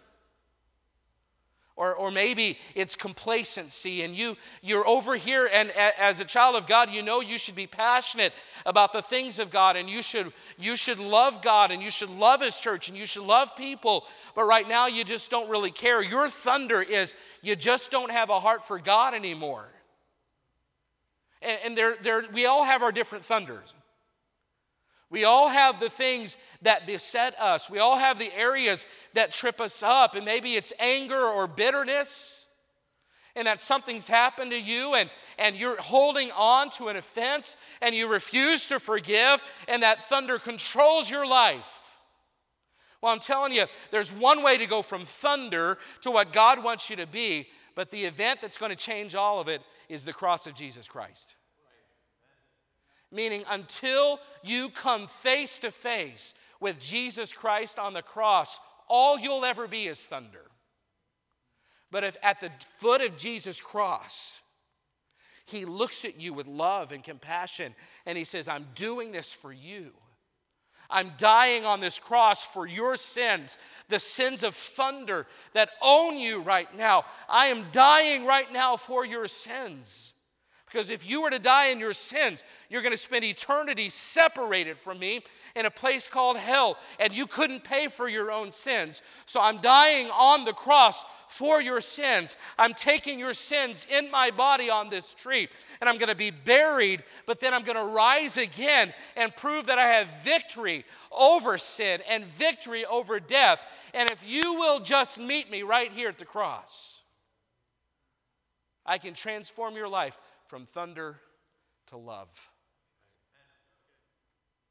Or, 1.79 1.95
or 1.95 2.11
maybe 2.11 2.59
it's 2.75 2.97
complacency 2.97 4.03
and 4.03 4.13
you, 4.13 4.37
you're 4.63 4.87
over 4.87 5.15
here 5.15 5.49
and 5.51 5.69
a, 5.69 6.03
as 6.03 6.19
a 6.19 6.25
child 6.25 6.57
of 6.57 6.67
god 6.67 6.91
you 6.91 7.03
know 7.03 7.21
you 7.21 7.39
should 7.39 7.55
be 7.55 7.69
passionate 7.69 8.33
about 8.67 8.93
the 8.93 9.01
things 9.01 9.39
of 9.39 9.53
god 9.53 9.77
and 9.77 9.89
you 9.89 10.03
should, 10.03 10.33
you 10.59 10.75
should 10.75 10.99
love 10.99 11.41
god 11.41 11.71
and 11.71 11.81
you 11.81 11.93
should 11.93 12.11
love 12.11 12.41
his 12.41 12.59
church 12.59 12.89
and 12.89 12.99
you 12.99 13.07
should 13.07 13.23
love 13.23 13.55
people. 13.57 14.05
But 14.35 14.47
right 14.47 14.69
now 14.69 14.89
you 14.89 15.05
just 15.05 15.31
don't 15.31 15.49
really 15.49 15.71
care. 15.71 16.03
Your 16.03 16.29
thunder 16.29 16.83
is 16.83 17.15
you 17.43 17.55
just 17.55 17.93
don't 17.93 18.11
have 18.11 18.29
a 18.29 18.41
heart 18.41 18.65
for 18.67 18.81
god 18.81 19.15
anymore. 19.15 19.69
And, 21.43 21.59
and 21.65 21.79
there, 21.79 21.95
there, 22.03 22.25
we 22.33 22.47
all 22.47 22.65
have 22.65 22.83
our 22.83 22.91
different 22.91 23.25
thunders 23.25 23.73
we 25.11 25.25
all 25.25 25.49
have 25.49 25.81
the 25.81 25.89
things 25.89 26.37
that 26.63 26.87
beset 26.87 27.39
us. 27.41 27.71
We 27.71 27.79
all 27.79 27.99
have 27.99 28.19
the 28.19 28.35
areas 28.37 28.87
that 29.15 29.33
trip 29.33 29.61
us 29.61 29.83
up. 29.83 30.15
And 30.15 30.25
maybe 30.25 30.55
it's 30.55 30.73
anger 30.79 31.21
or 31.21 31.47
bitterness, 31.47 32.47
and 33.35 33.47
that 33.47 33.63
something's 33.63 34.09
happened 34.09 34.51
to 34.51 34.61
you, 34.61 34.95
and, 34.95 35.09
and 35.39 35.57
you're 35.57 35.81
holding 35.81 36.31
on 36.33 36.71
to 36.71 36.89
an 36.89 36.97
offense, 36.97 37.57
and 37.81 37.95
you 37.95 38.09
refuse 38.09 38.67
to 38.67 38.81
forgive, 38.81 39.41
and 39.69 39.83
that 39.83 40.03
thunder 40.03 40.39
controls 40.39 41.09
your 41.09 41.27
life. 41.27 41.97
Well, 43.01 43.13
I'm 43.13 43.21
telling 43.21 43.53
you, 43.53 43.67
there's 43.93 44.13
one 44.13 44.43
way 44.43 44.59
to 44.59 44.67
go 44.67 44.83
from 44.83 45.03
thunder 45.03 45.79
to 46.01 46.11
what 46.11 46.33
God 46.33 46.65
wants 46.65 46.91
you 46.91 46.97
to 46.97 47.07
be, 47.07 47.47
but 47.77 47.91
the 47.93 48.05
event 48.05 48.41
that's 48.41 48.59
going 48.59 48.71
to 48.71 48.77
change 48.77 49.15
all 49.15 49.41
of 49.41 49.47
it 49.47 49.63
is 49.89 50.03
the 50.03 50.13
cross 50.13 50.49
of 50.49 50.55
Jesus 50.55 50.89
Christ. 50.89 51.37
Meaning, 53.11 53.45
until 53.51 54.21
you 54.43 54.69
come 54.69 55.07
face 55.07 55.59
to 55.61 55.71
face 55.71 56.35
with 56.61 56.79
Jesus 56.79 57.33
Christ 57.33 57.79
on 57.79 57.95
the 57.95 58.03
cross, 58.03 58.61
all 58.89 59.19
you'll 59.19 59.45
ever 59.45 59.67
be 59.67 59.87
is 59.87 60.07
thunder. 60.07 60.45
But 61.91 62.05
if 62.05 62.17
at 62.23 62.41
the 62.41 62.51
foot 62.61 63.01
of 63.01 63.17
Jesus' 63.17 63.61
cross, 63.61 64.41
he 65.47 65.65
looks 65.65 66.05
at 66.05 66.21
you 66.21 66.35
with 66.35 66.47
love 66.47 66.93
and 66.93 67.03
compassion 67.03 67.75
and 68.05 68.19
he 68.19 68.25
says, 68.25 68.49
I'm 68.49 68.67
doing 68.75 69.13
this 69.13 69.33
for 69.33 69.53
you. 69.53 69.93
I'm 70.91 71.13
dying 71.19 71.67
on 71.67 71.81
this 71.81 71.99
cross 71.99 72.47
for 72.47 72.67
your 72.67 72.97
sins, 72.97 73.59
the 73.89 73.99
sins 73.99 74.43
of 74.43 74.55
thunder 74.55 75.27
that 75.53 75.71
own 75.83 76.17
you 76.19 76.41
right 76.41 76.75
now. 76.77 77.05
I 77.29 77.47
am 77.47 77.67
dying 77.73 78.27
right 78.27 78.51
now 78.53 78.77
for 78.77 79.05
your 79.05 79.27
sins. 79.27 80.15
Because 80.71 80.91
if 80.91 81.09
you 81.09 81.23
were 81.23 81.31
to 81.31 81.39
die 81.39 81.69
in 81.69 81.81
your 81.81 81.95
sins, 81.95 82.45
you're 82.69 82.83
going 82.83 82.93
to 82.93 82.99
spend 82.99 83.25
eternity 83.25 83.89
separated 83.89 84.77
from 84.77 84.99
me 84.99 85.23
in 85.57 85.65
a 85.65 85.71
place 85.71 86.07
called 86.07 86.37
hell, 86.37 86.77
and 87.01 87.13
you 87.13 87.27
couldn't 87.27 87.65
pay 87.65 87.89
for 87.89 88.07
your 88.07 88.31
own 88.31 88.53
sins. 88.53 89.03
So 89.25 89.41
I'm 89.41 89.59
dying 89.59 90.09
on 90.11 90.45
the 90.45 90.53
cross 90.53 91.07
for 91.27 91.63
your 91.63 91.81
sins. 91.81 92.37
I'm 92.59 92.75
taking 92.75 93.19
your 93.19 93.33
sins 93.33 93.87
in 93.91 94.11
my 94.11 94.31
body 94.31 94.69
on 94.69 94.91
this 94.91 95.15
tree, 95.15 95.49
and 95.81 95.89
I'm 95.89 95.97
going 95.97 96.11
to 96.11 96.15
be 96.15 96.31
buried, 96.31 97.03
but 97.25 97.41
then 97.41 97.55
I'm 97.55 97.65
going 97.65 97.79
to 97.79 97.95
rise 97.95 98.37
again 98.37 98.93
and 99.17 99.35
prove 99.35 99.67
that 99.67 99.79
I 99.79 99.87
have 99.87 100.23
victory 100.23 100.85
over 101.11 101.57
sin 101.57 102.03
and 102.11 102.25
victory 102.25 102.85
over 102.85 103.21
death. 103.21 103.63
And 103.95 104.07
if 104.07 104.23
you 104.27 104.55
will 104.55 104.81
just 104.81 105.19
meet 105.19 105.51
me 105.51 105.63
right 105.63 105.91
here 105.91 106.11
at 106.11 106.19
the 106.19 106.27
cross, 106.27 107.01
I 108.85 108.99
can 108.99 109.15
transform 109.15 109.75
your 109.75 109.89
life 109.89 110.19
from 110.49 110.67
thunder 110.67 111.21
to 111.89 111.97
love. 111.97 112.51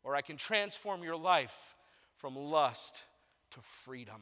Or 0.04 0.16
I 0.16 0.22
can 0.22 0.36
transform 0.36 1.04
your 1.04 1.16
life 1.16 1.76
from 2.18 2.36
lust 2.36 3.06
to 3.52 3.60
freedom. 3.62 4.22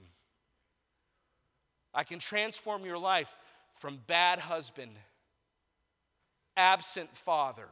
I 1.93 2.03
can 2.03 2.19
transform 2.19 2.85
your 2.85 2.97
life 2.97 3.33
from 3.75 3.99
bad 4.05 4.39
husband, 4.39 4.91
absent 6.57 7.15
father, 7.15 7.69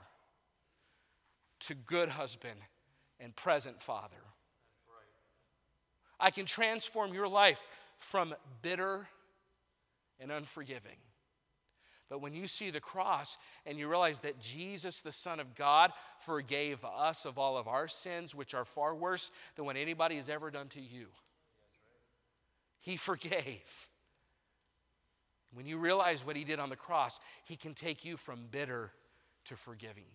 to 1.60 1.76
good 1.76 2.10
husband 2.10 2.60
and 3.20 3.36
present 3.36 3.82
father. 3.82 4.16
I 6.20 6.32
can 6.32 6.46
transform 6.46 7.14
your 7.14 7.28
life 7.28 7.62
from 8.00 8.34
bitter 8.62 9.08
and 10.20 10.32
unforgiving 10.32 10.98
but 12.14 12.22
when 12.22 12.36
you 12.36 12.46
see 12.46 12.70
the 12.70 12.80
cross 12.80 13.40
and 13.66 13.80
you 13.80 13.90
realize 13.90 14.20
that 14.20 14.40
Jesus, 14.40 15.02
the 15.02 15.12
Son 15.12 15.40
of 15.40 15.56
God, 15.56 15.92
forgave 16.20 16.86
us 16.86 17.26
of 17.26 17.40
all 17.40 17.58
of 17.58 17.68
our 17.68 17.88
sins, 17.88 18.36
which 18.36 18.54
are 18.54 18.66
far 18.66 18.94
worse 18.94 19.32
than 19.56 19.66
what 19.66 19.78
anybody 19.78 20.18
has 20.18 20.30
ever 20.30 20.52
done 20.52 20.68
to 20.68 20.80
you, 20.80 21.08
He 22.82 22.98
forgave. 22.98 23.90
When 25.56 25.66
you 25.66 25.80
realize 25.80 26.24
what 26.24 26.36
He 26.36 26.44
did 26.44 26.60
on 26.60 26.70
the 26.70 26.76
cross, 26.76 27.20
He 27.46 27.56
can 27.56 27.74
take 27.74 28.06
you 28.06 28.16
from 28.16 28.46
bitter 28.52 28.92
to 29.46 29.56
forgiving. 29.56 30.06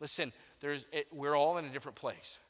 Listen, 0.00 0.32
there's, 0.58 0.88
it, 0.90 1.06
we're 1.12 1.36
all 1.36 1.58
in 1.58 1.66
a 1.66 1.70
different 1.70 1.94
place. 1.94 2.40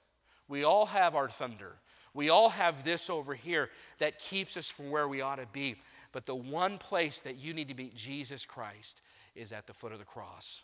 We 0.49 0.65
all 0.65 0.87
have 0.87 1.15
our 1.15 1.29
thunder. 1.29 1.75
We 2.15 2.31
all 2.31 2.49
have 2.49 2.85
this 2.85 3.11
over 3.11 3.35
here 3.35 3.69
that 3.99 4.19
keeps 4.19 4.57
us 4.57 4.71
from 4.71 4.91
where 4.91 5.07
we 5.07 5.21
ought 5.21 5.41
to 5.41 5.47
be. 5.53 5.77
But 6.13 6.27
the 6.27 6.35
one 6.35 6.79
place 6.79 7.23
that 7.23 7.39
you 7.39 7.53
need 7.53 7.69
to 7.69 7.75
meet 7.75 7.95
Jesus 7.95 8.47
Christ 8.47 9.03
is 9.35 9.53
at 9.53 9.67
the 9.67 9.75
foot 9.75 9.93
of 9.93 9.99
the 9.99 10.05
cross. 10.05 10.63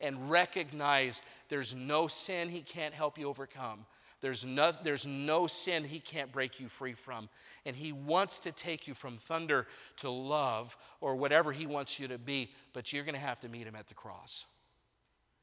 And 0.00 0.30
recognize 0.30 1.22
there's 1.48 1.74
no 1.74 2.06
sin 2.06 2.48
he 2.48 2.62
can't 2.62 2.94
help 2.94 3.18
you 3.18 3.28
overcome. 3.28 3.86
There's 4.20 4.46
no, 4.46 4.72
there's 4.82 5.06
no 5.06 5.46
sin 5.46 5.84
he 5.84 6.00
can't 6.00 6.32
break 6.32 6.58
you 6.58 6.68
free 6.68 6.94
from. 6.94 7.28
And 7.64 7.76
he 7.76 7.92
wants 7.92 8.38
to 8.40 8.52
take 8.52 8.88
you 8.88 8.94
from 8.94 9.18
thunder 9.18 9.66
to 9.98 10.10
love 10.10 10.76
or 11.00 11.16
whatever 11.16 11.52
he 11.52 11.66
wants 11.66 12.00
you 12.00 12.08
to 12.08 12.18
be, 12.18 12.50
but 12.72 12.92
you're 12.92 13.04
going 13.04 13.14
to 13.14 13.20
have 13.20 13.40
to 13.40 13.48
meet 13.48 13.66
him 13.66 13.76
at 13.76 13.88
the 13.88 13.94
cross 13.94 14.46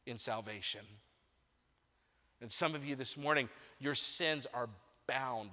in 0.05 0.17
salvation. 0.17 0.82
And 2.41 2.51
some 2.51 2.76
of 2.76 2.84
you 2.84 2.95
this 2.95 3.15
morning, 3.15 3.47
your 3.80 3.95
sins 3.95 4.47
are 4.53 4.67
bound 5.07 5.51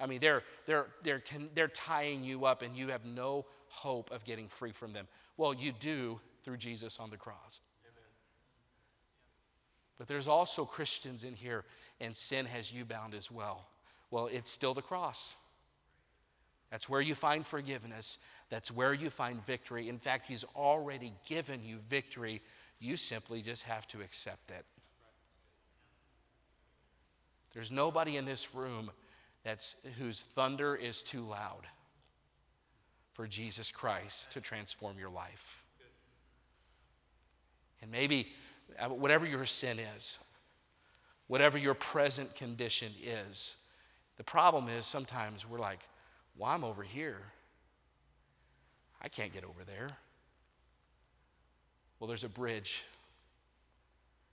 I 0.00 0.06
mean, 0.06 0.20
they're, 0.20 0.42
they're, 0.66 0.86
they're, 1.02 1.22
they're 1.54 1.68
tying 1.68 2.24
you 2.24 2.46
up 2.46 2.62
and 2.62 2.76
you 2.76 2.88
have 2.88 3.04
no 3.04 3.46
hope 3.68 4.10
of 4.10 4.24
getting 4.24 4.48
free 4.48 4.72
from 4.72 4.92
them. 4.92 5.06
Well, 5.36 5.54
you 5.54 5.72
do 5.72 6.20
through 6.42 6.58
Jesus 6.58 6.98
on 6.98 7.10
the 7.10 7.16
cross. 7.16 7.60
But 9.96 10.08
there's 10.08 10.28
also 10.28 10.64
Christians 10.64 11.24
in 11.24 11.34
here, 11.34 11.64
and 12.00 12.14
sin 12.14 12.46
has 12.46 12.72
you 12.72 12.84
bound 12.84 13.14
as 13.14 13.30
well. 13.30 13.68
Well, 14.10 14.26
it's 14.26 14.50
still 14.50 14.74
the 14.74 14.82
cross. 14.82 15.36
That's 16.70 16.88
where 16.88 17.00
you 17.00 17.14
find 17.14 17.46
forgiveness. 17.46 18.18
That's 18.50 18.72
where 18.72 18.92
you 18.92 19.08
find 19.10 19.44
victory. 19.46 19.88
In 19.88 19.98
fact, 19.98 20.26
He's 20.26 20.44
already 20.56 21.12
given 21.26 21.64
you 21.64 21.78
victory. 21.88 22.42
You 22.80 22.96
simply 22.96 23.42
just 23.42 23.62
have 23.64 23.86
to 23.88 24.00
accept 24.00 24.50
it. 24.50 24.64
There's 27.52 27.70
nobody 27.70 28.16
in 28.16 28.24
this 28.24 28.52
room 28.54 28.90
that's, 29.44 29.76
whose 29.98 30.20
thunder 30.20 30.74
is 30.74 31.02
too 31.02 31.22
loud 31.22 31.66
for 33.12 33.26
Jesus 33.26 33.70
Christ 33.70 34.32
to 34.32 34.40
transform 34.40 34.98
your 34.98 35.10
life. 35.10 35.62
And 37.82 37.90
maybe 37.92 38.32
uh, 38.78 38.88
whatever 38.88 39.26
your 39.26 39.44
sin 39.44 39.78
is, 39.96 40.18
whatever 41.26 41.58
your 41.58 41.74
present 41.74 42.34
condition 42.34 42.88
is, 43.04 43.56
the 44.16 44.24
problem 44.24 44.68
is 44.68 44.86
sometimes 44.86 45.48
we're 45.48 45.58
like, 45.58 45.80
well, 46.36 46.50
I'm 46.50 46.64
over 46.64 46.82
here. 46.82 47.20
I 49.02 49.08
can't 49.08 49.32
get 49.32 49.44
over 49.44 49.64
there. 49.66 49.90
Well, 52.00 52.08
there's 52.08 52.24
a 52.24 52.28
bridge, 52.28 52.84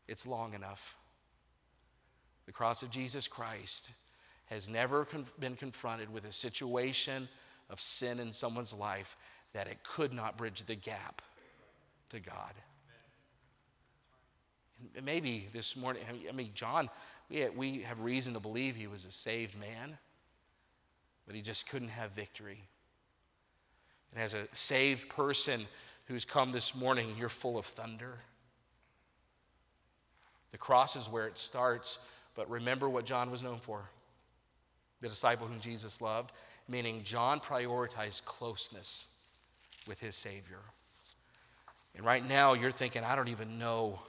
it's 0.08 0.26
long 0.26 0.54
enough. 0.54 0.98
The 2.46 2.52
cross 2.52 2.84
of 2.84 2.92
Jesus 2.92 3.28
Christ 3.28 3.92
has 4.52 4.68
never 4.70 5.06
con- 5.06 5.26
been 5.40 5.56
confronted 5.56 6.12
with 6.14 6.26
a 6.26 6.32
situation 6.32 7.28
of 7.70 7.80
sin 7.80 8.20
in 8.20 8.34
someone's 8.34 8.74
life 8.74 9.16
that 9.54 9.68
it 9.68 9.82
could 9.84 10.14
not 10.14 10.38
bridge 10.38 10.64
the 10.64 10.76
gap 10.76 11.22
to 12.10 12.20
God. 12.20 12.54
And 14.96 15.06
maybe 15.06 15.48
this 15.54 15.78
morning, 15.78 16.04
I 16.28 16.34
mean, 16.34 16.52
John, 16.54 16.90
we, 17.30 17.48
we 17.50 17.80
have 17.84 18.02
reason 18.02 18.34
to 18.34 18.42
believe 18.42 18.76
he 18.76 18.88
was 18.88 19.06
a 19.06 19.12
saved 19.12 19.58
man, 19.58 19.98
but 21.26 21.34
he 21.34 21.42
just 21.42 21.70
couldn't 21.70 21.90
have 21.90 22.12
victory. 22.12 22.62
And 24.14 24.22
as 24.22 24.34
a 24.34 24.48
saved 24.52 25.08
person 25.08 25.62
who's 26.06 26.26
come 26.26 26.52
this 26.52 26.76
morning, 26.76 27.08
you're 27.18 27.30
full 27.30 27.58
of 27.58 27.66
thunder. 27.66 28.18
The 30.52 30.58
cross 30.58 30.98
is 30.98 31.08
where 31.08 31.28
it 31.28 31.38
starts, 31.38 32.10
but 32.36 32.50
remember 32.50 32.90
what 32.90 33.06
John 33.06 33.32
was 33.32 33.42
known 33.42 33.58
for 33.58 33.86
the 35.02 35.10
disciple 35.10 35.48
whom 35.48 35.60
Jesus 35.60 36.02
loved, 36.02 36.32
meaning 36.68 37.02
John 37.04 37.40
prioritized 37.40 38.26
closeness 38.26 39.08
with 39.88 40.00
his 40.00 40.16
Savior. 40.16 40.60
And 41.96 42.06
right 42.06 42.28
now, 42.28 42.54
you're 42.54 42.72
thinking, 42.72 43.04
I 43.04 43.16
don't 43.16 43.28
even 43.28 43.60
know 43.60 44.00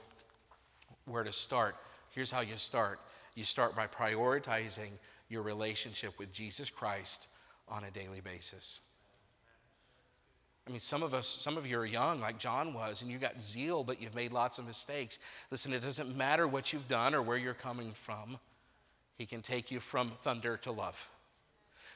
where 1.05 1.23
to 1.23 1.31
start. 1.31 1.75
Here's 2.11 2.31
how 2.31 2.41
you 2.41 2.55
start 2.57 2.99
you 3.35 3.43
start 3.43 3.75
by 3.75 3.87
prioritizing 3.87 4.91
your 5.27 5.41
relationship 5.41 6.19
with 6.19 6.31
Jesus 6.31 6.69
Christ 6.69 7.29
on 7.67 7.83
a 7.83 7.89
daily 7.89 8.21
basis. 8.21 8.81
I 10.67 10.69
mean, 10.69 10.79
some 10.79 11.03
of 11.03 11.13
us, 11.13 11.27
some 11.27 11.57
of 11.57 11.65
you 11.65 11.77
are 11.79 11.85
young, 11.85 12.21
like 12.21 12.37
John 12.37 12.73
was, 12.73 13.01
and 13.01 13.11
you 13.11 13.17
got 13.17 13.41
zeal, 13.41 13.83
but 13.83 14.01
you've 14.01 14.15
made 14.15 14.31
lots 14.31 14.59
of 14.59 14.67
mistakes. 14.67 15.19
Listen, 15.51 15.73
it 15.73 15.81
doesn't 15.81 16.15
matter 16.15 16.47
what 16.47 16.71
you've 16.71 16.87
done 16.87 17.13
or 17.13 17.21
where 17.21 17.37
you're 17.37 17.53
coming 17.53 17.91
from. 17.91 18.37
He 19.23 19.27
can 19.27 19.41
take 19.41 19.71
you 19.71 19.79
from 19.79 20.11
thunder 20.21 20.57
to 20.63 20.73
love. 20.73 21.07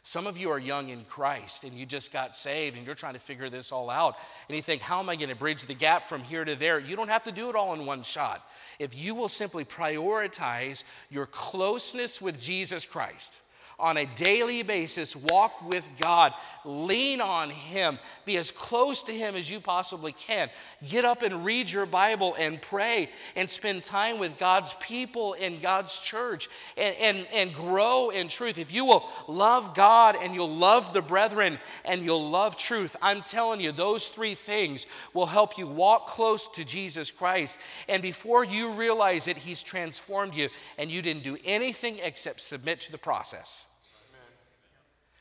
Some 0.02 0.28
of 0.28 0.38
you 0.38 0.50
are 0.50 0.58
young 0.58 0.88
in 0.88 1.04
Christ 1.04 1.66
and 1.66 1.74
you 1.74 1.86
just 1.86 2.14
got 2.14 2.34
saved 2.34 2.78
and 2.78 2.86
you're 2.86 2.96
trying 2.96 3.16
to 3.16 3.20
figure 3.20 3.50
this 3.50 3.74
all 3.74 3.90
out. 3.90 4.16
And 4.48 4.56
you 4.56 4.62
think, 4.62 4.82
how 4.82 5.02
am 5.02 5.10
I 5.10 5.18
going 5.18 5.28
to 5.28 5.36
bridge 5.36 5.66
the 5.66 5.74
gap 5.74 6.08
from 6.08 6.24
here 6.24 6.46
to 6.46 6.56
there? 6.56 6.80
You 6.80 6.96
don't 6.96 7.10
have 7.10 7.26
to 7.26 7.34
do 7.34 7.50
it 7.50 7.56
all 7.58 7.74
in 7.74 7.86
one 7.86 8.04
shot. 8.04 8.48
If 8.80 8.98
you 8.98 9.14
will 9.14 9.28
simply 9.28 9.66
prioritize 9.66 10.86
your 11.10 11.26
closeness 11.26 12.22
with 12.22 12.40
Jesus 12.40 12.86
Christ 12.86 13.42
on 13.80 13.98
a 13.98 14.06
daily 14.16 14.64
basis. 14.64 15.16
Walk 15.16 15.70
with 15.70 15.88
God, 16.00 16.34
lean 16.66 17.22
on 17.22 17.52
Him, 17.52 18.00
be 18.26 18.38
as 18.38 18.50
close 18.50 19.04
to 19.04 19.12
Him 19.12 19.36
as 19.36 19.52
you 19.52 19.60
possibly 19.60 20.14
can. 20.14 20.50
Get 20.88 21.06
up 21.06 21.22
and 21.22 21.46
read 21.46 21.70
your 21.70 21.86
Bible 21.86 22.36
and 22.40 22.60
pray 22.60 23.10
and 23.36 23.48
spend 23.48 23.84
time 23.84 24.18
with 24.18 24.40
God's 24.40 24.74
people 24.76 25.34
in 25.34 25.60
God's 25.60 26.00
church 26.00 26.50
and, 26.76 26.96
and, 27.00 27.28
and 27.32 27.54
grow 27.54 28.10
in 28.10 28.30
truth. 28.30 28.58
If 28.58 28.74
you 28.74 28.84
will 28.84 29.08
love 29.28 29.76
God 29.76 30.16
and 30.20 30.34
you'll 30.34 30.56
love 30.56 30.92
the 30.92 31.02
brethren 31.02 31.60
and 31.86 32.02
you'll 32.02 32.32
love 32.32 32.58
truth, 32.58 32.96
I'm 33.00 33.22
telling 33.22 33.62
you, 33.62 33.72
those 33.72 34.10
three 34.10 34.34
things 34.34 34.88
will 35.14 35.28
help 35.28 35.56
you 35.56 35.68
walk 35.68 36.08
close 36.08 36.48
to 36.50 36.66
Jesus 36.66 37.12
Christ. 37.12 37.60
And 37.88 38.02
before 38.02 38.44
you 38.44 38.74
realize 38.74 39.28
it, 39.28 39.38
He's 39.38 39.62
transformed 39.62 40.34
you 40.34 40.50
and 40.80 40.90
you 40.90 41.04
didn't 41.04 41.24
do 41.24 41.38
anything 41.46 42.00
except 42.02 42.42
submit 42.42 42.80
to 42.82 42.92
the 42.92 42.98
process. 42.98 43.67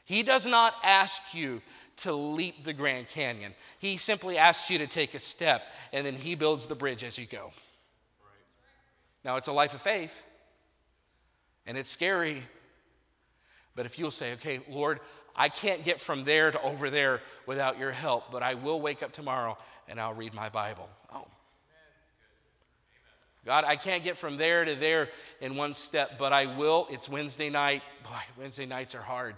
He 0.07 0.23
does 0.23 0.47
not 0.47 0.75
ask 0.83 1.35
you 1.35 1.61
to 1.97 2.13
leap 2.15 2.65
the 2.65 2.73
Grand 2.73 3.09
Canyon. 3.09 3.55
He 3.79 3.99
simply 3.99 4.39
asks 4.39 4.71
you 4.71 4.79
to 4.79 4.87
take 4.87 5.15
a 5.15 5.19
step, 5.19 5.63
and 5.93 6.07
then 6.07 6.15
He 6.15 6.35
builds 6.35 6.67
the 6.67 6.75
bridge 6.75 7.05
as 7.05 7.19
you 7.19 7.27
go. 7.27 7.53
Now, 9.25 9.37
it's 9.37 9.49
a 9.49 9.53
life 9.53 9.75
of 9.75 9.83
faith, 9.83 10.25
and 11.67 11.77
it's 11.77 11.91
scary. 11.91 12.43
But 13.75 13.85
if 13.85 13.99
you'll 13.99 14.11
say, 14.11 14.33
okay, 14.35 14.61
Lord, 14.71 15.01
I 15.35 15.49
can't 15.51 15.85
get 15.85 16.01
from 16.01 16.25
there 16.25 16.51
to 16.51 16.61
over 16.63 16.89
there 16.89 17.21
without 17.45 17.79
your 17.79 17.93
help, 17.93 18.31
but 18.31 18.43
I 18.43 18.55
will 18.55 18.81
wake 18.81 19.03
up 19.03 19.13
tomorrow 19.13 19.59
and 19.87 20.01
I'll 20.01 20.15
read 20.15 20.33
my 20.33 20.49
Bible. 20.49 20.89
Oh. 21.13 21.27
God, 23.45 23.65
I 23.65 23.77
can't 23.77 24.03
get 24.03 24.17
from 24.17 24.39
there 24.39 24.65
to 24.65 24.75
there 24.75 25.11
in 25.41 25.57
one 25.57 25.75
step, 25.75 26.19
but 26.19 26.33
I 26.33 26.47
will. 26.57 26.87
It's 26.91 27.09
Wednesday 27.09 27.51
night. 27.51 27.83
Boy, 28.03 28.19
Wednesday 28.39 28.67
nights 28.67 28.95
are 28.95 29.03
hard. 29.03 29.35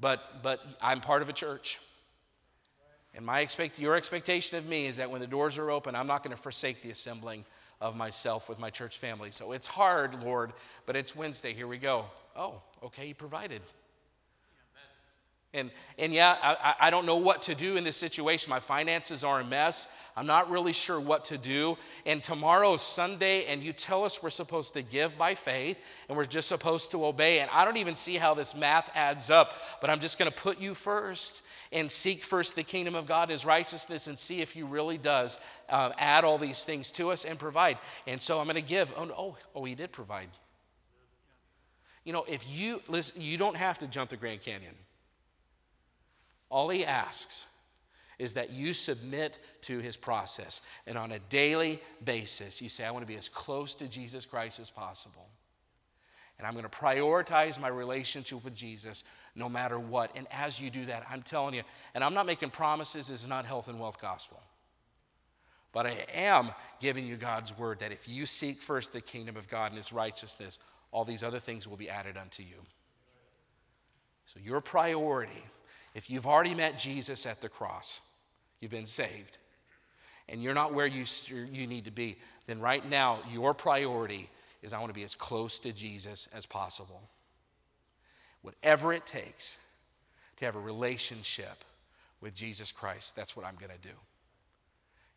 But, 0.00 0.42
but 0.42 0.60
I'm 0.80 1.00
part 1.00 1.22
of 1.22 1.28
a 1.28 1.32
church. 1.32 1.80
And 3.14 3.24
my 3.26 3.40
expect, 3.40 3.80
your 3.80 3.96
expectation 3.96 4.58
of 4.58 4.68
me 4.68 4.86
is 4.86 4.98
that 4.98 5.10
when 5.10 5.20
the 5.20 5.26
doors 5.26 5.58
are 5.58 5.70
open, 5.70 5.96
I'm 5.96 6.06
not 6.06 6.22
going 6.22 6.36
to 6.36 6.40
forsake 6.40 6.82
the 6.82 6.90
assembling 6.90 7.44
of 7.80 7.96
myself 7.96 8.48
with 8.48 8.58
my 8.58 8.70
church 8.70 8.98
family. 8.98 9.30
So 9.30 9.52
it's 9.52 9.66
hard, 9.66 10.22
Lord, 10.22 10.52
but 10.86 10.96
it's 10.96 11.16
Wednesday. 11.16 11.52
Here 11.52 11.66
we 11.66 11.78
go. 11.78 12.06
Oh, 12.36 12.62
okay, 12.82 13.06
He 13.06 13.14
provided. 13.14 13.62
And, 15.54 15.70
and 15.98 16.12
yeah, 16.12 16.36
I, 16.42 16.74
I 16.80 16.90
don't 16.90 17.06
know 17.06 17.16
what 17.16 17.42
to 17.42 17.54
do 17.54 17.76
in 17.76 17.84
this 17.84 17.96
situation. 17.96 18.50
My 18.50 18.60
finances 18.60 19.24
are 19.24 19.40
a 19.40 19.44
mess. 19.44 19.94
I'm 20.14 20.26
not 20.26 20.50
really 20.50 20.72
sure 20.72 21.00
what 21.00 21.26
to 21.26 21.38
do. 21.38 21.78
And 22.04 22.22
tomorrow's 22.22 22.82
Sunday, 22.82 23.46
and 23.46 23.62
you 23.62 23.72
tell 23.72 24.04
us 24.04 24.22
we're 24.22 24.30
supposed 24.30 24.74
to 24.74 24.82
give 24.82 25.16
by 25.16 25.34
faith 25.34 25.78
and 26.08 26.18
we're 26.18 26.24
just 26.24 26.48
supposed 26.48 26.90
to 26.90 27.06
obey. 27.06 27.38
And 27.38 27.50
I 27.52 27.64
don't 27.64 27.76
even 27.78 27.94
see 27.94 28.16
how 28.16 28.34
this 28.34 28.54
math 28.54 28.90
adds 28.94 29.30
up, 29.30 29.54
but 29.80 29.88
I'm 29.88 30.00
just 30.00 30.18
going 30.18 30.30
to 30.30 30.36
put 30.36 30.60
you 30.60 30.74
first 30.74 31.42
and 31.72 31.90
seek 31.90 32.22
first 32.22 32.56
the 32.56 32.62
kingdom 32.62 32.94
of 32.94 33.06
God, 33.06 33.30
his 33.30 33.46
righteousness, 33.46 34.06
and 34.06 34.18
see 34.18 34.40
if 34.40 34.50
he 34.50 34.62
really 34.62 34.98
does 34.98 35.38
uh, 35.68 35.92
add 35.98 36.24
all 36.24 36.36
these 36.36 36.64
things 36.64 36.90
to 36.92 37.10
us 37.10 37.24
and 37.24 37.38
provide. 37.38 37.78
And 38.06 38.20
so 38.20 38.38
I'm 38.38 38.46
going 38.46 38.56
to 38.56 38.62
give. 38.62 38.92
Oh, 38.96 39.10
oh, 39.16 39.36
oh, 39.54 39.64
he 39.64 39.74
did 39.74 39.92
provide. 39.92 40.28
You 42.04 42.12
know, 42.12 42.24
if 42.26 42.44
you 42.50 42.82
listen, 42.88 43.22
you 43.22 43.36
don't 43.36 43.56
have 43.56 43.78
to 43.78 43.86
jump 43.86 44.10
the 44.10 44.16
Grand 44.16 44.40
Canyon. 44.40 44.74
All 46.50 46.68
he 46.68 46.84
asks 46.84 47.54
is 48.18 48.34
that 48.34 48.50
you 48.50 48.72
submit 48.72 49.38
to 49.62 49.78
his 49.78 49.96
process. 49.96 50.62
And 50.86 50.98
on 50.98 51.12
a 51.12 51.18
daily 51.18 51.80
basis, 52.04 52.60
you 52.60 52.68
say, 52.68 52.84
I 52.84 52.90
want 52.90 53.04
to 53.04 53.12
be 53.12 53.18
as 53.18 53.28
close 53.28 53.74
to 53.76 53.88
Jesus 53.88 54.26
Christ 54.26 54.58
as 54.58 54.70
possible. 54.70 55.28
And 56.38 56.46
I'm 56.46 56.54
going 56.54 56.64
to 56.64 56.70
prioritize 56.70 57.60
my 57.60 57.68
relationship 57.68 58.44
with 58.44 58.54
Jesus 58.54 59.04
no 59.34 59.48
matter 59.48 59.78
what. 59.78 60.10
And 60.16 60.26
as 60.32 60.60
you 60.60 60.70
do 60.70 60.84
that, 60.86 61.04
I'm 61.10 61.22
telling 61.22 61.54
you, 61.54 61.62
and 61.94 62.02
I'm 62.02 62.14
not 62.14 62.26
making 62.26 62.50
promises, 62.50 63.10
it's 63.10 63.26
not 63.26 63.44
health 63.44 63.68
and 63.68 63.78
wealth 63.78 64.00
gospel. 64.00 64.40
But 65.72 65.86
I 65.86 65.96
am 66.14 66.50
giving 66.80 67.06
you 67.06 67.16
God's 67.16 67.56
word 67.56 67.80
that 67.80 67.92
if 67.92 68.08
you 68.08 68.24
seek 68.24 68.60
first 68.60 68.92
the 68.92 69.00
kingdom 69.00 69.36
of 69.36 69.48
God 69.48 69.70
and 69.70 69.76
his 69.76 69.92
righteousness, 69.92 70.58
all 70.90 71.04
these 71.04 71.22
other 71.22 71.40
things 71.40 71.68
will 71.68 71.76
be 71.76 71.90
added 71.90 72.16
unto 72.16 72.42
you. 72.42 72.64
So, 74.24 74.40
your 74.42 74.60
priority 74.60 75.42
if 75.94 76.10
you've 76.10 76.26
already 76.26 76.54
met 76.54 76.78
Jesus 76.78 77.26
at 77.26 77.40
the 77.40 77.48
cross, 77.48 78.00
you've 78.60 78.70
been 78.70 78.86
saved, 78.86 79.38
and 80.28 80.42
you're 80.42 80.54
not 80.54 80.74
where 80.74 80.86
you, 80.86 81.04
you 81.28 81.66
need 81.66 81.86
to 81.86 81.90
be, 81.90 82.16
then 82.46 82.60
right 82.60 82.88
now, 82.88 83.18
your 83.32 83.54
priority 83.54 84.28
is 84.62 84.72
I 84.72 84.78
want 84.78 84.90
to 84.90 84.94
be 84.94 85.04
as 85.04 85.14
close 85.14 85.60
to 85.60 85.72
Jesus 85.72 86.28
as 86.34 86.46
possible. 86.46 87.02
Whatever 88.42 88.92
it 88.92 89.06
takes 89.06 89.58
to 90.36 90.44
have 90.44 90.56
a 90.56 90.60
relationship 90.60 91.64
with 92.20 92.34
Jesus 92.34 92.72
Christ, 92.72 93.16
that's 93.16 93.36
what 93.36 93.46
I'm 93.46 93.56
going 93.56 93.72
to 93.72 93.88
do. 93.88 93.94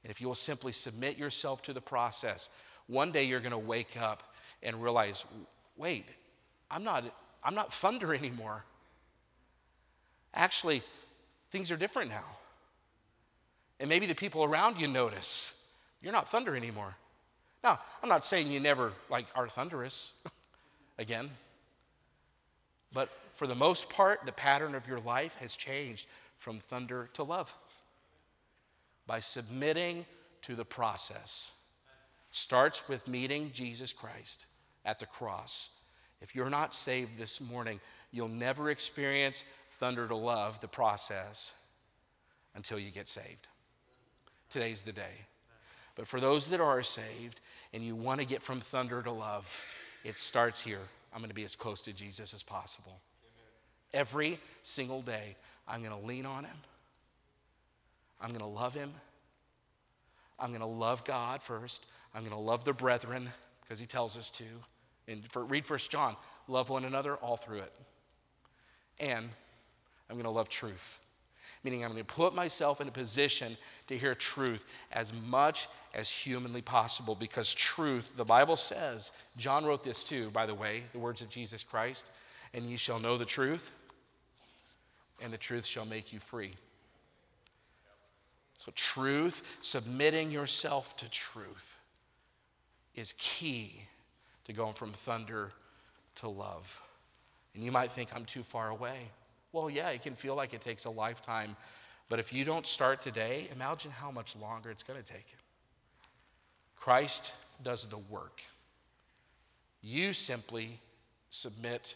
And 0.03 0.11
if 0.11 0.21
you 0.21 0.27
will 0.27 0.35
simply 0.35 0.71
submit 0.71 1.17
yourself 1.17 1.61
to 1.63 1.73
the 1.73 1.81
process, 1.81 2.49
one 2.87 3.11
day 3.11 3.23
you're 3.23 3.39
going 3.39 3.51
to 3.51 3.57
wake 3.57 3.99
up 3.99 4.33
and 4.63 4.81
realize, 4.81 5.25
wait, 5.77 6.05
I'm 6.69 6.83
not, 6.83 7.03
I'm 7.43 7.55
not 7.55 7.73
thunder 7.73 8.13
anymore. 8.13 8.65
Actually, 10.33 10.81
things 11.51 11.71
are 11.71 11.77
different 11.77 12.09
now. 12.09 12.23
And 13.79 13.89
maybe 13.89 14.05
the 14.05 14.15
people 14.15 14.43
around 14.43 14.79
you 14.79 14.87
notice 14.87 15.57
you're 16.01 16.13
not 16.13 16.29
thunder 16.29 16.55
anymore. 16.55 16.95
Now, 17.63 17.79
I'm 18.01 18.09
not 18.09 18.25
saying 18.25 18.51
you 18.51 18.59
never 18.59 18.93
like 19.09 19.27
are 19.35 19.47
thunderous 19.47 20.13
again. 20.97 21.29
But 22.91 23.09
for 23.33 23.47
the 23.47 23.55
most 23.55 23.89
part, 23.89 24.25
the 24.25 24.31
pattern 24.31 24.75
of 24.75 24.87
your 24.87 24.99
life 24.99 25.35
has 25.39 25.55
changed 25.55 26.07
from 26.37 26.59
thunder 26.59 27.09
to 27.13 27.23
love 27.23 27.55
by 29.05 29.19
submitting 29.19 30.05
to 30.41 30.55
the 30.55 30.65
process. 30.65 31.51
Starts 32.31 32.89
with 32.89 33.07
meeting 33.07 33.51
Jesus 33.53 33.93
Christ 33.93 34.47
at 34.85 34.99
the 34.99 35.05
cross. 35.05 35.71
If 36.21 36.35
you're 36.35 36.49
not 36.49 36.73
saved 36.73 37.17
this 37.17 37.41
morning, 37.41 37.79
you'll 38.11 38.27
never 38.27 38.69
experience 38.69 39.43
thunder 39.81 40.07
to 40.07 40.15
love 40.15 40.59
the 40.59 40.67
process 40.67 41.53
until 42.53 42.77
you 42.77 42.91
get 42.91 43.07
saved. 43.07 43.47
Today's 44.51 44.83
the 44.83 44.91
day. 44.91 45.25
But 45.95 46.07
for 46.07 46.19
those 46.19 46.49
that 46.49 46.61
are 46.61 46.83
saved 46.83 47.41
and 47.73 47.83
you 47.83 47.95
want 47.95 48.19
to 48.19 48.27
get 48.27 48.43
from 48.43 48.59
thunder 48.59 49.01
to 49.01 49.11
love, 49.11 49.65
it 50.03 50.19
starts 50.19 50.61
here. 50.61 50.77
I'm 51.11 51.19
going 51.19 51.29
to 51.29 51.35
be 51.35 51.45
as 51.45 51.55
close 51.55 51.81
to 51.81 51.93
Jesus 51.93 52.31
as 52.35 52.43
possible. 52.43 52.99
Amen. 53.23 54.01
Every 54.01 54.39
single 54.61 55.01
day, 55.01 55.35
I'm 55.67 55.83
going 55.83 55.99
to 55.99 56.07
lean 56.07 56.27
on 56.27 56.43
him. 56.43 56.57
I'm 58.21 58.29
going 58.29 58.41
to 58.41 58.45
love 58.45 58.75
him. 58.75 58.91
I'm 60.39 60.49
going 60.49 60.61
to 60.61 60.67
love 60.67 61.03
God 61.05 61.41
first. 61.41 61.87
I'm 62.13 62.21
going 62.21 62.35
to 62.35 62.39
love 62.39 62.65
the 62.65 62.73
brethren 62.73 63.29
because 63.61 63.79
he 63.79 63.87
tells 63.87 64.15
us 64.15 64.29
to. 64.29 64.43
And 65.07 65.27
for, 65.27 65.43
read 65.43 65.65
First 65.65 65.89
John, 65.89 66.15
love 66.47 66.69
one 66.69 66.85
another 66.85 67.15
all 67.15 67.35
through 67.35 67.61
it. 67.61 67.73
And 68.99 69.29
I'm 70.11 70.17
going 70.17 70.25
to 70.25 70.29
love 70.29 70.49
truth. 70.49 70.99
Meaning, 71.63 71.85
I'm 71.85 71.91
going 71.91 72.03
to 72.03 72.13
put 72.13 72.35
myself 72.35 72.81
in 72.81 72.87
a 72.87 72.91
position 72.91 73.55
to 73.87 73.97
hear 73.97 74.13
truth 74.13 74.65
as 74.91 75.13
much 75.29 75.69
as 75.93 76.11
humanly 76.11 76.61
possible 76.61 77.15
because 77.15 77.53
truth, 77.53 78.17
the 78.17 78.25
Bible 78.25 78.57
says, 78.57 79.13
John 79.37 79.63
wrote 79.63 79.83
this 79.83 80.03
too, 80.03 80.29
by 80.31 80.45
the 80.45 80.55
way, 80.55 80.83
the 80.91 80.99
words 80.99 81.21
of 81.21 81.29
Jesus 81.29 81.63
Christ, 81.63 82.07
and 82.53 82.65
ye 82.65 82.75
shall 82.75 82.99
know 82.99 83.15
the 83.15 83.25
truth, 83.25 83.71
and 85.23 85.31
the 85.31 85.37
truth 85.37 85.65
shall 85.65 85.85
make 85.85 86.11
you 86.11 86.19
free. 86.19 86.55
So, 88.57 88.71
truth, 88.75 89.57
submitting 89.61 90.29
yourself 90.29 90.97
to 90.97 91.09
truth, 91.09 91.79
is 92.95 93.13
key 93.17 93.83
to 94.45 94.53
going 94.53 94.73
from 94.73 94.91
thunder 94.91 95.51
to 96.15 96.27
love. 96.27 96.81
And 97.55 97.63
you 97.63 97.71
might 97.71 97.91
think 97.91 98.13
I'm 98.13 98.25
too 98.25 98.43
far 98.43 98.69
away. 98.69 99.09
Well, 99.53 99.69
yeah, 99.69 99.89
it 99.89 100.03
can 100.03 100.15
feel 100.15 100.35
like 100.35 100.53
it 100.53 100.61
takes 100.61 100.85
a 100.85 100.89
lifetime. 100.89 101.55
But 102.09 102.19
if 102.19 102.33
you 102.33 102.43
don't 102.43 102.67
start 102.67 103.01
today, 103.01 103.47
imagine 103.53 103.91
how 103.91 104.11
much 104.11 104.35
longer 104.35 104.69
it's 104.69 104.83
going 104.83 105.01
to 105.01 105.13
take. 105.13 105.35
Christ 106.75 107.33
does 107.63 107.85
the 107.85 107.97
work. 107.97 108.41
You 109.81 110.13
simply 110.13 110.79
submit 111.29 111.95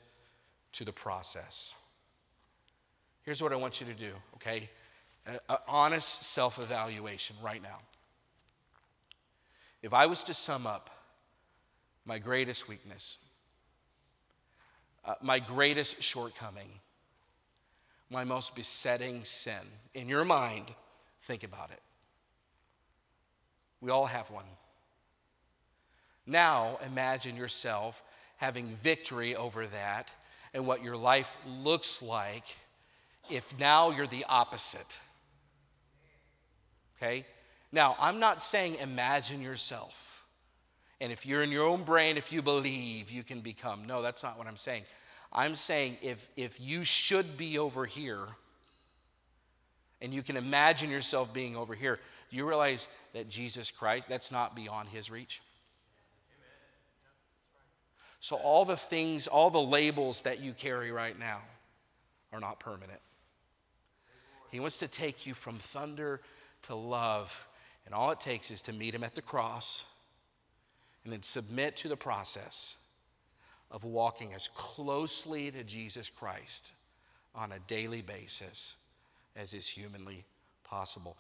to 0.74 0.86
the 0.86 0.92
process. 0.92 1.76
Here's 3.24 3.42
what 3.42 3.52
I 3.52 3.56
want 3.56 3.82
you 3.82 3.88
to 3.88 3.94
do, 3.94 4.12
okay? 4.36 4.70
An 5.26 5.58
honest 5.68 6.24
self 6.24 6.60
evaluation 6.60 7.36
right 7.42 7.62
now. 7.62 7.80
If 9.82 9.94
I 9.94 10.06
was 10.06 10.24
to 10.26 10.34
sum 10.34 10.68
up 10.68 10.90
my 12.06 12.20
greatest 12.20 12.68
weakness, 12.68 13.18
uh, 15.04 15.16
my 15.22 15.40
greatest 15.40 16.02
shortcoming, 16.02 16.70
my 18.10 18.24
most 18.24 18.56
besetting 18.56 19.24
sin. 19.24 19.54
In 19.94 20.10
your 20.10 20.26
mind, 20.26 20.66
think 21.24 21.44
about 21.44 21.72
it. 21.72 21.82
We 23.82 23.92
all 23.92 24.06
have 24.06 24.30
one. 24.32 24.46
Now 26.26 26.80
imagine 26.86 27.36
yourself 27.36 28.04
having 28.38 28.68
victory 28.68 29.36
over 29.36 29.68
that 29.68 30.12
and 30.54 30.66
what 30.66 30.84
your 30.84 30.98
life 30.98 31.38
looks 31.48 32.02
like 32.02 32.56
if 33.30 33.58
now 33.60 33.92
you're 33.92 34.08
the 34.08 34.26
opposite. 34.28 35.00
Okay? 36.98 37.26
Now, 37.72 37.96
I'm 38.00 38.20
not 38.20 38.42
saying 38.42 38.76
imagine 38.76 39.42
yourself. 39.42 40.24
And 41.02 41.12
if 41.12 41.26
you're 41.26 41.44
in 41.44 41.52
your 41.52 41.68
own 41.68 41.84
brain, 41.84 42.18
if 42.18 42.32
you 42.32 42.42
believe, 42.42 43.12
you 43.12 43.24
can 43.24 43.42
become. 43.42 43.86
No, 43.86 44.02
that's 44.02 44.24
not 44.24 44.38
what 44.38 44.48
I'm 44.48 44.58
saying. 44.58 44.84
I'm 45.32 45.56
saying 45.56 45.98
if, 46.02 46.30
if 46.36 46.60
you 46.60 46.84
should 46.84 47.38
be 47.38 47.58
over 47.58 47.86
here, 47.86 48.26
and 50.02 50.14
you 50.14 50.22
can 50.22 50.38
imagine 50.38 50.90
yourself 50.90 51.34
being 51.34 51.56
over 51.56 51.74
here, 51.74 52.00
do 52.30 52.38
you 52.38 52.48
realize 52.48 52.90
that 53.14 53.30
Jesus 53.30 53.72
Christ, 53.72 54.10
that's 54.10 54.32
not 54.32 54.56
beyond 54.56 54.90
his 54.90 55.10
reach? 55.10 55.42
So, 58.20 58.38
all 58.38 58.66
the 58.66 58.78
things, 58.78 59.28
all 59.28 59.52
the 59.52 59.62
labels 59.62 60.24
that 60.24 60.40
you 60.42 60.54
carry 60.54 60.92
right 60.92 61.18
now 61.18 61.42
are 62.34 62.40
not 62.40 62.60
permanent. 62.60 63.00
He 64.52 64.60
wants 64.60 64.80
to 64.80 64.88
take 64.88 65.28
you 65.28 65.34
from 65.34 65.58
thunder 65.58 66.22
to 66.64 66.76
love, 66.76 67.48
and 67.86 67.94
all 67.94 68.12
it 68.12 68.20
takes 68.20 68.52
is 68.52 68.64
to 68.64 68.74
meet 68.74 68.96
him 68.96 69.04
at 69.04 69.16
the 69.16 69.22
cross 69.22 69.88
and 71.04 71.14
then 71.14 71.22
submit 71.22 71.76
to 71.78 71.88
the 71.88 71.96
process 71.96 72.78
of 73.72 73.84
walking 73.84 74.34
as 74.34 74.48
closely 74.50 75.52
to 75.52 75.64
Jesus 75.64 76.10
Christ 76.10 76.74
on 77.34 77.52
a 77.52 77.60
daily 77.68 78.02
basis 78.02 78.78
as 79.36 79.54
is 79.54 79.68
humanly 79.68 80.24
possible. 80.64 81.18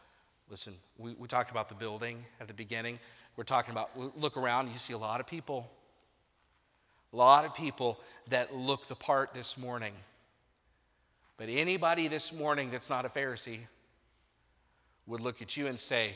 Listen, 0.49 0.73
we, 0.97 1.13
we 1.13 1.27
talked 1.27 1.51
about 1.51 1.69
the 1.69 1.75
building 1.75 2.23
at 2.39 2.47
the 2.47 2.53
beginning. 2.53 2.99
We're 3.35 3.43
talking 3.43 3.71
about, 3.71 3.89
look 4.17 4.37
around, 4.37 4.71
you 4.71 4.77
see 4.77 4.93
a 4.93 4.97
lot 4.97 5.19
of 5.19 5.27
people, 5.27 5.69
a 7.11 7.15
lot 7.15 7.45
of 7.45 7.55
people 7.55 7.99
that 8.29 8.55
look 8.55 8.87
the 8.87 8.95
part 8.95 9.33
this 9.33 9.57
morning. 9.57 9.93
But 11.37 11.49
anybody 11.49 12.07
this 12.07 12.31
morning 12.31 12.71
that's 12.71 12.89
not 12.89 13.05
a 13.05 13.09
Pharisee 13.09 13.59
would 15.07 15.19
look 15.19 15.41
at 15.41 15.57
you 15.57 15.67
and 15.67 15.77
say, 15.77 16.11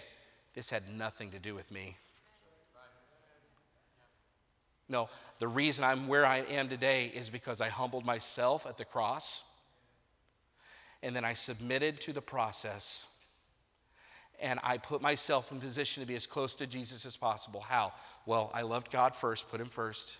This 0.54 0.70
had 0.70 0.84
nothing 0.98 1.32
to 1.32 1.40
do 1.40 1.54
with 1.54 1.70
me. 1.72 1.98
No, 4.90 5.08
the 5.38 5.48
reason 5.48 5.86
I'm 5.86 6.08
where 6.08 6.26
I 6.26 6.40
am 6.40 6.68
today 6.68 7.12
is 7.14 7.30
because 7.30 7.62
I 7.62 7.70
humbled 7.70 8.06
myself 8.06 8.66
at 8.66 8.78
the 8.78 8.86
cross 8.86 9.44
and 11.04 11.16
then 11.16 11.24
I 11.24 11.34
submitted 11.34 12.02
to 12.02 12.14
the 12.14 12.22
process 12.22 13.06
and 14.42 14.60
I 14.64 14.78
put 14.78 15.02
myself 15.02 15.52
in 15.52 15.60
position 15.60 16.02
to 16.02 16.08
be 16.08 16.16
as 16.16 16.26
close 16.26 16.56
to 16.56 16.68
Jesus 16.68 17.06
as 17.06 17.18
possible. 17.18 17.60
How? 17.60 17.94
Well, 18.26 18.50
I 18.54 18.62
loved 18.62 18.90
God 18.90 19.14
first, 19.14 19.52
put 19.52 19.62
Him 19.62 19.68
first. 19.68 20.18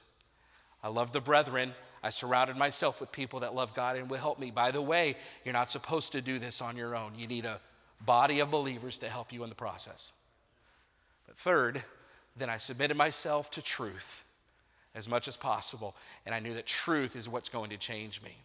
I 0.84 0.90
loved 0.90 1.14
the 1.14 1.22
brethren. 1.22 1.74
I 2.04 2.10
surrounded 2.10 2.58
myself 2.58 3.00
with 3.00 3.12
people 3.12 3.42
that 3.42 3.56
love 3.56 3.74
God 3.74 3.96
and 3.96 4.10
will 4.10 4.18
help 4.18 4.40
me. 4.40 4.52
By 4.52 4.72
the 4.72 4.82
way, 4.82 5.16
you're 5.44 5.54
not 5.54 5.70
supposed 5.70 6.12
to 6.14 6.22
do 6.22 6.38
this 6.38 6.62
on 6.62 6.78
your 6.78 6.96
own. 6.96 7.14
You 7.18 7.28
need 7.28 7.46
a 7.46 7.60
body 8.06 8.40
of 8.40 8.52
believers 8.52 8.98
to 9.00 9.10
help 9.10 9.34
you 9.34 9.44
in 9.44 9.50
the 9.50 9.56
process. 9.56 10.12
But 11.26 11.38
third, 11.38 11.84
then 12.38 12.50
I 12.50 12.58
submitted 12.58 12.98
myself 12.98 13.50
to 13.52 13.62
truth 13.62 14.26
as 15.00 15.10
much 15.10 15.28
as 15.30 15.38
possible, 15.38 15.96
and 16.26 16.36
I 16.36 16.40
knew 16.40 16.54
that 16.54 16.68
truth 16.68 17.16
is 17.16 17.30
what's 17.30 17.50
going 17.50 17.70
to 17.70 17.78
change 17.78 18.22
me. 18.22 18.38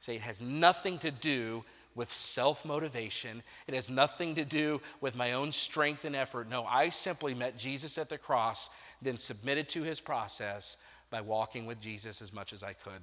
Say 0.00 0.16
it 0.16 0.22
has 0.22 0.42
nothing 0.42 0.98
to 0.98 1.12
do 1.12 1.64
with 1.94 2.10
self 2.10 2.64
motivation. 2.64 3.42
It 3.68 3.74
has 3.74 3.88
nothing 3.88 4.34
to 4.34 4.44
do 4.44 4.80
with 5.00 5.16
my 5.16 5.32
own 5.32 5.52
strength 5.52 6.04
and 6.04 6.16
effort. 6.16 6.50
No, 6.50 6.64
I 6.64 6.88
simply 6.88 7.34
met 7.34 7.56
Jesus 7.56 7.98
at 7.98 8.08
the 8.08 8.18
cross, 8.18 8.70
then 9.00 9.16
submitted 9.16 9.68
to 9.70 9.82
his 9.82 10.00
process 10.00 10.76
by 11.08 11.20
walking 11.20 11.66
with 11.66 11.80
Jesus 11.80 12.20
as 12.20 12.32
much 12.32 12.52
as 12.52 12.64
I 12.64 12.72
could. 12.72 13.00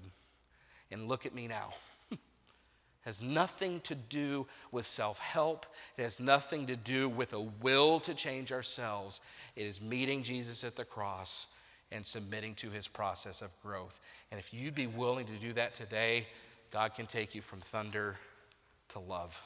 And 0.91 1.07
look 1.07 1.25
at 1.25 1.33
me 1.33 1.47
now. 1.47 1.73
has 3.05 3.23
nothing 3.23 3.79
to 3.81 3.95
do 3.95 4.45
with 4.73 4.85
self 4.85 5.19
help. 5.19 5.65
It 5.97 6.03
has 6.03 6.19
nothing 6.19 6.67
to 6.67 6.75
do 6.75 7.07
with 7.07 7.31
a 7.31 7.39
will 7.41 8.01
to 8.01 8.13
change 8.13 8.51
ourselves. 8.51 9.21
It 9.55 9.65
is 9.65 9.81
meeting 9.81 10.21
Jesus 10.21 10.65
at 10.65 10.75
the 10.75 10.85
cross 10.85 11.47
and 11.91 12.05
submitting 12.05 12.53
to 12.55 12.69
his 12.69 12.87
process 12.87 13.41
of 13.41 13.49
growth. 13.61 13.99
And 14.31 14.39
if 14.39 14.53
you'd 14.53 14.75
be 14.75 14.87
willing 14.87 15.25
to 15.27 15.33
do 15.33 15.53
that 15.53 15.73
today, 15.73 16.27
God 16.71 16.93
can 16.93 17.05
take 17.05 17.33
you 17.33 17.41
from 17.41 17.59
thunder 17.59 18.17
to 18.89 18.99
love. 18.99 19.41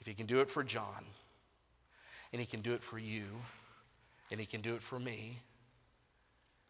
If 0.00 0.06
He 0.06 0.14
can 0.14 0.26
do 0.26 0.40
it 0.40 0.50
for 0.50 0.62
John, 0.62 1.04
and 2.32 2.40
He 2.40 2.46
can 2.46 2.60
do 2.60 2.72
it 2.72 2.82
for 2.82 2.98
you, 2.98 3.24
and 4.30 4.40
He 4.40 4.46
can 4.46 4.60
do 4.60 4.74
it 4.74 4.82
for 4.82 4.98
me, 4.98 5.38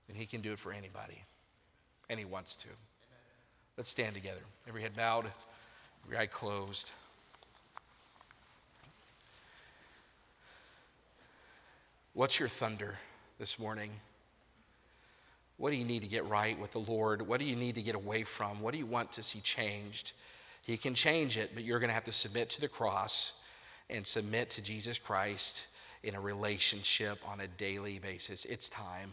then 0.08 0.16
He 0.16 0.26
can 0.26 0.40
do 0.40 0.52
it 0.52 0.58
for 0.58 0.72
anybody. 0.72 1.22
And 2.08 2.18
He 2.18 2.24
wants 2.24 2.56
to. 2.58 2.68
Let's 3.76 3.88
stand 3.88 4.14
together. 4.14 4.40
Every 4.68 4.82
head 4.82 4.96
bowed, 4.96 5.26
every 6.04 6.18
eye 6.18 6.26
closed. 6.26 6.92
What's 12.12 12.40
your 12.40 12.48
thunder 12.48 12.98
this 13.38 13.58
morning? 13.58 13.90
What 15.60 15.72
do 15.72 15.76
you 15.76 15.84
need 15.84 16.00
to 16.00 16.08
get 16.08 16.26
right 16.26 16.58
with 16.58 16.70
the 16.70 16.78
Lord? 16.78 17.20
What 17.20 17.38
do 17.38 17.44
you 17.44 17.54
need 17.54 17.74
to 17.74 17.82
get 17.82 17.94
away 17.94 18.22
from? 18.22 18.62
What 18.62 18.72
do 18.72 18.78
you 18.78 18.86
want 18.86 19.12
to 19.12 19.22
see 19.22 19.40
changed? 19.40 20.12
He 20.62 20.78
can 20.78 20.94
change 20.94 21.36
it, 21.36 21.50
but 21.52 21.64
you're 21.64 21.78
going 21.78 21.90
to 21.90 21.94
have 21.94 22.04
to 22.04 22.12
submit 22.12 22.48
to 22.50 22.62
the 22.62 22.68
cross 22.68 23.38
and 23.90 24.06
submit 24.06 24.48
to 24.50 24.62
Jesus 24.62 24.98
Christ 24.98 25.66
in 26.02 26.14
a 26.14 26.20
relationship 26.20 27.18
on 27.30 27.40
a 27.40 27.46
daily 27.46 27.98
basis. 27.98 28.46
It's 28.46 28.70
time. 28.70 29.12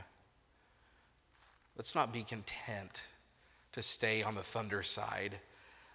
Let's 1.75 1.95
not 1.95 2.13
be 2.13 2.23
content 2.23 3.03
to 3.73 3.81
stay 3.81 4.23
on 4.23 4.35
the 4.35 4.41
thunder 4.41 4.83
side. 4.83 5.35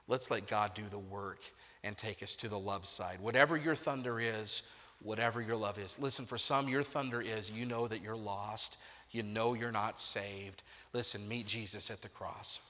Let's 0.07 0.31
let 0.31 0.49
God 0.49 0.75
do 0.75 0.85
the 0.91 0.99
work 0.99 1.41
and 1.83 1.97
take 1.97 2.23
us 2.23 2.37
to 2.37 2.49
the 2.49 2.59
love 2.59 2.85
side. 2.85 3.21
Whatever 3.23 3.57
your 3.57 3.75
thunder 3.75 4.21
is, 4.21 4.65
whatever 5.01 5.41
your 5.41 5.57
love 5.57 5.79
is. 5.79 5.99
Listen, 5.99 6.27
for 6.27 6.37
some, 6.37 6.69
your 6.69 6.83
thunder 6.83 7.23
is 7.23 7.51
you 7.51 7.65
know 7.65 7.89
that 7.89 8.03
you're 8.03 8.15
lost 8.15 8.83
you 9.13 9.23
know 9.23 9.55
you're 9.55 9.73
not 9.73 10.01
saved, 10.01 10.63
listen, 10.93 11.29
meet 11.29 11.47
Jesus 11.47 11.91
at 11.91 12.03
the 12.03 12.09
cross. 12.09 12.61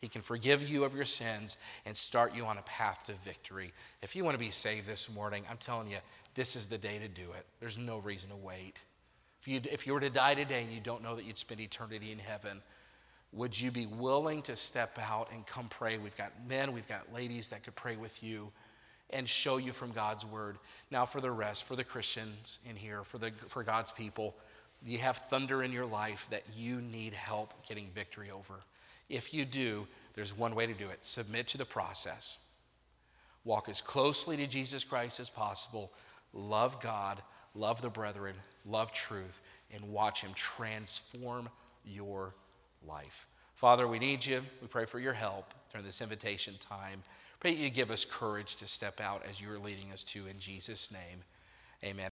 He 0.00 0.08
can 0.08 0.22
forgive 0.22 0.66
you 0.66 0.84
of 0.84 0.94
your 0.94 1.04
sins 1.04 1.58
and 1.84 1.94
start 1.94 2.34
you 2.34 2.46
on 2.46 2.56
a 2.56 2.62
path 2.62 3.04
to 3.06 3.12
victory. 3.12 3.72
If 4.02 4.16
you 4.16 4.24
want 4.24 4.34
to 4.34 4.38
be 4.38 4.50
saved 4.50 4.86
this 4.86 5.14
morning, 5.14 5.44
I'm 5.50 5.58
telling 5.58 5.90
you, 5.90 5.98
this 6.34 6.56
is 6.56 6.68
the 6.68 6.78
day 6.78 6.98
to 6.98 7.08
do 7.08 7.32
it. 7.36 7.44
There's 7.60 7.76
no 7.76 7.98
reason 7.98 8.30
to 8.30 8.36
wait. 8.36 8.82
If 9.40 9.48
you, 9.48 9.60
if 9.70 9.86
you 9.86 9.92
were 9.92 10.00
to 10.00 10.10
die 10.10 10.34
today 10.34 10.62
and 10.62 10.72
you 10.72 10.80
don't 10.80 11.02
know 11.02 11.16
that 11.16 11.26
you'd 11.26 11.36
spend 11.36 11.60
eternity 11.60 12.12
in 12.12 12.18
heaven, 12.18 12.62
would 13.32 13.58
you 13.58 13.70
be 13.70 13.86
willing 13.86 14.42
to 14.42 14.56
step 14.56 14.98
out 14.98 15.28
and 15.32 15.46
come 15.46 15.68
pray? 15.68 15.98
We've 15.98 16.16
got 16.16 16.32
men, 16.48 16.72
we've 16.72 16.88
got 16.88 17.12
ladies 17.12 17.50
that 17.50 17.62
could 17.62 17.76
pray 17.76 17.96
with 17.96 18.22
you 18.22 18.50
and 19.10 19.28
show 19.28 19.56
you 19.58 19.72
from 19.72 19.92
God's 19.92 20.24
word. 20.24 20.56
Now, 20.90 21.04
for 21.04 21.20
the 21.20 21.30
rest, 21.30 21.64
for 21.64 21.76
the 21.76 21.84
Christians 21.84 22.58
in 22.68 22.76
here, 22.76 23.02
for, 23.04 23.18
the, 23.18 23.32
for 23.48 23.62
God's 23.62 23.92
people, 23.92 24.34
you 24.86 24.98
have 24.98 25.16
thunder 25.16 25.62
in 25.62 25.72
your 25.72 25.86
life 25.86 26.26
that 26.30 26.44
you 26.56 26.80
need 26.80 27.12
help 27.12 27.66
getting 27.66 27.88
victory 27.94 28.30
over? 28.30 28.54
If 29.08 29.34
you 29.34 29.44
do, 29.44 29.86
there's 30.14 30.36
one 30.36 30.54
way 30.54 30.66
to 30.66 30.74
do 30.74 30.88
it 30.88 31.04
submit 31.04 31.46
to 31.48 31.58
the 31.58 31.64
process. 31.64 32.38
Walk 33.44 33.68
as 33.68 33.80
closely 33.80 34.36
to 34.36 34.46
Jesus 34.46 34.84
Christ 34.84 35.20
as 35.20 35.30
possible. 35.30 35.92
Love 36.32 36.80
God, 36.80 37.20
love 37.54 37.82
the 37.82 37.88
brethren, 37.88 38.34
love 38.66 38.92
truth, 38.92 39.40
and 39.74 39.92
watch 39.92 40.22
Him 40.22 40.30
transform 40.34 41.48
your 41.84 42.34
life. 42.86 43.26
Father, 43.54 43.86
we 43.86 43.98
need 43.98 44.24
you. 44.24 44.42
We 44.60 44.68
pray 44.68 44.86
for 44.86 44.98
your 44.98 45.12
help 45.12 45.52
during 45.72 45.86
this 45.86 46.00
invitation 46.00 46.54
time. 46.60 47.02
Pray 47.40 47.52
you 47.52 47.70
give 47.70 47.90
us 47.90 48.04
courage 48.04 48.56
to 48.56 48.66
step 48.66 49.00
out 49.00 49.22
as 49.28 49.40
you 49.40 49.50
are 49.50 49.58
leading 49.58 49.92
us 49.92 50.04
to 50.04 50.26
in 50.26 50.38
Jesus' 50.38 50.92
name. 50.92 51.24
Amen. 51.82 52.10